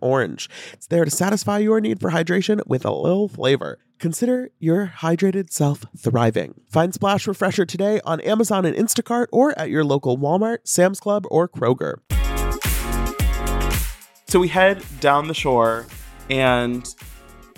orange. 0.00 0.48
It's 0.72 0.86
there 0.86 1.04
to 1.04 1.10
satisfy 1.10 1.58
your 1.58 1.80
need 1.80 2.00
for 2.00 2.10
hydration 2.10 2.66
with 2.66 2.84
a 2.84 2.90
little 2.90 3.28
flavor. 3.28 3.78
Consider 3.98 4.50
your 4.58 4.92
hydrated 4.98 5.50
self 5.50 5.84
thriving. 5.96 6.60
Find 6.70 6.94
Splash 6.94 7.26
Refresher 7.26 7.66
today 7.66 8.00
on 8.04 8.20
Amazon 8.20 8.64
and 8.64 8.76
Instacart 8.76 9.26
or 9.32 9.58
at 9.58 9.70
your 9.70 9.84
local 9.84 10.16
Walmart, 10.16 10.58
Sam's 10.64 11.00
Club, 11.00 11.26
or 11.30 11.48
Kroger. 11.48 11.98
So 14.28 14.40
we 14.40 14.48
head 14.48 14.82
down 15.00 15.28
the 15.28 15.34
shore, 15.34 15.86
and 16.28 16.92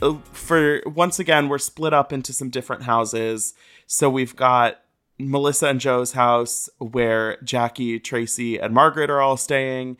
uh, 0.02 0.16
for 0.32 0.82
once 0.86 1.18
again, 1.18 1.48
we're 1.48 1.58
split 1.58 1.94
up 1.94 2.12
into 2.12 2.32
some 2.32 2.50
different 2.50 2.82
houses. 2.82 3.54
So 3.86 4.10
we've 4.10 4.36
got 4.36 4.80
Melissa 5.18 5.68
and 5.68 5.80
Joe's 5.80 6.12
house 6.12 6.68
where 6.78 7.38
Jackie, 7.42 7.98
Tracy, 7.98 8.58
and 8.58 8.74
Margaret 8.74 9.10
are 9.10 9.20
all 9.20 9.36
staying. 9.36 9.96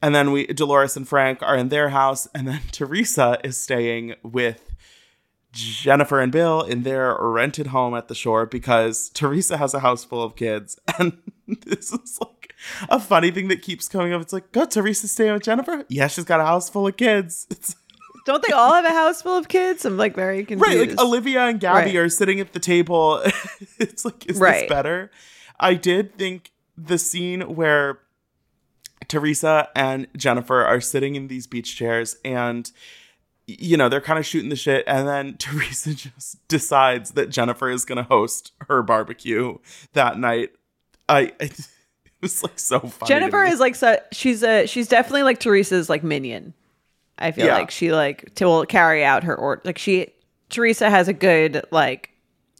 And 0.00 0.14
then 0.14 0.30
we 0.32 0.46
Dolores 0.46 0.96
and 0.96 1.08
Frank 1.08 1.42
are 1.42 1.56
in 1.56 1.68
their 1.70 1.88
house, 1.88 2.28
and 2.34 2.46
then 2.46 2.60
Teresa 2.72 3.38
is 3.42 3.56
staying 3.56 4.14
with 4.22 4.72
Jennifer 5.52 6.20
and 6.20 6.30
Bill 6.30 6.60
in 6.62 6.82
their 6.82 7.16
rented 7.20 7.68
home 7.68 7.94
at 7.94 8.08
the 8.08 8.14
shore 8.14 8.46
because 8.46 9.08
Teresa 9.10 9.56
has 9.56 9.74
a 9.74 9.80
house 9.80 10.04
full 10.04 10.22
of 10.22 10.36
kids. 10.36 10.78
And 10.98 11.16
this 11.66 11.92
is 11.92 12.18
like 12.20 12.52
a 12.90 13.00
funny 13.00 13.30
thing 13.30 13.48
that 13.48 13.62
keeps 13.62 13.88
coming 13.88 14.12
up. 14.12 14.20
It's 14.20 14.32
like, 14.34 14.52
go, 14.52 14.66
Teresa 14.66 15.08
staying 15.08 15.32
with 15.32 15.42
Jennifer? 15.44 15.84
Yeah, 15.88 16.06
she's 16.08 16.24
got 16.24 16.40
a 16.40 16.44
house 16.44 16.68
full 16.68 16.86
of 16.86 16.96
kids. 16.96 17.46
It's 17.50 17.74
Don't 18.26 18.44
they 18.46 18.52
all 18.52 18.74
have 18.74 18.84
a 18.84 18.90
house 18.90 19.22
full 19.22 19.38
of 19.38 19.48
kids? 19.48 19.84
I'm 19.86 19.96
like 19.96 20.14
very 20.14 20.44
confused. 20.44 20.78
right, 20.78 20.88
like 20.90 21.00
Olivia 21.00 21.46
and 21.46 21.58
Gabby 21.58 21.86
Right. 21.86 21.96
are 21.96 22.08
sitting 22.10 22.38
at 22.40 22.52
the 22.52 22.58
table. 22.60 23.22
it's 23.78 24.04
like, 24.04 24.26
is 24.26 24.38
Right. 24.38 24.60
this 24.62 24.68
better? 24.68 25.10
I 25.58 25.74
did 25.74 26.18
think 26.18 26.52
the 26.76 26.98
scene 26.98 27.40
where 27.54 28.00
Teresa 29.08 29.68
and 29.74 30.06
Jennifer 30.16 30.64
are 30.64 30.80
sitting 30.80 31.14
in 31.14 31.28
these 31.28 31.46
beach 31.46 31.76
chairs 31.76 32.16
and 32.24 32.70
you 33.50 33.78
know, 33.78 33.88
they're 33.88 34.02
kind 34.02 34.18
of 34.18 34.26
shooting 34.26 34.50
the 34.50 34.56
shit 34.56 34.84
and 34.86 35.08
then 35.08 35.36
Teresa 35.38 35.94
just 35.94 36.46
decides 36.48 37.12
that 37.12 37.30
Jennifer 37.30 37.70
is 37.70 37.84
going 37.86 37.96
to 37.96 38.02
host 38.02 38.52
her 38.68 38.82
barbecue 38.82 39.56
that 39.94 40.18
night. 40.18 40.50
I 41.08 41.32
it 41.40 41.58
was 42.20 42.42
like 42.42 42.58
so 42.58 42.80
funny. 42.80 43.08
Jennifer 43.08 43.44
is 43.44 43.58
like 43.60 43.74
so 43.74 43.98
she's 44.12 44.42
a 44.42 44.66
she's 44.66 44.88
definitely 44.88 45.22
like 45.22 45.38
Teresa's 45.40 45.88
like 45.88 46.04
minion. 46.04 46.52
I 47.18 47.32
feel 47.32 47.46
Yeah. 47.46 47.54
like 47.54 47.70
she 47.70 47.90
like 47.92 48.34
to 48.36 48.44
will 48.44 48.66
carry 48.66 49.04
out 49.04 49.24
her 49.24 49.34
or 49.34 49.62
like 49.64 49.78
she 49.78 50.08
Teresa 50.50 50.90
has 50.90 51.08
a 51.08 51.12
good 51.14 51.62
like 51.70 52.10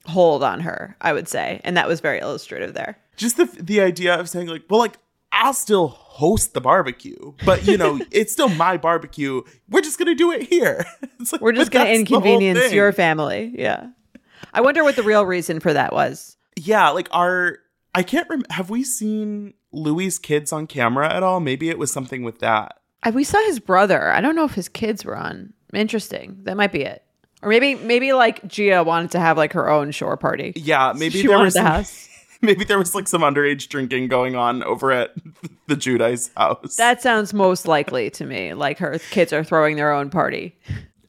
hold 0.07 0.43
on 0.43 0.61
her, 0.61 0.97
I 1.03 1.13
would 1.13 1.29
say, 1.29 1.61
and 1.65 1.77
that 1.77 1.87
was 1.87 2.01
very 2.01 2.19
illustrative 2.19 2.73
there. 2.73 2.97
just 3.19 3.37
the 3.37 3.45
the 3.45 3.81
idea 3.83 4.19
of 4.19 4.29
saying 4.31 4.47
like, 4.47 4.63
well, 4.71 4.81
like 4.81 4.97
I'll 5.33 5.53
still 5.53 5.89
host 6.19 6.53
the 6.53 6.61
barbecue, 6.61 7.33
but 7.45 7.65
you 7.67 7.77
know, 7.79 8.01
it's 8.11 8.33
still 8.33 8.49
my 8.49 8.77
barbecue. 8.77 9.41
We're 9.71 9.83
just 9.83 9.99
gonna 9.99 10.15
do 10.17 10.33
it 10.33 10.43
here. 10.43 10.85
Like, 11.33 11.41
We're 11.41 11.53
just 11.53 11.71
going 11.73 11.87
to 11.87 11.93
that's 11.99 12.09
the 12.11 12.15
whole 12.15 12.25
inconvenience 12.25 12.73
your 12.73 12.93
family. 12.93 13.53
Yeah. 13.57 13.89
I 14.55 14.61
wonder 14.61 14.85
what 14.85 14.95
the 14.95 15.03
real 15.03 15.27
reason 15.27 15.59
for 15.59 15.73
that 15.73 15.93
was. 15.93 16.37
yeah. 16.57 16.91
Like 16.91 17.09
our, 17.11 17.59
I 17.95 18.03
can't 18.05 18.29
remember. 18.31 18.47
Have 18.55 18.71
we 18.71 18.85
seen 18.85 19.55
Louis' 19.73 20.17
kids 20.21 20.53
on 20.53 20.69
camera 20.69 21.13
at 21.13 21.25
all? 21.25 21.41
Maybe 21.41 21.69
it 21.71 21.79
was 21.79 21.91
something 21.91 22.23
with 22.23 22.39
that. 22.39 22.79
I, 23.03 23.11
we 23.11 23.25
saw 23.25 23.39
his 23.47 23.59
brother. 23.59 24.11
I 24.13 24.21
don't 24.21 24.37
know 24.37 24.45
if 24.45 24.55
his 24.55 24.69
kids 24.69 25.05
were 25.05 25.17
on. 25.17 25.53
Interesting. 25.75 26.39
That 26.45 26.57
might 26.57 26.71
be 26.73 26.83
it. 26.83 27.03
Or 27.43 27.49
maybe 27.49 27.75
maybe 27.75 28.13
like 28.13 28.47
Gia 28.47 28.83
wanted 28.85 29.11
to 29.13 29.21
have 29.21 29.37
like 29.37 29.53
her 29.55 29.69
own 29.69 29.91
shore 29.91 30.17
party. 30.17 30.53
Yeah, 30.57 30.93
maybe 30.97 31.19
She 31.21 31.27
there 31.27 31.31
wanted 31.37 31.45
was 31.47 31.55
the 31.55 31.63
house. 31.63 32.09
maybe 32.42 32.64
there 32.64 32.79
was 32.79 32.94
like 32.94 33.09
some 33.09 33.22
underage 33.22 33.68
drinking 33.68 34.09
going 34.09 34.37
on 34.37 34.62
over 34.62 34.92
at 34.92 35.14
the 35.66 35.77
Giudice 35.77 36.31
house. 36.37 36.77
That 36.77 37.03
sounds 37.03 37.35
most 37.35 37.66
likely 37.66 38.11
to 38.11 38.24
me. 38.24 38.55
Like 38.55 38.79
her 38.79 38.98
kids 39.11 39.33
are 39.33 39.44
throwing 39.44 39.77
their 39.77 39.92
own 39.92 40.11
party. 40.11 40.57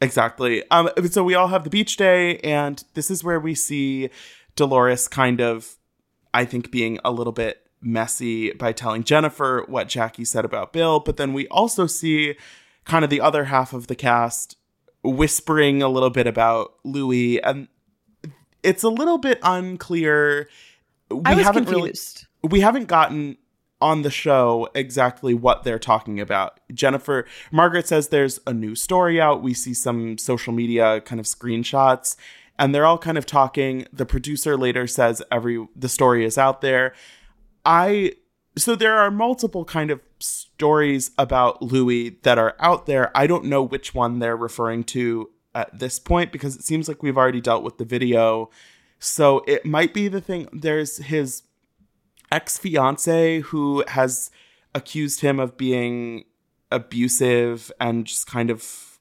Exactly. 0.01 0.63
Um, 0.71 0.89
so 1.09 1.23
we 1.23 1.35
all 1.35 1.47
have 1.47 1.63
the 1.63 1.69
beach 1.69 1.97
day, 1.97 2.37
and 2.39 2.83
this 2.93 3.11
is 3.11 3.23
where 3.23 3.39
we 3.39 3.53
see 3.53 4.09
Dolores 4.55 5.07
kind 5.07 5.41
of, 5.41 5.75
I 6.33 6.45
think, 6.45 6.71
being 6.71 6.99
a 7.03 7.11
little 7.11 7.33
bit 7.33 7.67
messy 7.81 8.51
by 8.53 8.71
telling 8.71 9.03
Jennifer 9.03 9.63
what 9.67 9.87
Jackie 9.87 10.25
said 10.25 10.45
about 10.45 10.73
Bill. 10.73 10.99
But 10.99 11.17
then 11.17 11.33
we 11.33 11.47
also 11.49 11.85
see 11.85 12.35
kind 12.85 13.03
of 13.03 13.09
the 13.09 13.21
other 13.21 13.45
half 13.45 13.73
of 13.73 13.87
the 13.87 13.95
cast 13.95 14.55
whispering 15.03 15.81
a 15.81 15.89
little 15.89 16.09
bit 16.09 16.27
about 16.27 16.73
Louis, 16.83 17.41
and 17.41 17.67
it's 18.63 18.83
a 18.83 18.89
little 18.89 19.17
bit 19.17 19.39
unclear. 19.43 20.49
We 21.09 21.21
I 21.25 21.33
was 21.35 21.45
haven't 21.45 21.65
confused. 21.65 22.27
really 22.43 22.51
we 22.51 22.59
haven't 22.61 22.87
gotten 22.87 23.37
on 23.81 24.01
the 24.01 24.11
show 24.11 24.69
exactly 24.75 25.33
what 25.33 25.63
they're 25.63 25.79
talking 25.79 26.19
about. 26.19 26.59
Jennifer 26.73 27.25
Margaret 27.51 27.87
says 27.87 28.09
there's 28.09 28.39
a 28.45 28.53
new 28.53 28.75
story 28.75 29.21
out. 29.21 29.41
We 29.41 29.53
see 29.53 29.73
some 29.73 30.17
social 30.17 30.53
media 30.53 31.01
kind 31.01 31.19
of 31.19 31.25
screenshots 31.25 32.15
and 32.57 32.75
they're 32.75 32.85
all 32.85 32.97
kind 32.97 33.17
of 33.17 33.25
talking. 33.25 33.87
The 33.91 34.05
producer 34.05 34.57
later 34.57 34.85
says 34.85 35.23
every 35.31 35.65
the 35.75 35.89
story 35.89 36.25
is 36.25 36.37
out 36.37 36.61
there. 36.61 36.93
I 37.65 38.13
so 38.57 38.75
there 38.75 38.97
are 38.97 39.09
multiple 39.09 39.63
kind 39.63 39.89
of 39.89 40.01
stories 40.19 41.11
about 41.17 41.61
Louis 41.61 42.19
that 42.23 42.37
are 42.37 42.55
out 42.59 42.85
there. 42.85 43.15
I 43.15 43.25
don't 43.25 43.45
know 43.45 43.63
which 43.63 43.95
one 43.95 44.19
they're 44.19 44.35
referring 44.35 44.83
to 44.85 45.29
at 45.55 45.79
this 45.79 45.99
point 45.99 46.31
because 46.31 46.55
it 46.55 46.63
seems 46.63 46.87
like 46.87 47.01
we've 47.01 47.17
already 47.17 47.41
dealt 47.41 47.63
with 47.63 47.77
the 47.77 47.85
video. 47.85 48.49
So 48.99 49.43
it 49.47 49.65
might 49.65 49.93
be 49.93 50.07
the 50.07 50.21
thing 50.21 50.47
there's 50.51 50.97
his 50.97 51.43
ex 52.31 52.57
fiance 52.57 53.39
who 53.39 53.83
has 53.87 54.29
accused 54.75 55.21
him 55.21 55.39
of 55.39 55.57
being 55.57 56.25
abusive 56.71 57.71
and 57.79 58.05
just 58.05 58.27
kind 58.27 58.49
of 58.49 58.99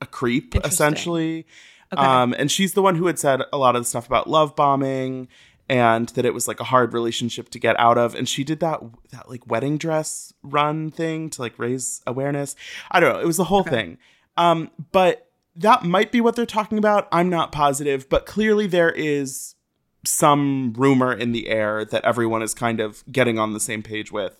a 0.00 0.06
creep, 0.06 0.54
essentially. 0.64 1.46
Okay. 1.92 2.02
Um, 2.02 2.34
and 2.38 2.50
she's 2.50 2.72
the 2.72 2.82
one 2.82 2.96
who 2.96 3.06
had 3.06 3.18
said 3.18 3.42
a 3.52 3.58
lot 3.58 3.76
of 3.76 3.82
the 3.82 3.86
stuff 3.86 4.06
about 4.06 4.28
love 4.28 4.56
bombing 4.56 5.28
and 5.68 6.08
that 6.10 6.24
it 6.24 6.34
was 6.34 6.48
like 6.48 6.60
a 6.60 6.64
hard 6.64 6.92
relationship 6.94 7.48
to 7.50 7.58
get 7.58 7.78
out 7.78 7.98
of. 7.98 8.14
And 8.14 8.28
she 8.28 8.44
did 8.44 8.60
that 8.60 8.80
that 9.10 9.28
like 9.28 9.46
wedding 9.46 9.76
dress 9.76 10.32
run 10.42 10.90
thing 10.90 11.30
to 11.30 11.42
like 11.42 11.58
raise 11.58 12.02
awareness. 12.06 12.56
I 12.90 13.00
don't 13.00 13.12
know. 13.12 13.20
It 13.20 13.26
was 13.26 13.36
the 13.36 13.44
whole 13.44 13.62
thing. 13.62 13.98
Um, 14.36 14.70
but 14.92 15.30
that 15.56 15.84
might 15.84 16.12
be 16.12 16.20
what 16.20 16.36
they're 16.36 16.46
talking 16.46 16.78
about. 16.78 17.08
I'm 17.12 17.28
not 17.28 17.52
positive, 17.52 18.08
but 18.08 18.26
clearly 18.26 18.66
there 18.66 18.90
is 18.90 19.54
some 20.04 20.72
rumor 20.76 21.12
in 21.12 21.32
the 21.32 21.48
air 21.48 21.84
that 21.84 22.04
everyone 22.04 22.42
is 22.42 22.54
kind 22.54 22.80
of 22.80 23.04
getting 23.10 23.38
on 23.38 23.52
the 23.52 23.60
same 23.60 23.82
page 23.82 24.10
with 24.10 24.36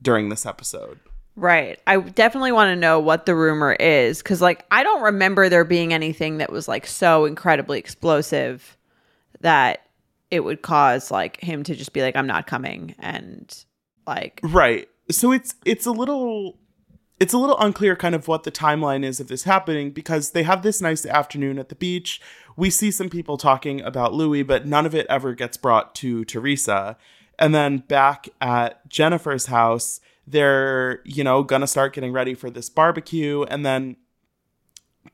during 0.00 0.28
this 0.28 0.46
episode. 0.46 1.00
Right. 1.34 1.80
I 1.86 1.98
definitely 1.98 2.52
want 2.52 2.68
to 2.68 2.76
know 2.76 3.00
what 3.00 3.24
the 3.24 3.34
rumor 3.34 3.72
is 3.72 4.18
because, 4.18 4.42
like, 4.42 4.66
I 4.70 4.82
don't 4.82 5.02
remember 5.02 5.48
there 5.48 5.64
being 5.64 5.94
anything 5.94 6.38
that 6.38 6.52
was 6.52 6.68
like 6.68 6.86
so 6.86 7.24
incredibly 7.24 7.78
explosive 7.78 8.76
that 9.40 9.86
it 10.30 10.40
would 10.40 10.62
cause 10.62 11.10
like 11.10 11.40
him 11.40 11.62
to 11.64 11.74
just 11.74 11.94
be 11.94 12.02
like, 12.02 12.16
"I'm 12.16 12.26
not 12.26 12.46
coming," 12.46 12.94
and 12.98 13.64
like, 14.06 14.40
Right. 14.42 14.88
So 15.10 15.32
it's 15.32 15.54
it's 15.64 15.86
a 15.86 15.90
little 15.90 16.58
it's 17.22 17.32
a 17.32 17.38
little 17.38 17.58
unclear 17.60 17.94
kind 17.94 18.16
of 18.16 18.26
what 18.26 18.42
the 18.42 18.50
timeline 18.50 19.04
is 19.04 19.20
of 19.20 19.28
this 19.28 19.44
happening 19.44 19.92
because 19.92 20.32
they 20.32 20.42
have 20.42 20.62
this 20.62 20.82
nice 20.82 21.06
afternoon 21.06 21.56
at 21.56 21.68
the 21.68 21.76
beach. 21.76 22.20
We 22.56 22.68
see 22.68 22.90
some 22.90 23.08
people 23.08 23.36
talking 23.36 23.80
about 23.80 24.12
Louis, 24.12 24.42
but 24.42 24.66
none 24.66 24.86
of 24.86 24.92
it 24.92 25.06
ever 25.08 25.32
gets 25.32 25.56
brought 25.56 25.94
to 25.96 26.24
Teresa. 26.24 26.96
And 27.38 27.54
then 27.54 27.78
back 27.78 28.28
at 28.40 28.88
Jennifer's 28.88 29.46
house, 29.46 30.00
they're, 30.26 31.00
you 31.04 31.22
know, 31.22 31.44
gonna 31.44 31.68
start 31.68 31.92
getting 31.92 32.12
ready 32.12 32.34
for 32.34 32.50
this 32.50 32.68
barbecue. 32.68 33.44
And 33.44 33.64
then 33.64 33.94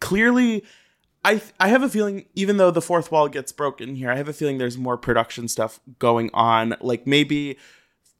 clearly, 0.00 0.64
I 1.26 1.42
I 1.60 1.68
have 1.68 1.82
a 1.82 1.90
feeling 1.90 2.24
even 2.34 2.56
though 2.56 2.70
the 2.70 2.80
fourth 2.80 3.12
wall 3.12 3.28
gets 3.28 3.52
broken 3.52 3.96
here, 3.96 4.10
I 4.10 4.16
have 4.16 4.28
a 4.28 4.32
feeling 4.32 4.56
there's 4.56 4.78
more 4.78 4.96
production 4.96 5.46
stuff 5.46 5.78
going 5.98 6.30
on. 6.32 6.74
Like 6.80 7.06
maybe 7.06 7.58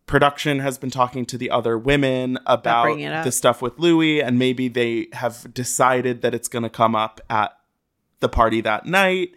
production 0.08 0.58
has 0.58 0.76
been 0.78 0.90
talking 0.90 1.24
to 1.26 1.38
the 1.38 1.50
other 1.50 1.78
women 1.78 2.38
about 2.46 2.82
bringing 2.84 3.04
it 3.06 3.12
up. 3.12 3.24
the 3.24 3.30
stuff 3.30 3.62
with 3.62 3.78
Louis, 3.78 4.20
and 4.20 4.38
maybe 4.38 4.66
they 4.66 5.06
have 5.12 5.54
decided 5.54 6.22
that 6.22 6.34
it's 6.34 6.48
going 6.48 6.64
to 6.64 6.68
come 6.70 6.96
up 6.96 7.20
at 7.30 7.52
the 8.18 8.28
party 8.28 8.60
that 8.62 8.86
night. 8.86 9.30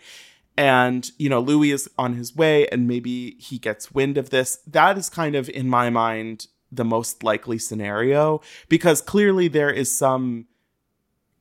And, 0.57 1.09
you 1.17 1.29
know, 1.29 1.39
Louis 1.39 1.71
is 1.71 1.89
on 1.97 2.15
his 2.15 2.35
way, 2.35 2.67
and 2.69 2.87
maybe 2.87 3.35
he 3.39 3.57
gets 3.59 3.91
wind 3.91 4.17
of 4.17 4.31
this. 4.31 4.57
That 4.67 4.97
is 4.97 5.09
kind 5.09 5.35
of, 5.35 5.47
in 5.49 5.69
my 5.69 5.89
mind, 5.91 6.47
the 6.71 6.85
most 6.85 7.21
likely 7.23 7.57
scenario 7.59 8.39
because 8.69 9.01
clearly 9.01 9.49
there 9.49 9.69
is 9.69 9.93
some 9.93 10.45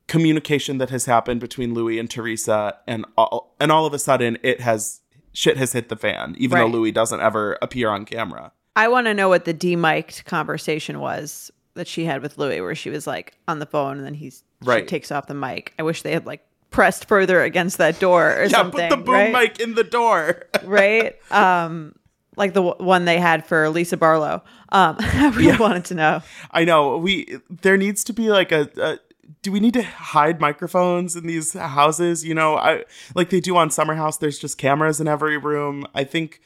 communication 0.07 0.77
that 0.77 0.89
has 0.89 1.05
happened 1.05 1.39
between 1.39 1.73
Louis 1.73 1.97
and 1.99 2.09
Teresa, 2.09 2.77
and 2.87 3.05
all, 3.17 3.55
and 3.59 3.71
all 3.71 3.85
of 3.85 3.93
a 3.93 3.99
sudden 3.99 4.37
it 4.43 4.59
has 4.59 4.99
shit 5.33 5.55
has 5.55 5.71
hit 5.71 5.87
the 5.87 5.95
fan, 5.95 6.35
even 6.37 6.55
Right. 6.57 6.61
though 6.63 6.77
Louis 6.77 6.91
doesn't 6.91 7.21
ever 7.21 7.57
appear 7.61 7.87
on 7.89 8.03
camera. 8.03 8.51
I 8.75 8.87
want 8.87 9.07
to 9.07 9.13
know 9.13 9.29
what 9.29 9.45
the 9.45 9.53
demiked 9.53 10.25
conversation 10.25 10.99
was 10.99 11.51
that 11.73 11.87
she 11.87 12.05
had 12.05 12.21
with 12.21 12.37
Louis, 12.37 12.61
where 12.61 12.75
she 12.75 12.89
was 12.89 13.05
like 13.07 13.33
on 13.47 13.59
the 13.59 13.65
phone 13.65 13.97
and 13.97 14.05
then 14.05 14.13
he's 14.13 14.43
she 14.63 14.67
Right. 14.69 14.87
takes 14.87 15.11
off 15.11 15.27
the 15.27 15.33
mic. 15.33 15.73
I 15.79 15.83
wish 15.83 16.01
they 16.03 16.11
had 16.13 16.25
like 16.25 16.45
pressed 16.69 17.07
further 17.07 17.41
against 17.41 17.77
that 17.79 17.99
door 17.99 18.33
or 18.37 18.43
Yeah, 18.43 18.47
something. 18.49 18.89
put 18.89 18.97
the 18.97 19.03
boom 19.03 19.13
right? 19.15 19.33
mic 19.33 19.59
in 19.59 19.73
the 19.75 19.83
door. 19.83 20.43
right? 20.63 21.15
Um, 21.31 21.95
like 22.37 22.53
the 22.53 22.61
w- 22.63 22.85
one 22.85 23.05
they 23.05 23.19
had 23.19 23.45
for 23.45 23.67
Lisa 23.69 23.97
Barlow. 23.97 24.43
Um, 24.69 24.95
I 24.99 25.29
really 25.35 25.57
wanted 25.57 25.85
to 25.85 25.95
know. 25.95 26.21
I 26.51 26.63
know 26.63 26.97
we 26.97 27.39
there 27.49 27.75
needs 27.77 28.03
to 28.05 28.13
be 28.13 28.29
like 28.29 28.51
a, 28.51 28.69
a 28.77 28.99
do 29.41 29.51
we 29.51 29.59
need 29.59 29.73
to 29.73 29.81
hide 29.83 30.39
microphones 30.39 31.15
in 31.15 31.25
these 31.25 31.53
houses? 31.53 32.23
You 32.23 32.35
know, 32.35 32.55
I 32.57 32.83
like 33.15 33.31
they 33.31 33.39
do 33.41 33.57
on 33.57 33.69
Summer 33.71 33.95
House. 33.95 34.17
There's 34.17 34.37
just 34.39 34.57
cameras 34.57 35.01
in 35.01 35.07
every 35.07 35.37
room. 35.37 35.85
I 35.95 36.03
think 36.03 36.41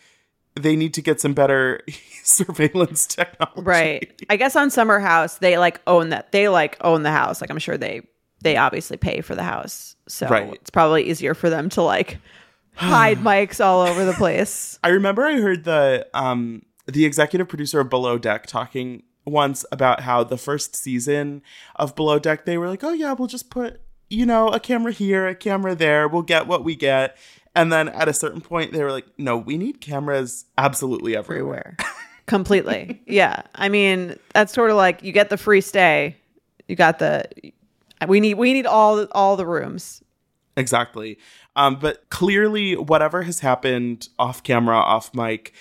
they 0.56 0.76
need 0.76 0.94
to 0.96 1.02
get 1.02 1.20
some 1.22 1.34
better 1.34 1.82
surveillance 2.24 3.06
technology. 3.08 3.62
Right. 3.62 4.22
I 4.30 4.38
guess 4.38 4.56
on 4.56 4.70
Summer 4.72 5.00
House 5.00 5.38
they 5.38 5.58
like 5.58 5.82
own 5.88 6.10
that. 6.10 6.32
They 6.32 6.48
like 6.50 6.78
own 6.82 7.04
the 7.04 7.12
house. 7.12 7.42
Like 7.42 7.50
I'm 7.50 7.60
sure 7.60 7.78
they 7.78 8.02
they 8.42 8.58
obviously 8.58 8.98
pay 8.98 9.22
for 9.22 9.34
the 9.36 9.44
house, 9.44 9.96
so 10.08 10.28
Right. 10.28 10.54
it's 10.54 10.70
probably 10.70 11.10
easier 11.10 11.34
for 11.34 11.50
them 11.50 11.70
to 11.70 11.82
like 11.82 12.20
hide 12.76 13.18
mics 13.20 13.64
all 13.64 13.82
over 13.82 14.06
the 14.06 14.14
place. 14.14 14.78
I 14.84 14.90
remember 14.90 15.26
I 15.26 15.40
heard 15.40 15.64
the 15.64 16.08
um 16.14 16.64
the 16.88 17.06
executive 17.06 17.48
producer 17.48 17.80
of 17.80 17.90
Below 17.90 18.18
Deck 18.18 18.46
talking 18.46 19.04
once 19.26 19.66
about 19.72 20.02
how 20.02 20.24
the 20.24 20.38
first 20.38 20.76
season 20.76 21.42
of 21.76 21.96
Below 21.96 22.20
Deck 22.20 22.46
they 22.46 22.58
were 22.58 22.68
like, 22.70 22.84
"Oh 22.84 22.94
yeah, 22.94 23.14
we'll 23.14 23.28
just 23.28 23.50
put, 23.50 23.82
you 24.10 24.26
know, 24.26 24.50
a 24.50 24.60
camera 24.60 24.92
here, 24.92 25.28
a 25.28 25.34
camera 25.36 25.74
there. 25.74 26.08
We'll 26.08 26.22
get 26.22 26.46
what 26.48 26.64
we 26.64 26.76
get." 26.76 27.18
And 27.56 27.72
then 27.72 27.90
at 27.90 28.08
a 28.08 28.14
certain 28.14 28.42
point 28.42 28.74
they 28.74 28.84
were 28.84 28.92
like, 28.92 29.08
"No, 29.18 29.38
we 29.38 29.58
need 29.58 29.82
cameras 29.82 30.46
absolutely 30.58 31.16
everywhere." 31.16 31.36
everywhere. 31.46 31.78
Completely. 32.26 33.02
Yeah. 33.08 33.44
I 33.56 33.70
mean, 33.70 34.18
that's 34.34 34.52
sort 34.52 34.72
of 34.72 34.78
like 34.78 35.04
you 35.04 35.12
get 35.12 35.30
the 35.30 35.38
free 35.38 35.62
stay. 35.62 36.18
You 36.68 36.76
got 36.76 37.00
the 37.00 37.26
we 38.08 38.20
need 38.20 38.34
we 38.36 38.54
need 38.54 38.66
all 38.66 39.06
all 39.12 39.38
the 39.38 39.46
rooms. 39.46 40.04
Exactly. 40.58 41.18
Um, 41.56 41.78
but 41.80 42.10
clearly, 42.10 42.76
whatever 42.76 43.24
has 43.24 43.40
happened 43.42 44.10
off 44.18 44.44
camera, 44.44 44.78
off 44.78 45.14
mic, 45.14 45.54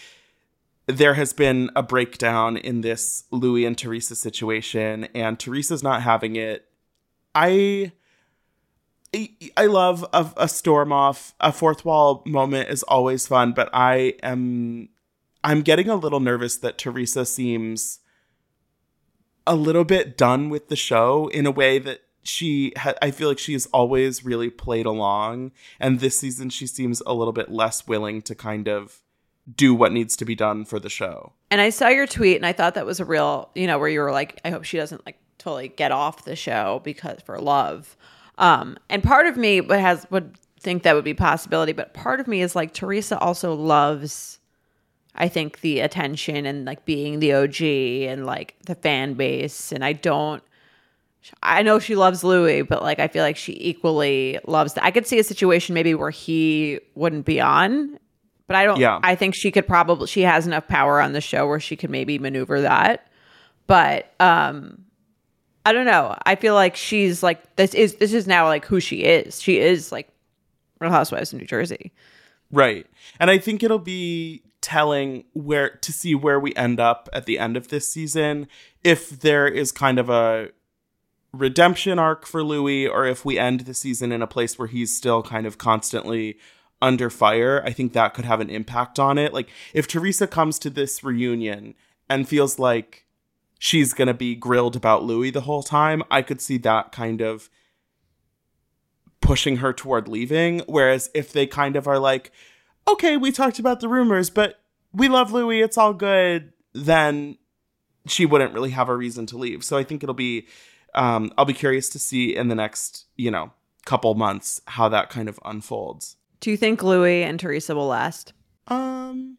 there 0.87 1.15
has 1.15 1.33
been 1.33 1.71
a 1.77 1.83
breakdown 1.83 2.57
in 2.57 2.81
this 2.81 3.25
Louis 3.31 3.65
and 3.67 3.77
Teresa 3.77 4.17
situation, 4.17 5.05
and 5.15 5.39
Teresa's 5.39 5.83
not 5.83 6.03
having 6.03 6.37
it. 6.37 6.67
I. 7.35 7.93
I- 9.57 9.67
love 9.67 10.05
a, 10.13 10.31
a 10.37 10.49
storm 10.49 10.93
off. 10.93 11.35
A 11.41 11.53
fourth 11.53 11.85
wall 11.85 12.23
moment 12.27 12.69
is 12.69 12.83
always 12.85 13.27
fun, 13.27 13.53
but 13.53 13.69
I 13.73 14.15
am 14.23 14.89
I'm 15.43 15.63
getting 15.63 15.89
a 15.89 15.97
little 15.97 16.21
nervous 16.21 16.57
that 16.59 16.79
Teresa 16.79 17.27
seems 17.27 18.01
a 19.47 19.55
little 19.55 19.85
bit 19.85 20.17
done 20.17 20.49
with 20.49 20.69
the 20.69 20.77
show 20.77 21.29
in 21.29 21.47
a 21.47 21.51
way 21.51 21.79
that 21.79 22.01
she 22.23 22.73
ha- 22.77 22.95
I 23.03 23.11
feel 23.11 23.29
like 23.29 23.39
she 23.39 23.53
has 23.53 23.67
always 23.67 24.25
really 24.25 24.49
played 24.49 24.87
along 24.87 25.53
and 25.79 26.01
this 26.01 26.19
season 26.19 26.49
she 26.49 26.67
seems 26.67 27.03
a 27.07 27.13
little 27.13 27.35
bit 27.35 27.51
less 27.51 27.87
willing 27.87 28.23
to 28.23 28.35
kind 28.35 28.69
of 28.69 29.03
do 29.55 29.75
what 29.75 29.93
needs 29.93 30.17
to 30.17 30.25
be 30.25 30.35
done 30.35 30.65
for 30.65 30.81
the 30.81 30.89
show. 30.89 31.33
And 31.51 31.61
I 31.61 31.69
saw 31.69 31.89
your 31.89 32.07
tweet 32.07 32.37
and 32.37 32.47
I 32.47 32.53
thought 32.53 32.75
that 32.75 32.87
was 32.87 33.01
a 33.01 33.05
real, 33.05 33.51
you 33.55 33.67
know, 33.67 33.79
where 33.79 33.89
you 33.89 34.01
were 34.01 34.13
like, 34.13 34.41
I 34.45 34.51
hope 34.51 34.65
she 34.65 34.79
doesn't 34.79 35.05
like 35.05 35.19
totally 35.37 35.69
get 35.69 35.93
off 35.93 36.25
the 36.25 36.37
show 36.37 36.81
because 36.83 37.21
for 37.21 37.39
love. 37.39 37.97
Um, 38.39 38.77
and 38.89 39.03
part 39.03 39.27
of 39.27 39.37
me 39.37 39.61
would 39.61 39.79
has 39.79 40.07
would 40.11 40.37
think 40.61 40.83
that 40.83 40.95
would 40.95 41.05
be 41.05 41.13
a 41.13 41.17
possibility, 41.17 41.73
but 41.73 41.95
part 41.95 42.21
of 42.21 42.27
me 42.27 42.41
is 42.41 42.57
like 42.57 42.73
Teresa 42.75 43.19
also 43.19 43.55
loves 43.55 44.39
I 45.17 45.29
think 45.29 45.61
the 45.61 45.81
attention 45.81 46.45
and 46.45 46.65
like 46.65 46.85
being 46.85 47.21
the 47.21 47.35
OG 47.35 47.63
and 47.63 48.27
like 48.27 48.57
the 48.67 48.75
fan 48.75 49.15
base. 49.15 49.71
And 49.71 49.85
I 49.85 49.93
don't 49.93 50.43
I 51.43 51.63
know 51.63 51.79
she 51.79 51.97
loves 51.97 52.23
Louis, 52.23 52.63
but 52.63 52.83
like 52.83 52.99
I 52.99 53.09
feel 53.09 53.23
like 53.23 53.37
she 53.37 53.57
equally 53.61 54.39
loves 54.47 54.75
that. 54.75 54.85
I 54.85 54.91
could 54.91 55.07
see 55.07 55.19
a 55.19 55.25
situation 55.25 55.75
maybe 55.75 55.95
where 55.95 56.11
he 56.11 56.81
wouldn't 56.95 57.25
be 57.25 57.41
on, 57.41 57.99
but 58.47 58.57
I 58.57 58.65
don't. 58.65 58.79
Yeah. 58.79 59.01
I 59.03 59.15
think 59.15 59.35
she 59.35 59.51
could 59.51 59.67
probably 59.67 60.07
she 60.07 60.23
has 60.23 60.47
enough 60.47 60.69
power 60.69 61.01
on 61.01 61.13
the 61.13 61.21
show 61.21 61.47
where 61.47 61.61
she 61.61 61.77
could 61.77 61.91
maybe 61.91 62.19
maneuver 62.19 62.61
that. 62.61 63.07
But 63.67 64.13
um, 64.21 64.84
I 65.65 65.73
don't 65.73 65.87
know. 65.87 66.17
I 66.27 66.35
feel 66.35 66.55
like 66.55 66.77
she's 66.77 67.23
like 67.23 67.57
this 67.57 67.75
is 67.75 67.97
this 67.97 68.13
is 68.13 68.27
now 68.27 68.47
like 68.47 68.65
who 68.65 68.81
she 68.81 69.05
is. 69.05 69.41
She 69.41 69.59
is 69.59 69.91
like 69.91 70.09
Real 70.81 70.91
Housewives 70.91 71.33
of 71.33 71.41
New 71.41 71.47
Jersey. 71.47 71.93
Right. 72.51 72.87
And 73.19 73.31
I 73.31 73.39
think 73.39 73.63
it'll 73.63 73.79
be 73.79 74.43
telling 74.61 75.25
where 75.33 75.71
to 75.71 75.93
see 75.93 76.15
where 76.15 76.41
we 76.41 76.55
end 76.55 76.81
up 76.81 77.09
at 77.13 77.27
the 77.27 77.39
end 77.39 77.57
of 77.57 77.69
this 77.69 77.87
season 77.87 78.49
if 78.83 79.11
there 79.11 79.47
is 79.47 79.71
kind 79.73 79.99
of 79.99 80.09
a 80.09 80.49
redemption 81.33 81.99
arc 81.99 82.27
for 82.27 82.43
Louis 82.43 82.87
or 82.87 83.07
if 83.07 83.25
we 83.25 83.39
end 83.39 83.61
the 83.61 83.75
season 83.75 84.13
in 84.13 84.23
a 84.23 84.27
place 84.27 84.59
where 84.59 84.69
he's 84.69 84.97
still 84.97 85.23
kind 85.23 85.47
of 85.47 85.59
constantly 85.59 86.39
under 86.81 87.11
fire. 87.11 87.63
I 87.65 87.73
think 87.73 87.93
that 87.93 88.15
could 88.15 88.25
have 88.25 88.41
an 88.41 88.51
impact 88.51 88.99
on 88.99 89.19
it. 89.19 89.33
Like 89.33 89.49
if 89.73 89.87
Teresa 89.87 90.27
comes 90.27 90.59
to 90.61 90.71
this 90.71 91.03
reunion 91.03 91.75
and 92.09 92.29
feels 92.29 92.59
like 92.59 93.04
she's 93.65 93.95
going 93.95 94.09
to 94.09 94.13
be 94.13 94.35
grilled 94.35 94.77
about 94.77 95.05
Louis 95.05 95.31
the 95.31 95.41
whole 95.41 95.63
time, 95.63 96.03
I 96.11 96.21
could 96.21 96.43
see 96.43 96.59
that 96.59 96.93
kind 96.93 97.23
of 97.23 97.49
pushing 99.23 99.57
her 99.57 99.73
toward 99.73 100.07
leaving. 100.07 100.61
Whereas 100.67 101.09
if 101.15 101.33
they 101.33 101.47
kind 101.47 101.75
of 101.75 101.89
are 101.89 101.99
like, 101.99 102.31
okay, 102.87 103.17
we 103.17 103.33
talked 103.33 103.59
about 103.59 103.81
the 103.81 103.89
rumors, 103.89 104.29
but 104.29 104.61
we 104.93 105.09
love 105.09 105.33
Louis, 105.33 105.63
it's 105.63 105.79
all 105.79 105.95
good, 105.95 106.53
then 106.75 107.39
she 108.07 108.27
wouldn't 108.27 108.53
really 108.53 108.69
have 108.69 108.91
a 108.91 108.95
reason 108.95 109.25
to 109.29 109.39
leave. 109.39 109.65
So 109.65 109.79
I 109.79 109.83
think 109.83 110.03
it'll 110.03 110.15
be, 110.15 110.47
um, 110.95 111.33
I'll 111.39 111.47
be 111.47 111.55
curious 111.55 111.89
to 111.89 111.99
see 111.99 112.37
in 112.37 112.49
the 112.49 112.55
next, 112.55 113.07
you 113.17 113.31
know, 113.31 113.51
couple 113.87 114.15
months 114.15 114.61
how 114.67 114.91
that 114.91 115.09
kind 115.09 115.27
of 115.27 115.41
unfolds. 115.43 116.17
Do 116.41 116.51
you 116.51 116.59
think 116.59 116.83
Louis 116.83 117.23
and 117.23 117.41
Teresa 117.41 117.75
will 117.75 117.87
last? 117.87 118.35
Um, 118.69 119.39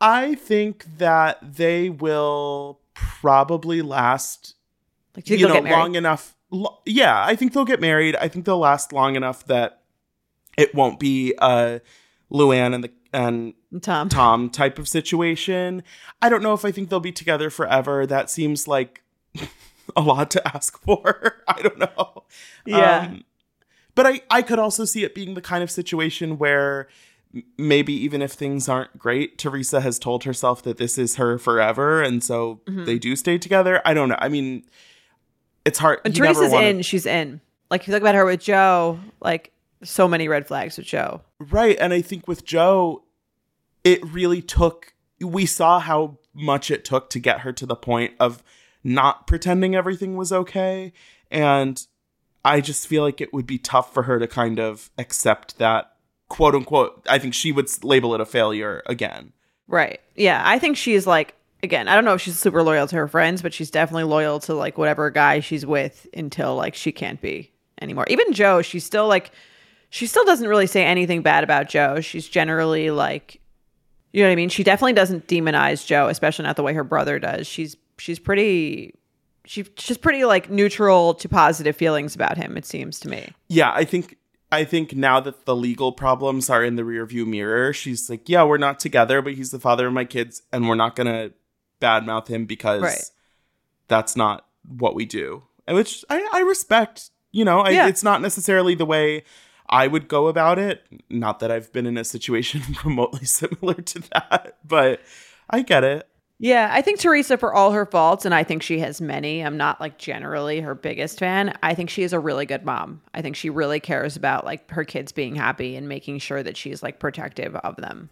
I 0.00 0.36
think 0.36 0.98
that 0.98 1.38
they 1.56 1.90
will 1.90 2.79
probably 3.20 3.82
last 3.82 4.54
Like, 5.16 5.28
you 5.28 5.36
you 5.36 5.46
know, 5.46 5.54
they'll 5.54 5.62
get 5.62 5.70
married? 5.70 5.78
long 5.80 5.94
enough. 5.94 6.36
Lo- 6.50 6.78
yeah, 6.84 7.24
I 7.24 7.36
think 7.36 7.52
they'll 7.52 7.64
get 7.64 7.80
married. 7.80 8.16
I 8.16 8.28
think 8.28 8.44
they'll 8.44 8.58
last 8.58 8.92
long 8.92 9.16
enough 9.16 9.46
that 9.46 9.82
it 10.56 10.74
won't 10.74 10.98
be 11.00 11.34
uh 11.38 11.78
Luann 12.30 12.74
and 12.74 12.84
the 12.84 12.90
and 13.12 13.54
Tom. 13.82 14.08
Tom 14.08 14.50
type 14.50 14.78
of 14.78 14.88
situation. 14.88 15.82
I 16.22 16.28
don't 16.28 16.42
know 16.42 16.54
if 16.54 16.64
I 16.64 16.70
think 16.72 16.88
they'll 16.90 17.00
be 17.00 17.12
together 17.12 17.50
forever. 17.50 18.06
That 18.06 18.30
seems 18.30 18.66
like 18.68 19.02
a 19.96 20.00
lot 20.00 20.30
to 20.32 20.56
ask 20.56 20.80
for. 20.82 21.42
I 21.48 21.62
don't 21.62 21.78
know. 21.78 22.24
Yeah. 22.64 23.00
Um, 23.08 23.24
but 23.94 24.06
I 24.06 24.20
I 24.30 24.42
could 24.42 24.58
also 24.58 24.84
see 24.84 25.02
it 25.04 25.14
being 25.14 25.34
the 25.34 25.40
kind 25.40 25.62
of 25.62 25.70
situation 25.70 26.38
where 26.38 26.88
maybe 27.56 27.92
even 27.92 28.22
if 28.22 28.32
things 28.32 28.68
aren't 28.68 28.98
great, 28.98 29.38
Teresa 29.38 29.80
has 29.80 29.98
told 29.98 30.24
herself 30.24 30.62
that 30.62 30.78
this 30.78 30.98
is 30.98 31.16
her 31.16 31.38
forever, 31.38 32.02
and 32.02 32.22
so 32.24 32.60
Mm-hmm. 32.66 32.84
they 32.84 32.98
do 32.98 33.14
stay 33.16 33.38
together. 33.38 33.80
I 33.84 33.94
don't 33.94 34.08
know. 34.08 34.16
I 34.18 34.28
mean, 34.28 34.64
it's 35.64 35.78
hard. 35.78 36.00
When 36.02 36.12
you 36.14 36.22
never 36.22 36.34
Teresa's 36.34 36.52
wanna- 36.52 36.66
in, 36.66 36.82
she's 36.82 37.06
in. 37.06 37.40
Like 37.70 37.82
if 37.82 37.88
you 37.88 37.94
look 37.94 38.02
about 38.02 38.16
her 38.16 38.24
with 38.24 38.40
Joe, 38.40 38.98
like 39.20 39.52
so 39.84 40.08
many 40.08 40.26
red 40.26 40.46
flags 40.48 40.76
with 40.76 40.86
Joe. 40.86 41.22
Right. 41.38 41.76
And 41.80 41.92
I 41.92 42.02
think 42.02 42.26
with 42.26 42.44
Joe, 42.44 43.04
it 43.84 44.04
really 44.12 44.42
took, 44.42 44.92
we 45.20 45.46
saw 45.46 45.78
how 45.78 46.18
much 46.34 46.70
it 46.70 46.84
took 46.84 47.10
to 47.10 47.18
get 47.20 47.40
her 47.40 47.52
to 47.52 47.64
the 47.66 47.76
point 47.76 48.12
of 48.18 48.42
not 48.82 49.26
pretending 49.28 49.74
everything 49.76 50.16
was 50.16 50.32
okay. 50.32 50.92
And 51.30 51.86
I 52.44 52.60
just 52.60 52.86
feel 52.88 53.02
like 53.04 53.20
it 53.20 53.32
would 53.32 53.46
be 53.46 53.58
tough 53.58 53.94
for 53.94 54.02
her 54.04 54.18
to 54.18 54.26
kind 54.26 54.58
of 54.58 54.90
accept 54.98 55.58
that, 55.58 55.92
quote 56.30 56.54
unquote. 56.54 57.06
I 57.10 57.18
think 57.18 57.34
she 57.34 57.52
would 57.52 57.68
label 57.84 58.14
it 58.14 58.22
a 58.22 58.24
failure 58.24 58.82
again. 58.86 59.34
Right. 59.68 60.00
Yeah. 60.16 60.42
I 60.44 60.58
think 60.58 60.78
she's 60.78 61.06
like 61.06 61.34
again, 61.62 61.88
I 61.88 61.94
don't 61.94 62.06
know 62.06 62.14
if 62.14 62.22
she's 62.22 62.38
super 62.38 62.62
loyal 62.62 62.86
to 62.86 62.96
her 62.96 63.08
friends, 63.08 63.42
but 63.42 63.52
she's 63.52 63.70
definitely 63.70 64.04
loyal 64.04 64.40
to 64.40 64.54
like 64.54 64.78
whatever 64.78 65.10
guy 65.10 65.40
she's 65.40 65.66
with 65.66 66.06
until 66.14 66.56
like 66.56 66.74
she 66.74 66.92
can't 66.92 67.20
be 67.20 67.52
anymore. 67.82 68.06
Even 68.08 68.32
Joe, 68.32 68.62
she's 68.62 68.84
still 68.84 69.08
like 69.08 69.32
she 69.90 70.06
still 70.06 70.24
doesn't 70.24 70.48
really 70.48 70.66
say 70.66 70.84
anything 70.84 71.20
bad 71.20 71.44
about 71.44 71.68
Joe. 71.68 72.00
She's 72.00 72.28
generally 72.28 72.90
like, 72.90 73.40
you 74.12 74.22
know 74.22 74.28
what 74.28 74.32
I 74.32 74.36
mean. 74.36 74.48
She 74.48 74.62
definitely 74.62 74.92
doesn't 74.94 75.26
demonize 75.26 75.84
Joe, 75.84 76.08
especially 76.08 76.44
not 76.44 76.56
the 76.56 76.62
way 76.62 76.72
her 76.74 76.84
brother 76.84 77.18
does. 77.18 77.46
She's 77.46 77.76
she's 77.98 78.18
pretty. 78.18 78.94
She, 79.46 79.64
she's 79.76 79.98
pretty 79.98 80.24
like 80.24 80.48
neutral 80.48 81.14
to 81.14 81.28
positive 81.28 81.74
feelings 81.74 82.14
about 82.14 82.36
him. 82.36 82.56
It 82.56 82.64
seems 82.64 83.00
to 83.00 83.08
me. 83.08 83.32
Yeah, 83.48 83.72
I 83.74 83.84
think 83.84 84.16
I 84.52 84.64
think 84.64 84.94
now 84.96 85.20
that 85.20 85.44
the 85.44 85.54
legal 85.54 85.92
problems 85.92 86.50
are 86.50 86.64
in 86.64 86.74
the 86.76 86.82
rearview 86.82 87.26
mirror, 87.26 87.72
she's 87.72 88.10
like, 88.10 88.28
yeah, 88.28 88.42
we're 88.42 88.58
not 88.58 88.80
together, 88.80 89.22
but 89.22 89.34
he's 89.34 89.50
the 89.52 89.60
father 89.60 89.86
of 89.86 89.92
my 89.92 90.04
kids, 90.04 90.42
and 90.52 90.68
we're 90.68 90.74
not 90.74 90.96
gonna 90.96 91.30
badmouth 91.80 92.26
him 92.28 92.46
because 92.46 92.82
Right. 92.82 93.04
that's 93.88 94.16
not 94.16 94.46
what 94.66 94.94
we 94.94 95.04
do. 95.06 95.44
And 95.66 95.76
which 95.76 96.04
I, 96.10 96.28
I 96.32 96.40
respect. 96.40 97.10
You 97.32 97.44
know, 97.44 97.60
I, 97.60 97.70
Yeah. 97.70 97.86
it's 97.86 98.02
not 98.02 98.20
necessarily 98.20 98.74
the 98.74 98.84
way 98.84 99.22
I 99.68 99.86
would 99.86 100.08
go 100.08 100.26
about 100.26 100.58
it. 100.58 100.84
Not 101.08 101.38
that 101.38 101.52
I've 101.52 101.72
been 101.72 101.86
in 101.86 101.96
a 101.96 102.02
situation 102.04 102.62
remotely 102.84 103.24
similar 103.24 103.74
to 103.74 104.00
that, 104.12 104.58
but 104.66 105.00
I 105.48 105.62
get 105.62 105.84
it. 105.84 106.08
Yeah, 106.42 106.70
I 106.72 106.80
think 106.80 106.98
Teresa, 106.98 107.36
for 107.36 107.52
all 107.52 107.72
her 107.72 107.84
faults, 107.84 108.24
and 108.24 108.34
I 108.34 108.44
think 108.44 108.62
she 108.62 108.78
has 108.78 108.98
many, 108.98 109.42
I'm 109.42 109.58
not 109.58 109.78
like 109.78 109.98
generally 109.98 110.60
her 110.60 110.74
biggest 110.74 111.18
fan. 111.18 111.54
I 111.62 111.74
think 111.74 111.90
she 111.90 112.02
is 112.02 112.14
a 112.14 112.18
really 112.18 112.46
good 112.46 112.64
mom. 112.64 113.02
I 113.12 113.20
think 113.20 113.36
she 113.36 113.50
really 113.50 113.78
cares 113.78 114.16
about 114.16 114.46
like 114.46 114.70
her 114.70 114.84
kids 114.84 115.12
being 115.12 115.34
happy 115.34 115.76
and 115.76 115.86
making 115.86 116.18
sure 116.20 116.42
that 116.42 116.56
she's 116.56 116.82
like 116.82 116.98
protective 116.98 117.54
of 117.56 117.76
them. 117.76 118.08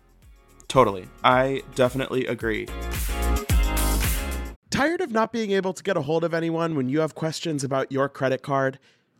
Totally. 0.68 1.08
I 1.24 1.62
definitely 1.74 2.26
agree. 2.26 2.68
Tired 4.68 5.00
of 5.00 5.10
not 5.10 5.32
being 5.32 5.52
able 5.52 5.72
to 5.72 5.82
get 5.82 5.96
a 5.96 6.02
hold 6.02 6.22
of 6.22 6.34
anyone 6.34 6.76
when 6.76 6.90
you 6.90 7.00
have 7.00 7.14
questions 7.14 7.64
about 7.64 7.90
your 7.90 8.10
credit 8.10 8.42
card? 8.42 8.78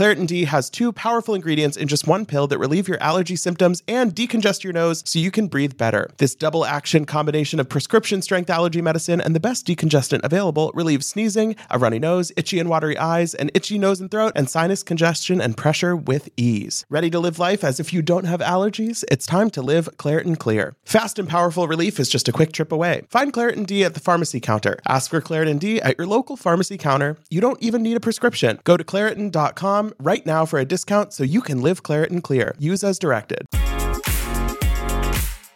Claritin 0.00 0.26
D 0.26 0.44
has 0.46 0.70
two 0.70 0.92
powerful 0.92 1.34
ingredients 1.34 1.76
in 1.76 1.86
just 1.86 2.06
one 2.06 2.24
pill 2.24 2.46
that 2.46 2.56
relieve 2.56 2.88
your 2.88 2.96
allergy 3.02 3.36
symptoms 3.36 3.82
and 3.86 4.14
decongest 4.14 4.64
your 4.64 4.72
nose 4.72 5.02
so 5.04 5.18
you 5.18 5.30
can 5.30 5.46
breathe 5.46 5.76
better. 5.76 6.08
This 6.16 6.34
double 6.34 6.64
action 6.64 7.04
combination 7.04 7.60
of 7.60 7.68
prescription 7.68 8.22
strength 8.22 8.48
allergy 8.48 8.80
medicine 8.80 9.20
and 9.20 9.36
the 9.36 9.40
best 9.40 9.66
decongestant 9.66 10.20
available 10.24 10.72
relieves 10.72 11.06
sneezing, 11.06 11.54
a 11.68 11.78
runny 11.78 11.98
nose, 11.98 12.32
itchy 12.38 12.58
and 12.58 12.70
watery 12.70 12.96
eyes, 12.96 13.34
an 13.34 13.50
itchy 13.52 13.78
nose 13.78 14.00
and 14.00 14.10
throat, 14.10 14.32
and 14.34 14.48
sinus 14.48 14.82
congestion 14.82 15.38
and 15.38 15.58
pressure 15.58 15.94
with 15.94 16.30
ease. 16.34 16.86
Ready 16.88 17.10
to 17.10 17.20
live 17.20 17.38
life 17.38 17.62
as 17.62 17.78
if 17.78 17.92
you 17.92 18.00
don't 18.00 18.24
have 18.24 18.40
allergies? 18.40 19.04
It's 19.10 19.26
time 19.26 19.50
to 19.50 19.60
live 19.60 19.86
Claritin 19.98 20.38
Clear. 20.38 20.76
Fast 20.82 21.18
and 21.18 21.28
powerful 21.28 21.68
relief 21.68 22.00
is 22.00 22.08
just 22.08 22.26
a 22.26 22.32
quick 22.32 22.52
trip 22.52 22.72
away. 22.72 23.02
Find 23.10 23.34
Claritin 23.34 23.66
D 23.66 23.84
at 23.84 23.92
the 23.92 24.00
pharmacy 24.00 24.40
counter. 24.40 24.78
Ask 24.88 25.10
for 25.10 25.20
Claritin 25.20 25.58
D 25.58 25.78
at 25.82 25.98
your 25.98 26.06
local 26.06 26.38
pharmacy 26.38 26.78
counter. 26.78 27.18
You 27.28 27.42
don't 27.42 27.62
even 27.62 27.82
need 27.82 27.98
a 27.98 28.00
prescription. 28.00 28.60
Go 28.64 28.78
to 28.78 28.82
Claritin.com 28.82 29.89
right 29.98 30.24
now 30.24 30.44
for 30.46 30.58
a 30.58 30.64
discount 30.64 31.12
so 31.12 31.24
you 31.24 31.40
can 31.40 31.60
live 31.62 31.82
Claritin 31.82 32.22
Clear. 32.22 32.54
Use 32.58 32.84
as 32.84 32.98
directed. 32.98 33.46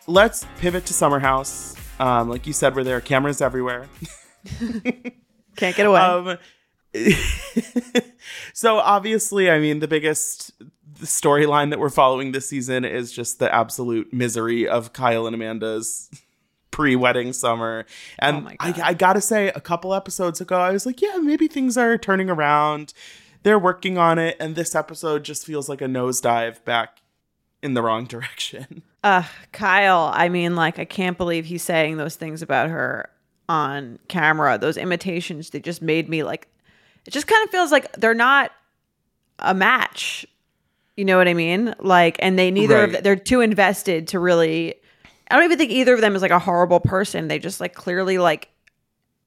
Let's 0.07 0.47
pivot 0.59 0.85
to 0.87 0.92
Summer 0.92 1.18
House. 1.18 1.75
Um, 1.99 2.29
like 2.29 2.47
you 2.47 2.53
said, 2.53 2.75
where 2.75 2.85
there 2.85 2.97
are 2.97 3.01
cameras 3.01 3.40
everywhere. 3.40 3.88
Can't 5.57 5.77
get 5.77 5.87
away. 5.87 6.01
Um, 6.01 6.38
so 8.53 8.79
obviously, 8.79 9.51
I 9.51 9.59
mean, 9.59 9.79
the 9.79 9.88
biggest 9.88 10.53
storyline 11.01 11.70
that 11.70 11.79
we're 11.79 11.90
following 11.90 12.33
this 12.33 12.49
season 12.49 12.85
is 12.85 13.12
just 13.12 13.38
the 13.38 13.53
absolute 13.55 14.12
misery 14.12 14.68
of 14.68 14.92
Kyle 14.92 15.27
and 15.27 15.35
Amanda's 15.35 16.11
pre-wedding 16.70 17.33
summer. 17.33 17.87
And 18.18 18.38
Oh 18.38 18.40
my 18.40 18.57
I, 18.61 18.73
God. 18.73 18.81
I 18.81 18.94
gotta 18.94 19.20
say, 19.20 19.49
a 19.49 19.61
couple 19.61 19.94
episodes 19.94 20.40
ago, 20.40 20.59
I 20.59 20.73
was 20.73 20.85
like, 20.87 21.01
yeah, 21.01 21.18
maybe 21.18 21.47
things 21.47 21.77
are 21.77 21.97
turning 21.97 22.29
around. 22.29 22.92
They're 23.44 23.59
working 23.59 23.96
on 23.98 24.18
it, 24.18 24.37
and 24.40 24.57
this 24.57 24.74
episode 24.74 25.22
just 25.24 25.46
feels 25.46 25.68
like 25.68 25.80
a 25.80 25.87
nosedive 25.87 26.64
back 26.64 26.98
in 27.62 27.74
the 27.74 27.83
wrong 27.83 28.04
direction. 28.07 28.83
Uh, 29.04 29.22
Kyle, 29.52 30.11
I 30.12 30.28
mean, 30.28 30.57
like, 30.57 30.78
I 30.78 30.85
can't 30.85 31.16
believe 31.16 31.44
he's 31.44 31.62
saying 31.62 31.96
those 31.98 32.16
things 32.16 32.42
about 32.42 32.70
her 32.70 33.09
on 33.48 33.98
camera. 34.09 34.59
Those 34.59 34.76
imitations, 34.76 35.50
they 35.50 35.61
just 35.61 35.83
made 35.83 36.09
me 36.09 36.22
like, 36.24 36.48
it 37.07 37.11
just 37.12 37.26
kind 37.26 37.44
of 37.44 37.50
feels 37.50 37.70
like 37.70 37.92
they're 37.92 38.14
not 38.14 38.50
a 39.38 39.54
match. 39.54 40.26
You 40.96 41.04
know 41.04 41.18
what 41.18 41.28
I 41.28 41.35
mean? 41.35 41.74
Like, 41.80 42.16
and 42.20 42.38
they 42.38 42.50
neither 42.50 42.85
of 42.85 42.92
Right. 42.94 43.02
they're 43.04 43.16
too 43.16 43.40
invested 43.42 44.09
to 44.09 44.18
really. 44.18 44.74
I 45.30 45.37
don't 45.37 45.44
even 45.44 45.59
think 45.59 45.70
either 45.72 45.92
of 45.94 46.00
them 46.00 46.14
is 46.16 46.22
like 46.22 46.30
a 46.30 46.38
horrible 46.38 46.80
person. 46.80 47.28
They 47.28 47.38
just 47.38 47.61
like 47.61 47.74
clearly 47.74 48.16
like 48.18 48.48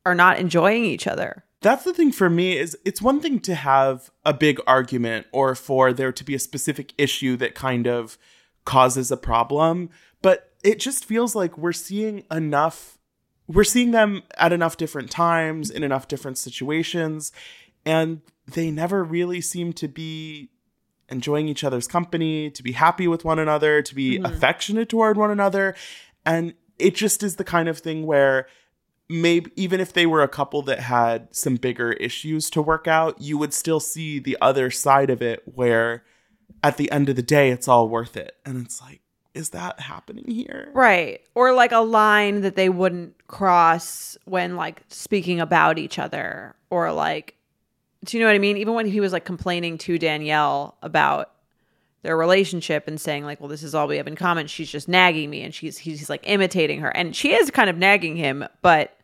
are 0.06 0.16
not 0.16 0.40
enjoying 0.40 0.86
each 0.86 1.08
other. 1.08 1.44
That's 1.68 1.84
the 1.84 1.94
thing 1.94 2.14
for 2.14 2.30
me 2.30 2.58
is 2.58 2.78
it's 2.86 3.02
one 3.02 3.20
thing 3.20 3.42
to 3.42 3.54
have 3.54 4.10
a 4.24 4.34
big 4.34 4.62
argument 4.66 5.28
or 5.34 5.54
for 5.54 5.92
there 5.92 6.14
to 6.14 6.24
be 6.24 6.34
a 6.34 6.40
specific 6.40 6.94
issue 6.98 7.36
that 7.36 7.56
kind 7.56 7.88
of 7.88 8.18
causes 8.64 9.12
a 9.12 9.18
problem, 9.18 9.90
but 10.22 10.54
it 10.64 10.80
just 10.80 11.04
feels 11.04 11.36
like 11.36 11.58
we're 11.58 11.74
seeing 11.74 12.24
enough 12.32 12.98
we're 13.48 13.66
seeing 13.66 13.92
them 13.92 14.24
at 14.38 14.54
enough 14.54 14.78
different 14.78 15.12
times 15.12 15.70
in 15.70 15.84
enough 15.84 16.08
different 16.08 16.38
situations 16.38 17.34
and 17.86 18.22
they 18.46 18.72
never 18.72 19.04
really 19.04 19.42
seem 19.42 19.74
to 19.74 19.90
be 19.90 20.48
enjoying 21.10 21.50
each 21.50 21.66
other's 21.66 21.86
company, 21.86 22.50
to 22.50 22.64
be 22.64 22.72
happy 22.72 23.10
with 23.10 23.26
one 23.26 23.40
another, 23.40 23.82
to 23.82 23.94
be 23.94 24.16
mm-hmm. 24.16 24.26
affectionate 24.26 24.88
toward 24.88 25.18
one 25.18 25.32
another. 25.32 25.76
And 26.26 26.54
it 26.80 26.96
just 26.96 27.24
is 27.24 27.36
the 27.36 27.44
kind 27.44 27.68
of 27.68 27.80
thing 27.80 28.06
where 28.06 28.48
maybe 29.10 29.52
even 29.56 29.80
if 29.80 29.94
they 29.94 30.06
were 30.06 30.22
a 30.22 30.28
couple 30.28 30.62
that 30.64 30.82
had 30.82 31.34
some 31.36 31.56
bigger 31.56 31.94
issues 31.94 32.50
to 32.52 32.62
work 32.62 32.88
out, 32.88 33.22
you 33.22 33.38
would 33.38 33.54
still 33.54 33.80
see 33.80 34.20
the 34.20 34.38
other 34.42 34.70
side 34.70 35.10
of 35.10 35.22
it 35.22 35.44
where 35.46 36.04
at 36.64 36.78
the 36.78 36.92
end 36.92 37.10
of 37.10 37.16
the 37.16 37.22
day 37.22 37.50
it's 37.50 37.68
all 37.68 37.88
worth 37.88 38.18
it. 38.18 38.36
And 38.46 38.66
it's 38.66 38.82
like, 38.82 39.02
is 39.34 39.52
that 39.52 39.80
happening 39.80 40.26
here? 40.30 40.72
Right. 40.74 41.22
Or 41.36 41.54
like 41.54 41.72
a 41.72 41.80
line 41.80 42.42
that 42.42 42.56
they 42.56 42.70
wouldn't 42.70 43.28
cross 43.28 44.18
when 44.26 44.56
like 44.56 44.82
speaking 44.88 45.40
about 45.40 45.78
each 45.78 46.00
other 46.00 46.56
or 46.70 46.92
like 46.92 47.38
do 48.06 48.18
you 48.18 48.24
know 48.24 48.30
what 48.30 48.36
I 48.36 48.40
mean? 48.40 48.58
Even 48.58 48.74
when 48.74 48.86
he 48.86 49.00
was 49.00 49.12
like 49.12 49.26
complaining 49.26 49.78
to 49.80 49.98
Danielle 49.98 50.78
about 50.82 51.32
their 52.04 52.16
relationship 52.16 52.88
and 52.88 53.02
saying 53.02 53.26
like, 53.26 53.40
"Well, 53.40 53.50
this 53.50 53.64
is 53.64 53.74
all 53.76 53.88
we 53.88 53.98
have 53.98 54.08
in 54.08 54.16
common." 54.16 54.48
She's 54.48 54.70
just 54.70 54.88
nagging 54.88 55.30
me 55.30 55.42
and 55.42 55.54
she's 55.54 55.78
he's 55.78 56.10
like 56.10 56.24
imitating 56.24 56.80
her. 56.82 56.90
And 56.90 57.16
she 57.16 57.34
is 57.34 57.52
kind 57.52 57.70
of 57.70 57.78
nagging 57.78 58.16
him, 58.16 58.46
but 58.62 58.97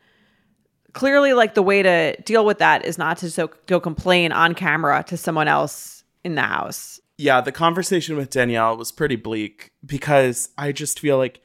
clearly 0.94 1.34
like 1.34 1.56
the 1.56 1.64
way 1.64 1.84
to 1.84 2.16
deal 2.24 2.46
with 2.46 2.60
that 2.60 2.86
is 2.86 2.98
not 2.98 3.18
to 3.18 3.30
so 3.30 3.50
go 3.66 3.80
complain 3.80 4.32
on 4.32 4.56
camera 4.56 5.04
to 5.08 5.18
someone 5.18 5.48
else 5.48 6.04
in 6.24 6.36
the 6.36 6.41
house. 6.41 7.00
yeah, 7.18 7.41
the 7.41 7.52
conversation 7.52 8.16
with 8.16 8.30
Danielle 8.30 8.78
was 8.78 8.91
pretty 8.91 9.16
bleak 9.16 9.72
because 9.86 10.50
I 10.58 10.72
just 10.72 11.00
feel 11.00 11.18
like 11.18 11.41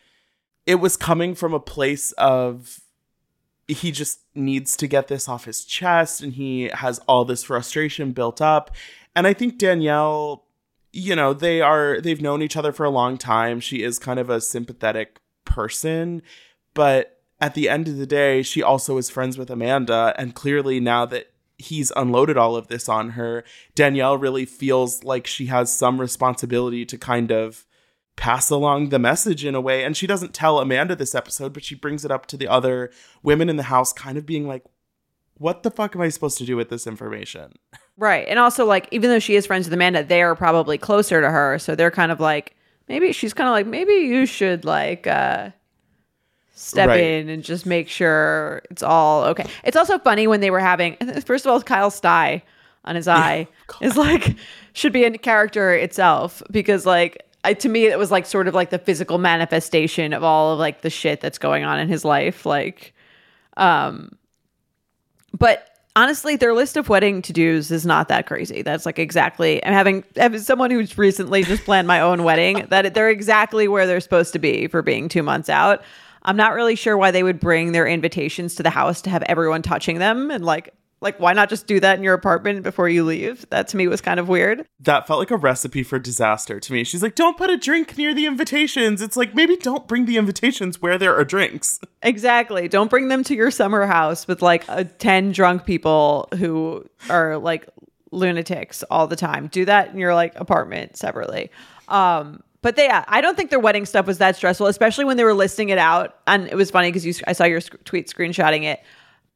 it 0.67 0.77
was 0.77 0.97
coming 0.97 1.35
from 1.35 1.53
a 1.55 1.61
place 1.61 2.13
of 2.13 2.81
he 3.67 3.91
just 3.91 4.21
needs 4.35 4.77
to 4.77 4.87
get 4.87 5.09
this 5.09 5.29
off 5.29 5.45
his 5.45 5.65
chest 5.65 6.23
and 6.23 6.33
he 6.35 6.71
has 6.73 6.99
all 7.01 7.25
this 7.25 7.45
frustration 7.45 8.13
built 8.13 8.41
up. 8.41 8.75
And 9.15 9.27
I 9.27 9.35
think 9.35 9.59
Danielle, 9.59 10.47
you 10.93 11.15
know, 11.15 11.35
they 11.35 11.61
are 11.61 12.01
they've 12.01 12.21
known 12.21 12.41
each 12.41 12.57
other 12.57 12.73
for 12.73 12.85
a 12.85 12.91
long 12.91 13.19
time. 13.19 13.61
She 13.61 13.83
is 13.83 13.99
kind 13.99 14.19
of 14.19 14.31
a 14.31 14.41
sympathetic 14.41 15.21
person, 15.45 16.23
but 16.73 17.18
at 17.41 17.55
the 17.55 17.69
end 17.69 17.89
of 17.89 17.97
the 17.97 18.07
day, 18.07 18.43
she 18.43 18.63
also 18.63 18.97
is 18.99 19.11
friends 19.11 19.39
with 19.39 19.51
Amanda 19.51 20.15
and 20.19 20.35
clearly 20.35 20.81
now 20.81 21.07
that 21.07 21.33
he's 21.59 21.93
unloaded 21.97 22.37
all 22.37 22.57
of 22.57 22.69
this 22.69 22.89
on 22.89 23.11
her, 23.11 23.45
Danielle 23.75 24.17
really 24.17 24.45
feels 24.45 25.05
like 25.05 25.27
she 25.27 25.47
has 25.47 25.75
some 25.75 26.01
responsibility 26.01 26.85
to 26.87 26.97
kind 26.97 27.31
of 27.31 27.67
pass 28.17 28.51
along 28.51 28.89
the 28.89 28.99
message 28.99 29.45
in 29.45 29.55
a 29.55 29.61
way. 29.61 29.85
And 29.85 29.97
she 29.97 30.07
doesn't 30.07 30.35
tell 30.35 30.59
Amanda 30.59 30.97
this 30.97 31.15
episode, 31.15 31.53
but 31.53 31.65
she 31.65 31.75
brings 31.75 32.05
it 32.05 32.11
up 32.11 32.27
to 32.27 32.37
the 32.37 32.49
other 32.49 32.91
women 33.23 33.49
in 33.49 33.57
the 33.57 33.65
house, 33.65 33.93
kind 33.93 34.19
of 34.19 34.27
being 34.27 34.47
like, 34.47 34.65
what 35.35 35.63
the 35.63 35.71
fuck 35.71 35.95
am 35.95 36.03
I 36.03 36.09
supposed 36.09 36.39
to 36.39 36.45
do 36.45 36.57
with 36.57 36.69
this 36.69 36.87
information? 36.87 37.55
Right. 37.97 38.27
And 38.29 38.39
also, 38.39 38.65
like, 38.65 38.89
even 38.91 39.11
though 39.11 39.19
she 39.21 39.37
is 39.37 39.47
friends 39.47 39.67
with 39.67 39.75
Amanda, 39.75 40.05
they're 40.05 40.35
probably 40.35 40.79
closer 40.79 41.21
to 41.21 41.31
her. 41.31 41.59
So 41.59 41.75
they're 41.75 41.93
kind 41.93 42.11
of 42.11 42.19
like, 42.21 42.57
maybe 42.89 43.13
she's 43.13 43.35
kind 43.35 43.49
of 43.49 43.53
like, 43.53 43.67
maybe 43.67 43.93
you 43.93 44.27
should, 44.27 44.65
like, 44.65 45.07
uh, 45.07 45.51
step 46.59 46.89
Right. 46.89 47.01
in 47.01 47.29
and 47.29 47.43
just 47.43 47.67
make 47.67 47.89
sure 47.89 48.63
it's 48.71 48.83
all 48.83 49.25
okay. 49.25 49.47
It's 49.65 49.77
also 49.77 49.99
funny 49.99 50.27
when 50.27 50.41
they 50.41 50.51
were 50.51 50.61
having, 50.61 50.97
first 51.25 51.47
of 51.47 51.53
all, 51.53 51.63
Kyle 51.63 51.91
Stye 51.91 52.43
on 52.85 52.97
his 52.97 53.07
eye 53.09 53.47
is 53.81 53.97
like, 53.97 54.37
should 54.73 54.93
be 54.93 55.05
a 55.05 55.17
character 55.19 55.73
itself 55.73 56.43
because, 56.51 56.85
like, 56.87 57.23
I, 57.45 57.55
to 57.55 57.69
me, 57.69 57.87
it 57.87 57.99
was 57.99 58.11
like 58.11 58.27
sort 58.27 58.49
of 58.49 58.55
like 58.55 58.71
the 58.71 58.79
physical 58.79 59.19
manifestation 59.19 60.13
of 60.13 60.25
all 60.25 60.53
of 60.55 60.59
like 60.59 60.83
the 60.83 60.91
shit 60.91 61.21
that's 61.21 61.39
going 61.39 61.65
on 61.65 61.79
in 61.79 61.89
his 61.89 62.05
life. 62.05 62.45
Like, 62.45 62.93
um, 63.57 64.17
but 65.39 65.69
honestly, 65.95 66.37
their 66.37 66.53
list 66.53 66.77
of 66.77 66.89
wedding 66.89 67.23
to 67.23 67.33
dos 67.33 67.71
is 67.71 67.87
not 67.87 68.09
that 68.09 68.27
crazy. 68.27 68.63
That's 68.63 68.85
like 68.85 68.99
exactly. 68.99 69.65
I'm 69.65 69.73
having 69.73 70.05
having 70.17 70.41
someone 70.41 70.71
who's 70.71 70.99
recently 70.99 71.45
just 71.45 71.65
planned 71.65 71.87
my 71.87 72.01
own 72.01 72.25
wedding. 72.25 72.67
That 72.71 72.95
they're 72.95 73.11
exactly 73.11 73.69
where 73.69 73.87
they're 73.87 74.01
supposed 74.01 74.33
to 74.33 74.39
be 74.41 74.67
for 74.67 74.83
being 74.83 75.09
two 75.09 75.23
months 75.23 75.49
out. 75.49 75.83
I'm 76.23 76.37
not 76.37 76.55
really 76.55 76.77
sure 76.77 76.97
why 76.97 77.11
they 77.11 77.23
would 77.23 77.41
bring 77.41 77.73
their 77.73 77.87
invitations 77.87 78.55
to 78.57 78.63
the 78.63 78.71
house 78.71 79.03
to 79.03 79.11
have 79.11 79.23
everyone 79.25 79.63
touching 79.63 79.99
them 79.99 80.31
and 80.31 80.45
like 80.45 80.75
like 81.01 81.19
why 81.21 81.33
not 81.33 81.49
just 81.49 81.67
do 81.67 81.79
that 81.81 81.97
in 81.97 82.03
your 82.03 82.15
apartment 82.15 82.63
before 82.63 82.89
you 82.89 83.05
leave? 83.05 83.49
That 83.51 83.69
to 83.69 83.77
me 83.77 83.87
was 83.87 84.01
kind 84.01 84.19
of 84.19 84.29
weird. 84.29 84.67
That 84.81 85.07
felt 85.07 85.21
like 85.21 85.31
a 85.31 85.37
recipe 85.37 85.83
for 85.83 85.99
disaster 85.99 86.59
to 86.59 86.73
me. 86.73 86.85
She's 86.85 87.03
like, 87.03 87.15
don't 87.15 87.37
put 87.37 87.51
a 87.51 87.57
drink 87.57 87.97
near 87.97 88.15
the 88.15 88.27
invitations. 88.27 89.01
It's 89.01 89.17
like, 89.17 89.35
maybe 89.35 89.57
don't 89.57 89.87
bring 89.87 90.07
the 90.07 90.17
invitations 90.17 90.83
where 90.83 90.99
there 90.99 91.17
are 91.17 91.25
drinks. 91.25 91.79
Exactly. 92.03 92.69
Don't 92.69 92.91
bring 92.91 93.09
them 93.09 93.23
to 93.25 93.35
your 93.35 93.51
summer 93.51 93.87
house 93.87 94.27
with 94.27 94.43
like 94.43 94.65
a 94.69 94.85
10 94.85 95.33
drunk 95.33 95.65
people 95.65 96.29
who 96.37 96.85
are 97.09 97.39
like 97.39 97.69
lunatics 98.11 98.83
all 98.91 99.07
the 99.07 99.17
time. 99.17 99.49
Do 99.49 99.65
that 99.67 99.93
in 99.93 99.99
your 99.99 100.15
like 100.15 100.35
apartment 100.35 100.97
separately. 100.97 101.51
Um 101.89 102.43
but 102.63 102.77
they, 102.77 102.87
yeah, 102.87 103.05
I 103.09 103.21
don't 103.21 103.37
think 103.37 103.51
their 103.51 103.61
wedding 103.61 103.87
stuff 103.87 104.07
was 104.07 104.19
that 104.19 104.37
stressful, 104.37 104.67
especially 104.67 105.05
when 105.05 105.17
they 105.17 105.25
were 105.25 105.35
listing 105.35 105.69
it 105.69 105.79
out. 105.79 106.19
And 106.27 106.49
it 106.49 106.57
was 106.57 106.71
funny 106.71 106.89
because 106.89 107.07
you, 107.07 107.15
I 107.27 107.33
saw 107.33 107.45
your 107.45 107.61
sc- 107.61 107.83
tweet 107.85 108.09
screenshotting 108.09 108.65
it. 108.65 108.83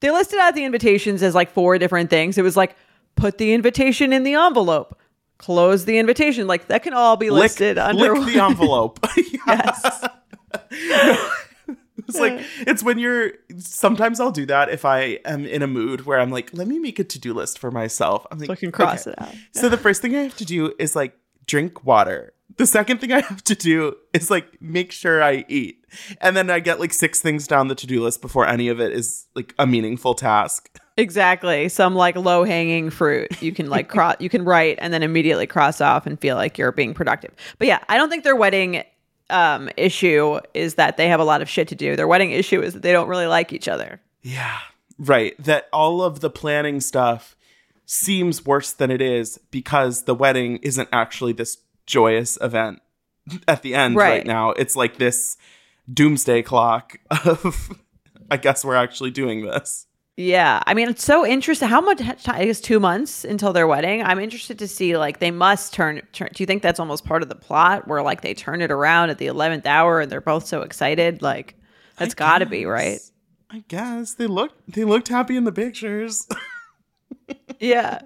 They 0.01 0.11
listed 0.11 0.41
out 0.41 0.55
the 0.55 0.65
invitations 0.65 1.23
as 1.23 1.35
like 1.35 1.51
four 1.51 1.79
different 1.79 2.11
things. 2.11 2.37
It 2.37 2.43
was 2.43 2.57
like 2.57 2.75
put 3.15 3.39
the 3.39 3.53
invitation 3.53 4.13
in 4.13 4.25
the 4.25 4.35
envelope, 4.35 4.99
close 5.39 5.85
the 5.85 5.99
invitation. 5.99 6.49
Like 6.49 6.67
that 6.67 6.83
can 6.83 6.95
all 6.95 7.17
be 7.17 7.31
Lick, 7.31 7.43
listed 7.43 7.79
under 7.79 8.17
lick 8.17 8.35
the 8.35 8.41
envelope. 8.43 8.99
yes. 9.47 10.07
It's 12.09 12.19
like 12.19 12.41
it's 12.67 12.83
when 12.83 12.99
you're 12.99 13.33
sometimes 13.59 14.19
I'll 14.21 14.33
do 14.33 14.45
that 14.47 14.69
if 14.71 14.85
I 14.85 15.21
am 15.25 15.47
in 15.47 15.63
a 15.63 15.67
mood 15.67 16.05
where 16.05 16.19
I'm 16.19 16.31
like, 16.31 16.51
let 16.53 16.67
me 16.67 16.79
make 16.79 16.99
a 16.99 17.05
to-do 17.05 17.33
list 17.33 17.59
for 17.59 17.71
myself. 17.71 18.27
I'm 18.31 18.39
like, 18.39 18.49
So 18.49 18.53
I 18.53 18.57
can 18.57 18.73
cross 18.73 19.07
okay. 19.07 19.13
it 19.13 19.23
out. 19.23 19.35
So 19.53 19.69
the 19.69 19.77
first 19.77 20.03
thing 20.03 20.17
I 20.17 20.23
have 20.23 20.37
to 20.39 20.45
do 20.45 20.75
is 20.79 20.97
like 20.97 21.17
drink 21.47 21.85
water. 21.85 22.33
The 22.57 22.67
second 22.67 22.99
thing 22.99 23.13
I 23.13 23.21
have 23.21 23.43
to 23.45 23.55
do 23.55 23.97
is 24.13 24.31
like 24.31 24.61
make 24.61 24.93
sure 24.93 25.23
I 25.23 25.45
eat. 25.49 25.85
And 26.21 26.37
then 26.37 26.51
I 26.51 26.61
get 26.61 26.81
like 26.81 26.93
six 26.93 27.21
things 27.21 27.47
down 27.47 27.69
the 27.69 27.75
to-do 27.75 28.03
list 28.03 28.21
before 28.21 28.47
any 28.47 28.69
of 28.69 28.81
it 28.81 28.93
is 28.93 29.27
like 29.35 29.55
a 29.59 29.67
meaningful 29.67 30.15
task. 30.15 30.79
Exactly. 30.97 31.69
Some 31.69 31.95
like 31.95 32.17
low 32.17 32.45
hanging 32.45 32.91
fruit 32.91 33.43
you 33.43 33.53
can 33.53 33.69
like 33.71 33.89
cross, 33.91 34.17
you 34.19 34.29
can 34.29 34.45
write 34.45 34.79
and 34.81 34.93
then 34.93 35.03
immediately 35.03 35.47
cross 35.47 35.81
off 35.81 36.07
and 36.07 36.21
feel 36.21 36.37
like 36.37 36.59
you're 36.59 36.73
being 36.73 36.95
productive. 36.95 37.33
But 37.59 37.69
yeah, 37.69 37.81
I 37.89 37.97
don't 37.97 38.11
think 38.11 38.25
their 38.25 38.37
wedding 38.37 38.85
um, 39.31 39.71
issue 39.77 40.39
is 40.55 40.75
that 40.75 40.97
they 40.97 41.09
have 41.09 41.21
a 41.21 41.25
lot 41.25 41.43
of 41.43 41.49
shit 41.49 41.69
to 41.69 41.75
do. 41.75 41.97
Their 41.97 42.09
wedding 42.09 42.33
issue 42.33 42.61
is 42.61 42.75
that 42.75 42.83
they 42.83 42.93
don't 42.93 43.09
really 43.09 43.27
like 43.27 43.53
each 43.53 43.69
other. 43.69 44.01
Yeah. 44.23 44.59
Right. 44.99 45.35
That 45.43 45.69
all 45.73 46.03
of 46.03 46.21
the 46.21 46.31
planning 46.31 46.81
stuff 46.81 47.37
seems 47.87 48.45
worse 48.45 48.73
than 48.73 48.91
it 48.91 49.01
is 49.03 49.39
because 49.51 50.05
the 50.05 50.15
wedding 50.15 50.59
isn't 50.59 50.89
actually 50.93 51.33
this 51.33 51.59
joyous 51.87 52.39
event 52.41 52.81
at 53.49 53.63
the 53.63 53.75
end 53.75 53.97
right, 53.97 54.09
Right. 54.19 54.27
now. 54.27 54.51
It's 54.51 54.77
like 54.77 54.97
this 54.99 55.37
doomsday 55.93 56.43
clock 56.43 56.99
of 57.11 57.71
I 58.31 58.37
guess 58.37 58.65
we're 58.65 58.77
actually 58.77 59.11
doing 59.11 59.45
this. 59.45 59.87
Yeah, 60.17 60.63
I 60.67 60.75
mean 60.75 60.89
it's 60.91 61.05
so 61.05 61.27
interesting. 61.27 61.69
How 61.69 61.81
much 61.81 61.99
time? 61.99 62.37
I 62.41 62.45
guess 62.45 62.61
two 62.61 62.79
months 62.79 63.25
until 63.25 63.53
their 63.53 63.67
wedding. 63.67 64.03
I'm 64.03 64.19
interested 64.21 64.59
to 64.59 64.69
see 64.69 64.97
like 64.97 65.21
they 65.21 65.31
must 65.31 65.73
turn. 65.73 66.03
turn 66.13 66.29
do 66.35 66.43
you 66.43 66.47
think 66.47 66.63
that's 66.63 66.79
almost 66.79 67.05
part 67.05 67.23
of 67.23 67.29
the 67.31 67.35
plot 67.35 67.89
where 67.89 68.03
like 68.03 68.21
they 68.21 68.35
turn 68.35 68.61
it 68.61 68.71
around 68.71 69.09
at 69.11 69.19
the 69.19 69.27
eleventh 69.27 69.67
hour 69.67 70.01
and 70.01 70.13
they're 70.13 70.21
both 70.21 70.47
so 70.47 70.63
excited? 70.63 71.23
Like 71.23 71.55
that's 71.97 72.15
got 72.15 72.39
to 72.39 72.47
be 72.47 72.67
right. 72.67 73.01
I 73.51 73.65
guess 73.69 74.15
they 74.15 74.27
looked 74.27 74.55
they 74.75 74.85
looked 74.85 75.09
happy 75.09 75.37
in 75.37 75.45
the 75.45 75.53
pictures. 75.53 76.27
Yeah, 77.61 78.01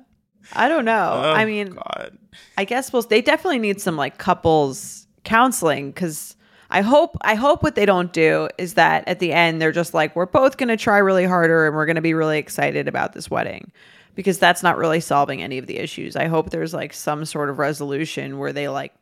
I 0.53 0.69
don't 0.69 0.85
know. 0.85 1.23
Oh, 1.25 1.33
I 1.33 1.45
mean, 1.45 1.71
God. 1.71 2.19
I 2.57 2.65
guess 2.65 2.93
we'll. 2.93 3.03
They 3.03 3.23
definitely 3.23 3.59
need 3.59 3.81
some 3.81 3.97
like 3.97 4.19
couples 4.19 5.07
counseling 5.25 5.91
because 5.91 6.37
I 6.71 6.81
hope 6.81 7.17
I 7.21 7.35
hope 7.35 7.63
what 7.63 7.75
they 7.75 7.87
don't 7.87 8.13
do 8.13 8.49
is 8.59 8.75
that 8.75 9.07
at 9.07 9.19
the 9.19 9.33
end 9.33 9.61
they're 9.61 9.73
just 9.73 9.95
like 9.95 10.17
we're 10.17 10.27
both 10.27 10.57
going 10.57 10.69
to 10.69 10.77
try 10.77 10.99
really 10.99 11.25
harder 11.25 11.67
and 11.67 11.77
we're 11.77 11.87
going 11.87 11.97
to 11.97 12.03
be 12.03 12.15
really 12.15 12.39
excited 12.39 12.89
about 12.89 13.13
this 13.13 13.31
wedding 13.31 13.73
because 14.15 14.39
that's 14.39 14.63
not 14.63 14.79
really 14.79 15.01
solving 15.01 15.43
any 15.43 15.59
of 15.59 15.67
the 15.67 15.79
issues. 15.79 16.17
I 16.17 16.27
hope 16.27 16.51
there's 16.51 16.75
like 16.75 16.93
some 16.93 17.25
sort 17.25 17.51
of 17.51 17.59
resolution 17.59 18.39
where 18.39 18.53
they 18.53 18.69
like 18.69 18.95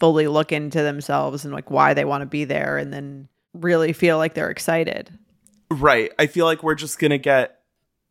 fully 0.00 0.26
look 0.26 0.50
into 0.50 0.82
themselves 0.82 1.44
and 1.44 1.54
like 1.54 1.70
why 1.70 1.94
they 1.94 2.04
want 2.04 2.22
to 2.22 2.26
be 2.26 2.44
there 2.44 2.78
and 2.78 2.92
then 2.92 3.28
really 3.52 3.92
feel 3.92 4.18
like 4.18 4.34
they're 4.34 4.50
excited. 4.50 5.16
Right. 5.70 6.12
I 6.18 6.26
feel 6.26 6.46
like 6.46 6.62
we're 6.62 6.74
just 6.74 6.98
gonna 6.98 7.18
get 7.18 7.55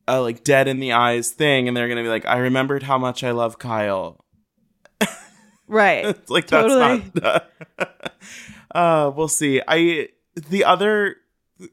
a 0.07 0.21
like 0.21 0.43
dead 0.43 0.67
in 0.67 0.79
the 0.79 0.91
eyes 0.93 1.31
thing, 1.31 1.67
and 1.67 1.75
they're 1.75 1.87
gonna 1.87 2.03
be 2.03 2.09
like, 2.09 2.25
"I 2.25 2.37
remembered 2.37 2.83
how 2.83 2.97
much 2.97 3.23
I 3.23 3.31
love 3.31 3.59
Kyle." 3.59 4.23
Right. 5.67 6.05
It's 6.09 6.29
like 6.29 6.47
Totally. 6.47 7.03
that's 7.13 7.49
not. 7.79 8.11
uh, 8.75 9.11
we'll 9.15 9.27
see. 9.27 9.61
I 9.67 10.09
the 10.35 10.63
other 10.63 11.15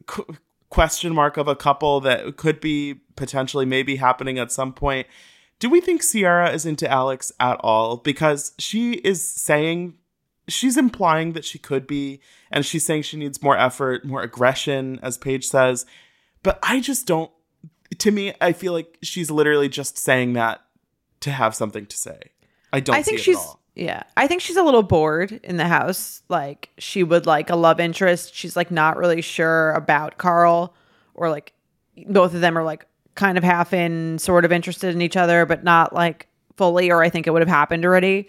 qu- 0.07 0.37
question 0.70 1.14
mark 1.14 1.37
of 1.37 1.49
a 1.49 1.57
couple 1.57 2.01
that 2.01 2.37
could 2.37 2.61
be 2.61 2.95
potentially 3.16 3.66
maybe 3.66 3.97
happening 3.97 4.39
at 4.39 4.51
some 4.51 4.72
point. 4.72 5.07
Do 5.59 5.68
we 5.68 5.80
think 5.80 6.03
Ciara 6.03 6.51
is 6.51 6.66
into 6.66 6.91
Alex 6.91 7.30
at 7.39 7.57
all? 7.61 7.99
Because 7.99 8.53
she 8.59 8.95
is 8.95 9.22
saying 9.22 9.95
she's 10.49 10.76
implying 10.76 11.35
that 11.35 11.45
she 11.45 11.59
could 11.59 11.87
be, 11.87 12.20
and 12.51 12.64
she's 12.64 12.85
saying 12.85 13.03
she 13.03 13.16
needs 13.16 13.43
more 13.43 13.57
effort, 13.57 14.05
more 14.05 14.22
aggression, 14.22 14.99
as 15.03 15.18
Paige 15.18 15.47
says. 15.47 15.87
But 16.43 16.59
I 16.62 16.80
just 16.80 17.07
don't. 17.07 17.30
To 17.99 18.11
me, 18.11 18.32
I 18.40 18.53
feel 18.53 18.72
like 18.72 18.99
she's 19.03 19.30
literally 19.30 19.68
just 19.68 19.99
saying 19.99 20.34
that 20.34 20.62
to 21.20 21.30
have 21.30 21.55
something 21.55 21.86
to 21.86 21.97
say. 21.97 22.20
I 22.72 22.80
don't. 22.80 22.97
I 22.97 23.03
think 23.03 23.18
she's 23.18 23.38
yeah. 23.74 24.03
I 24.16 24.26
think 24.26 24.43
she's 24.43 24.57
a 24.57 24.62
little 24.62 24.82
bored 24.82 25.32
in 25.43 25.57
the 25.57 25.66
house. 25.66 26.22
Like 26.28 26.70
she 26.78 27.03
would 27.03 27.26
like 27.26 27.51
a 27.51 27.57
love 27.57 27.80
interest. 27.80 28.34
She's 28.34 28.57
like 28.57 28.70
not 28.70 28.97
really 28.97 29.22
sure 29.22 29.72
about 29.72 30.18
Carl, 30.18 30.74
or 31.14 31.30
like 31.30 31.53
both 32.07 32.34
of 32.34 32.40
them 32.40 32.57
are 32.57 32.64
like 32.64 32.86
kind 33.14 33.38
of 33.38 33.45
half 33.45 33.72
in, 33.72 34.18
sort 34.18 34.45
of 34.45 34.53
interested 34.53 34.95
in 34.95 35.03
each 35.03 35.16
other, 35.16 35.47
but 35.47 35.64
not 35.64 35.95
like 35.95 36.28
fully. 36.57 36.90
Or 36.90 37.03
I 37.03 37.09
think 37.09 37.26
it 37.26 37.30
would 37.30 37.43
have 37.43 37.49
happened 37.49 37.84
already. 37.84 38.28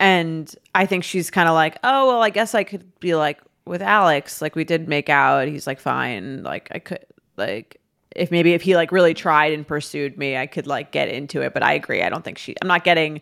And 0.00 0.52
I 0.74 0.86
think 0.86 1.04
she's 1.04 1.30
kind 1.30 1.48
of 1.48 1.54
like, 1.54 1.78
oh 1.84 2.08
well, 2.08 2.22
I 2.22 2.30
guess 2.30 2.54
I 2.54 2.64
could 2.64 2.98
be 3.00 3.14
like 3.14 3.40
with 3.64 3.80
Alex. 3.80 4.42
Like 4.42 4.54
we 4.54 4.64
did 4.64 4.88
make 4.88 5.08
out. 5.08 5.48
He's 5.48 5.66
like 5.66 5.80
fine. 5.80 6.42
Like 6.42 6.68
I 6.72 6.78
could 6.78 7.04
like 7.36 7.80
if 8.14 8.30
maybe 8.30 8.54
if 8.54 8.62
he 8.62 8.76
like 8.76 8.92
really 8.92 9.14
tried 9.14 9.52
and 9.52 9.66
pursued 9.66 10.16
me, 10.16 10.36
I 10.36 10.46
could 10.46 10.66
like 10.66 10.92
get 10.92 11.08
into 11.08 11.42
it. 11.42 11.54
But 11.54 11.62
I 11.62 11.72
agree. 11.72 12.02
I 12.02 12.08
don't 12.08 12.24
think 12.24 12.38
she. 12.38 12.54
I'm 12.60 12.68
not 12.68 12.84
getting 12.84 13.20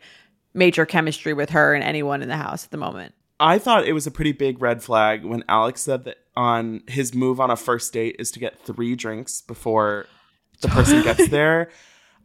major 0.55 0.85
chemistry 0.85 1.33
with 1.33 1.51
her 1.51 1.75
and 1.75 1.83
anyone 1.83 2.23
in 2.23 2.29
the 2.29 2.37
house 2.37 2.65
at 2.65 2.71
the 2.71 2.77
moment. 2.77 3.15
I 3.41 3.59
thought 3.59 3.87
it 3.87 3.93
was 3.93 4.07
a 4.07 4.11
pretty 4.11 4.33
big 4.33 4.63
red 4.63 4.83
flag 4.83 5.25
when 5.25 5.43
Alex 5.49 5.81
said 5.81 6.05
that 6.05 6.19
on 6.37 6.83
his 6.87 7.15
move 7.15 7.41
on 7.41 7.51
a 7.51 7.57
first 7.57 7.93
date 7.93 8.17
is 8.19 8.31
to 8.33 8.39
get 8.39 8.65
three 8.65 8.95
drinks 8.95 9.41
before 9.41 10.07
the 10.61 10.69
person 10.69 11.03
gets 11.05 11.29
there. 11.29 11.69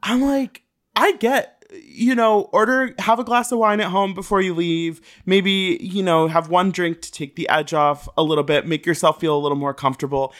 I'm 0.03 0.21
like, 0.21 0.63
I 0.95 1.13
get, 1.13 1.65
you 1.71 2.15
know, 2.15 2.41
order, 2.53 2.93
have 2.99 3.19
a 3.19 3.23
glass 3.23 3.51
of 3.51 3.59
wine 3.59 3.79
at 3.79 3.87
home 3.87 4.13
before 4.13 4.41
you 4.41 4.53
leave. 4.53 5.01
Maybe, 5.25 5.77
you 5.81 6.03
know, 6.03 6.27
have 6.27 6.49
one 6.49 6.71
drink 6.71 7.01
to 7.01 7.11
take 7.11 7.35
the 7.35 7.49
edge 7.49 7.73
off 7.73 8.07
a 8.17 8.23
little 8.23 8.43
bit, 8.43 8.67
make 8.67 8.85
yourself 8.85 9.19
feel 9.19 9.35
a 9.35 9.39
little 9.39 9.57
more 9.57 9.73
comfortable. 9.73 10.33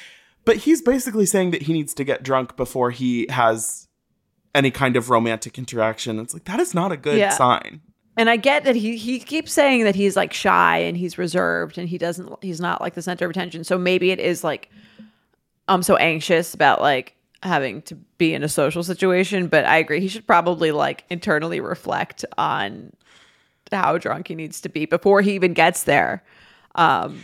But 0.48 0.58
he's 0.58 0.82
basically 0.82 1.28
saying 1.28 1.52
that 1.52 1.62
he 1.64 1.74
needs 1.74 1.94
to 1.94 2.04
get 2.04 2.24
drunk 2.24 2.56
before 2.56 2.90
he 2.90 3.28
has 3.30 3.88
any 4.56 4.72
kind 4.72 4.96
of 4.96 5.12
romantic 5.12 5.60
interaction. 5.60 6.18
It's 6.20 6.34
like 6.34 6.46
that 6.46 6.60
is 6.60 6.74
not 6.74 6.92
a 6.92 6.98
good 6.98 7.20
Yeah. 7.20 7.30
sign. 7.30 7.82
And 8.20 8.32
I 8.32 8.38
get 8.38 8.64
that 8.64 8.76
he 8.76 8.98
he 8.98 9.20
keeps 9.20 9.54
saying 9.54 9.84
that 9.84 9.94
he's 9.94 10.16
like 10.16 10.34
shy 10.34 10.80
and 10.80 10.98
he's 10.98 11.20
reserved 11.20 11.78
and 11.78 11.88
he 11.88 12.00
doesn't 12.00 12.28
he's 12.44 12.60
not 12.60 12.82
like 12.82 12.96
the 12.96 13.04
center 13.04 13.26
of 13.26 13.32
attention. 13.32 13.64
So 13.64 13.78
maybe 13.78 14.10
it 14.10 14.20
is 14.20 14.44
like 14.44 14.72
I'm 15.68 15.84
so 15.84 15.96
anxious 15.98 16.56
about 16.56 16.82
like 16.82 17.14
having 17.44 17.84
to 17.84 17.96
be 18.18 18.34
in 18.34 18.42
a 18.42 18.50
social 18.50 18.84
situation, 18.84 19.48
but 19.48 19.66
I 19.66 19.78
agree 19.78 20.00
he 20.00 20.08
should 20.08 20.26
probably 20.26 20.72
like 20.72 21.04
internally 21.12 21.60
reflect 21.60 22.26
on 22.40 22.92
how 23.72 23.98
drunk 24.00 24.30
he 24.30 24.34
needs 24.36 24.62
to 24.62 24.70
be 24.70 24.86
before 24.88 25.22
he 25.22 25.34
even 25.36 25.54
gets 25.54 25.84
there. 25.84 26.24
Um 26.74 27.20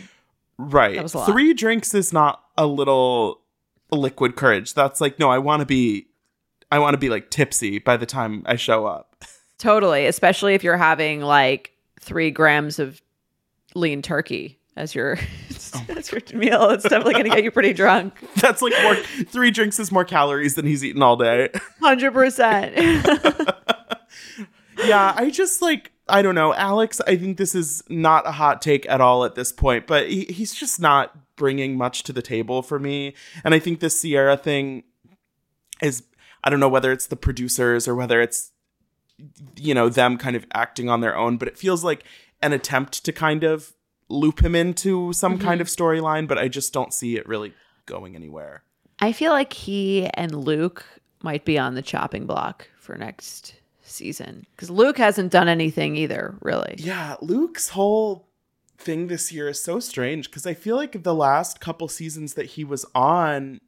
Right. 0.58 0.94
That 0.96 1.02
was 1.02 1.14
a 1.14 1.18
lot. 1.18 1.26
Three 1.26 1.54
drinks 1.54 1.94
is 1.94 2.12
not 2.12 2.42
a 2.56 2.66
little 2.66 3.40
liquid 3.90 4.36
courage. 4.36 4.74
That's 4.74 5.00
like, 5.00 5.18
no, 5.18 5.30
I 5.30 5.38
want 5.38 5.60
to 5.60 5.66
be, 5.66 6.08
I 6.70 6.78
want 6.78 6.94
to 6.94 6.98
be 6.98 7.08
like 7.08 7.30
tipsy 7.30 7.78
by 7.78 7.96
the 7.96 8.06
time 8.06 8.42
I 8.46 8.56
show 8.56 8.86
up. 8.86 9.24
totally, 9.58 10.06
especially 10.06 10.54
if 10.54 10.64
you're 10.64 10.76
having 10.76 11.20
like 11.20 11.72
3 12.00 12.30
grams 12.30 12.78
of 12.78 13.00
lean 13.74 14.02
turkey 14.02 14.58
as 14.76 14.94
your 14.94 15.18
oh 15.74 15.84
as 15.96 16.10
your 16.12 16.20
meal. 16.34 16.70
It's 16.70 16.82
definitely 16.84 17.14
going 17.14 17.24
to 17.24 17.30
get 17.30 17.44
you 17.44 17.50
pretty 17.50 17.72
drunk. 17.72 18.14
That's 18.36 18.62
like 18.62 18.74
more, 18.82 18.96
three 18.96 19.50
drinks 19.50 19.78
is 19.78 19.90
more 19.92 20.04
calories 20.04 20.54
than 20.54 20.66
he's 20.66 20.84
eaten 20.84 21.02
all 21.02 21.16
day. 21.16 21.50
100%. 21.82 23.54
yeah, 24.84 25.14
I 25.16 25.30
just 25.30 25.62
like, 25.62 25.92
I 26.08 26.22
don't 26.22 26.34
know. 26.34 26.52
Alex, 26.54 27.00
I 27.06 27.16
think 27.16 27.38
this 27.38 27.54
is 27.54 27.82
not 27.88 28.26
a 28.26 28.32
hot 28.32 28.60
take 28.60 28.88
at 28.88 29.00
all 29.00 29.24
at 29.24 29.34
this 29.34 29.52
point, 29.52 29.86
but 29.86 30.08
he, 30.08 30.24
he's 30.24 30.54
just 30.54 30.80
not 30.80 31.16
bringing 31.36 31.76
much 31.76 32.02
to 32.04 32.12
the 32.12 32.22
table 32.22 32.62
for 32.62 32.78
me. 32.78 33.14
And 33.42 33.54
I 33.54 33.58
think 33.58 33.80
this 33.80 34.00
Ciara 34.02 34.36
thing 34.36 34.84
is, 35.82 36.02
I 36.42 36.50
don't 36.50 36.60
know 36.60 36.68
whether 36.68 36.92
it's 36.92 37.06
the 37.06 37.16
producers 37.16 37.88
or 37.88 37.94
whether 37.94 38.20
it's, 38.20 38.52
you 39.56 39.74
know, 39.74 39.88
them 39.88 40.18
kind 40.18 40.36
of 40.36 40.46
acting 40.52 40.90
on 40.90 41.00
their 41.00 41.16
own, 41.16 41.38
but 41.38 41.48
it 41.48 41.56
feels 41.56 41.82
like 41.82 42.04
an 42.42 42.52
attempt 42.52 43.04
to 43.04 43.12
kind 43.12 43.42
of 43.42 43.72
loop 44.10 44.44
him 44.44 44.54
into 44.54 45.12
some 45.14 45.38
kind 45.38 45.60
of 45.60 45.66
mm-hmm. 45.66 45.82
storyline, 45.82 46.28
but 46.28 46.36
I 46.36 46.48
just 46.48 46.72
don't 46.72 46.92
see 46.92 47.16
it 47.16 47.26
really 47.26 47.54
going 47.86 48.14
anywhere. 48.14 48.62
I 49.00 49.12
feel 49.12 49.32
like 49.32 49.52
he 49.52 50.06
and 50.14 50.34
Luke 50.34 50.84
might 51.22 51.44
be 51.44 51.58
on 51.58 51.74
the 51.74 51.82
chopping 51.82 52.26
block 52.26 52.68
for 52.78 52.96
next 52.96 53.54
season 53.94 54.46
because 54.52 54.70
Luke 54.70 54.98
hasn't 54.98 55.32
done 55.32 55.48
anything 55.48 55.96
either, 55.96 56.36
really. 56.40 56.74
Yeah, 56.78 57.16
Luke's 57.20 57.70
whole 57.70 58.28
thing 58.76 59.06
this 59.06 59.32
year 59.32 59.48
is 59.48 59.62
so 59.62 59.80
strange 59.80 60.30
because 60.30 60.46
I 60.46 60.54
feel 60.54 60.76
like 60.76 61.02
the 61.02 61.14
last 61.14 61.60
couple 61.60 61.88
seasons 61.88 62.34
that 62.34 62.46
he 62.46 62.64
was 62.64 62.84
on, 62.94 63.60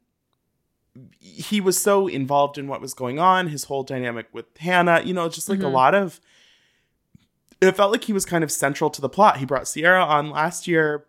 he 1.19 1.61
was 1.61 1.81
so 1.81 2.07
involved 2.07 2.57
in 2.57 2.67
what 2.67 2.81
was 2.81 2.93
going 2.93 3.19
on, 3.19 3.47
his 3.47 3.65
whole 3.65 3.83
dynamic 3.83 4.27
with 4.31 4.45
Hannah, 4.59 5.01
you 5.03 5.13
know, 5.13 5.29
just 5.29 5.49
like 5.49 5.59
a 5.59 5.63
mm-hmm. 5.63 5.73
lot 5.73 5.95
of. 5.95 6.19
It 7.59 7.75
felt 7.75 7.91
like 7.91 8.03
he 8.03 8.13
was 8.13 8.25
kind 8.25 8.43
of 8.43 8.51
central 8.51 8.91
to 8.91 9.01
the 9.01 9.09
plot. 9.09 9.37
He 9.37 9.45
brought 9.45 9.65
Ciara 9.65 10.03
on 10.03 10.29
last 10.29 10.67
year, 10.67 11.05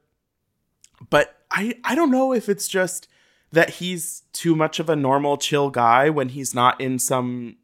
but 1.10 1.36
I 1.50 1.74
I 1.84 1.94
don't 1.94 2.10
know 2.10 2.32
if 2.32 2.48
it's 2.48 2.68
just 2.68 3.08
that 3.52 3.70
he's 3.70 4.22
too 4.32 4.54
much 4.54 4.78
of 4.78 4.88
a 4.88 4.96
normal 4.96 5.36
chill 5.36 5.70
guy 5.70 6.10
when 6.10 6.30
he's 6.30 6.54
not 6.54 6.80
in 6.80 6.98
some 6.98 7.56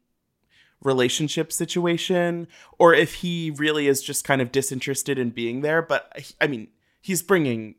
relationship 0.81 1.51
situation 1.51 2.47
or 2.77 2.93
if 2.93 3.15
he 3.15 3.51
really 3.51 3.87
is 3.87 4.01
just 4.03 4.23
kind 4.23 4.41
of 4.41 4.51
disinterested 4.51 5.17
in 5.17 5.29
being 5.29 5.61
there 5.61 5.81
but 5.81 6.11
i 6.39 6.47
mean 6.47 6.67
he's 7.01 7.23
bringing 7.23 7.75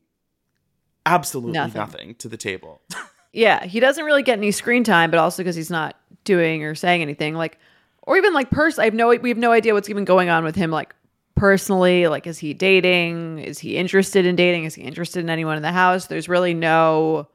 absolutely 1.04 1.52
Nothing. 1.52 1.80
nothing, 1.80 2.14
to 2.16 2.28
the 2.28 2.36
table 2.36 2.80
Yeah, 3.36 3.66
he 3.66 3.80
doesn't 3.80 4.06
really 4.06 4.22
get 4.22 4.38
any 4.38 4.50
screen 4.50 4.82
time, 4.82 5.10
but 5.10 5.20
also 5.20 5.42
because 5.42 5.54
he's 5.54 5.70
not 5.70 5.94
doing 6.24 6.64
or 6.64 6.74
saying 6.74 7.02
anything. 7.02 7.34
Like, 7.34 7.58
or 8.00 8.16
even 8.16 8.32
like 8.32 8.48
person, 8.50 8.80
I 8.80 8.84
have 8.86 8.94
no, 8.94 9.08
we 9.08 9.28
have 9.28 9.36
no 9.36 9.52
idea 9.52 9.74
what's 9.74 9.90
even 9.90 10.06
going 10.06 10.30
on 10.30 10.42
with 10.42 10.56
him. 10.56 10.70
Like 10.70 10.94
personally, 11.34 12.08
like 12.08 12.26
is 12.26 12.38
he 12.38 12.54
dating? 12.54 13.40
Is 13.40 13.58
he 13.58 13.76
interested 13.76 14.24
in 14.24 14.36
dating? 14.36 14.64
Is 14.64 14.74
he 14.74 14.80
interested 14.80 15.20
in 15.20 15.28
anyone 15.28 15.58
in 15.58 15.62
the 15.62 15.70
house? 15.70 16.06
There's 16.06 16.30
really 16.30 16.54
no. 16.54 17.28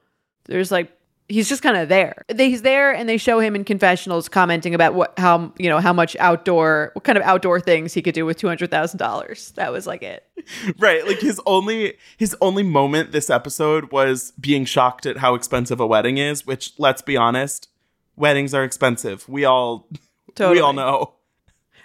There's 0.46 0.72
like 0.72 0.92
he's 1.30 1.48
just 1.48 1.64
kind 1.64 1.78
of 1.78 1.90
there. 1.90 2.24
They, 2.28 2.50
he's 2.50 2.62
there, 2.62 2.94
and 2.94 3.08
they 3.08 3.18
show 3.18 3.40
him 3.40 3.56
in 3.56 3.64
confessionals 3.64 4.30
commenting 4.30 4.76
about 4.76 4.94
what 4.94 5.18
how 5.18 5.54
you 5.58 5.70
know 5.70 5.80
how 5.80 5.94
much 5.94 6.16
outdoor 6.20 6.92
what 6.94 7.04
kind 7.04 7.18
of 7.18 7.24
outdoor 7.24 7.60
things 7.60 7.94
he 7.94 8.02
could 8.02 8.14
do 8.14 8.26
with 8.26 8.38
two 8.38 8.48
hundred 8.48 8.72
thousand 8.72 8.98
dollars. 8.98 9.52
That 9.52 9.72
was 9.72 9.88
like 9.88 10.04
it. 10.04 10.26
right 10.80 11.06
like 11.06 11.20
his 11.20 11.40
only 11.46 11.94
his 12.18 12.36
only 12.42 12.64
moment 12.64 13.12
this 13.12 13.30
episode 13.30 13.92
was 13.92 14.32
being 14.40 14.66
shocked 14.66 15.06
at 15.06 15.18
how 15.18 15.36
expensive 15.36 15.80
a 15.80 15.86
wedding 15.86 16.18
is 16.18 16.48
which 16.48 16.74
let's 16.80 17.04
be 17.04 17.16
honest 17.16 17.68
weddings 18.16 18.52
are 18.52 18.64
expensive 18.64 19.30
we 19.30 19.46
all 19.46 19.88
totally. 20.34 20.56
we 20.58 20.62
all 20.62 20.74
know 20.74 21.14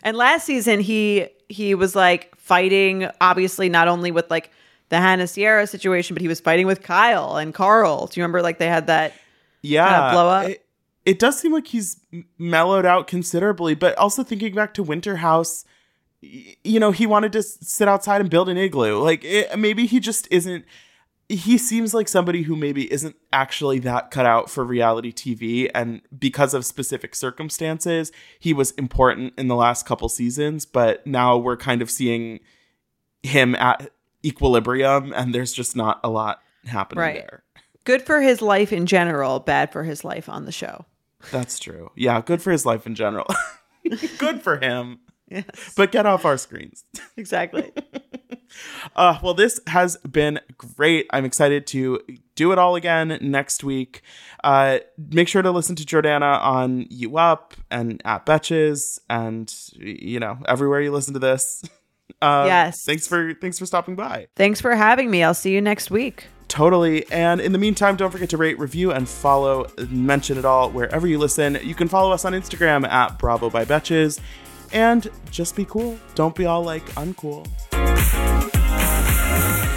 And 0.03 0.17
last 0.17 0.47
season 0.47 0.81
he 0.81 1.29
he 1.51 1.75
was 1.75 1.95
like 1.95 2.35
fighting 2.37 3.11
obviously 3.21 3.69
not 3.69 3.89
only 3.89 4.11
with 4.11 4.31
like 4.31 4.51
the 4.89 4.99
Hannah 4.99 5.27
Ciara 5.27 5.67
situation, 5.67 6.15
but 6.15 6.23
he 6.23 6.29
was 6.29 6.41
fighting 6.41 6.67
with 6.67 6.83
Kyle 6.83 7.37
and 7.37 7.53
Carl. 7.53 8.07
Do 8.07 8.21
you 8.21 8.23
remember 8.23 8.41
like 8.41 8.59
they 8.59 8.69
had 8.69 8.87
that 8.87 9.13
yeah 9.67 10.13
blow 10.13 10.29
up. 10.29 10.49
It, 10.51 10.67
it 11.05 11.19
does 11.19 11.39
seem 11.39 11.53
like 11.53 11.67
he's 11.69 12.01
mellowed 12.39 12.87
out 12.87 13.07
considerably 13.07 13.75
but 13.75 13.97
also 13.99 14.23
thinking 14.23 14.55
back 14.55 14.75
to 14.75 14.83
winter 14.83 15.17
house 15.17 15.65
you 16.21 16.81
know 16.81 16.91
he 16.91 17.07
wanted 17.07 17.33
to 17.33 17.43
sit 17.43 17.87
outside 17.89 18.21
and 18.21 18.31
build 18.31 18.49
an 18.49 18.57
igloo 18.57 18.99
like 19.03 19.25
it, 19.25 19.57
maybe 19.59 19.87
he 19.87 20.01
just 20.01 20.27
isn't 20.31 20.65
he 21.29 21.59
seems 21.59 21.93
like 21.93 22.07
somebody 22.07 22.43
who 22.43 22.55
maybe 22.55 22.91
isn't 22.93 23.17
actually 23.33 23.81
that 23.81 24.13
cut 24.13 24.25
out 24.27 24.49
for 24.49 24.65
reality 24.65 25.13
TV 25.13 25.69
and 25.75 26.01
because 26.17 26.55
of 26.55 26.65
specific 26.65 27.15
circumstances 27.17 28.13
he 28.39 28.53
was 28.53 28.71
important 28.73 29.33
in 29.37 29.49
the 29.49 29.57
last 29.57 29.87
couple 29.87 30.09
seasons 30.09 30.65
but 30.67 31.07
now 31.07 31.37
we're 31.37 31.57
kind 31.57 31.83
of 31.83 31.91
seeing 31.91 32.39
him 33.23 33.55
at 33.57 33.91
equilibrium 34.25 35.13
and 35.17 35.35
there's 35.35 35.53
just 35.53 35.77
not 35.77 36.01
a 36.03 36.09
lot 36.09 36.41
happening 36.65 37.01
Right. 37.03 37.15
there 37.17 37.43
good 37.87 38.03
for 38.03 38.21
his 38.21 38.43
life 38.43 38.73
in 38.73 38.85
general, 38.85 39.41
bad 39.41 39.73
for 39.73 39.83
his 39.85 40.05
life 40.05 40.29
on 40.29 40.45
the 40.45 40.53
show. 40.53 40.85
That's 41.31 41.59
true. 41.59 41.91
Yeah, 41.97 42.21
good 42.21 42.43
for 42.43 42.51
his 42.53 42.67
life 42.67 42.87
in 42.87 42.95
general. 42.95 43.27
good 44.19 44.43
for 44.43 44.59
him. 44.59 44.99
Yes. 45.29 45.45
But 45.77 45.91
get 45.91 46.05
off 46.07 46.25
our 46.25 46.37
screens. 46.37 46.85
Exactly. 47.17 47.73
Uh, 48.95 49.19
well, 49.23 49.35
this 49.35 49.61
has 49.67 49.97
been 49.99 50.39
great. 50.57 51.07
I'm 51.11 51.25
excited 51.25 51.67
to 51.69 52.01
do 52.37 52.53
it 52.53 52.59
all 52.59 52.77
again 52.77 53.19
next 53.21 53.65
week. 53.65 54.03
Uh, 54.45 54.79
make 54.97 55.27
sure 55.29 55.43
to 55.43 55.51
listen 55.51 55.75
to 55.77 55.85
Jordana 55.85 56.41
on 56.41 56.87
You 56.89 57.19
Up 57.19 57.55
and 57.71 58.01
at 58.05 58.25
Betches 58.25 59.01
and 59.11 59.53
you 59.75 60.21
know 60.21 60.39
everywhere 60.47 60.81
you 60.81 60.93
listen 60.93 61.13
to 61.15 61.21
this. 61.21 61.65
Um, 62.23 62.47
Yes. 62.47 62.85
Thanks 62.85 63.07
for 63.07 63.35
thanks 63.35 63.59
for 63.59 63.67
stopping 63.67 63.97
by. 63.97 64.29
Thanks 64.37 64.61
for 64.61 64.75
having 64.77 65.11
me. 65.11 65.23
I'll 65.25 65.35
see 65.35 65.53
you 65.53 65.61
next 65.61 65.91
week. 65.91 66.29
Totally. 66.57 67.07
And 67.11 67.43
in 67.43 67.53
the 67.53 67.59
meantime, 67.59 67.97
don't 67.97 68.11
forget 68.11 68.31
to 68.31 68.39
rate, 68.39 68.59
review, 68.59 68.91
and 68.91 69.07
follow 69.07 69.67
Mention 69.91 70.39
It 70.39 70.47
All 70.47 70.71
wherever 70.71 71.07
you 71.07 71.19
listen. 71.19 71.59
You 71.63 71.75
can 71.75 71.87
follow 71.87 72.13
us 72.13 72.25
on 72.25 72.33
Instagram 72.33 72.89
at 72.89 73.19
Bravo 73.19 73.51
by 73.51 73.67
Betches. 73.67 74.21
And 74.73 75.07
just 75.31 75.55
be 75.55 75.67
cool. 75.67 75.99
Don't 76.15 76.35
be 76.35 76.47
all 76.47 76.63
like 76.63 76.83
uncool. 76.93 77.47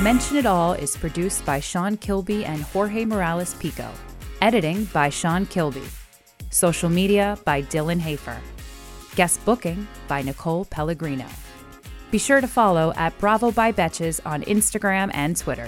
Mention 0.01 0.37
It 0.37 0.45
All 0.45 0.71
is 0.71 0.95
produced 0.95 1.45
by 1.45 1.59
Sean 1.59 1.97
Kilby 1.97 2.45
and 2.45 2.61
Jorge 2.61 3.03
Morales 3.03 3.55
Pico. 3.55 3.91
Editing 4.41 4.85
by 4.85 5.09
Sean 5.09 5.45
Kilby. 5.47 5.83
Social 6.49 6.87
media 6.87 7.37
by 7.43 7.61
Dylan 7.61 7.99
Hafer. 7.99 8.37
Guest 9.17 9.43
booking 9.43 9.85
by 10.07 10.21
Nicole 10.21 10.63
Pellegrino. 10.63 11.25
Be 12.09 12.17
sure 12.17 12.39
to 12.39 12.47
follow 12.47 12.93
at 12.95 13.17
Bravo 13.19 13.51
by 13.51 13.73
Betches 13.73 14.21
on 14.25 14.43
Instagram 14.43 15.11
and 15.13 15.35
Twitter. 15.35 15.67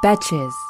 Betches. 0.00 0.67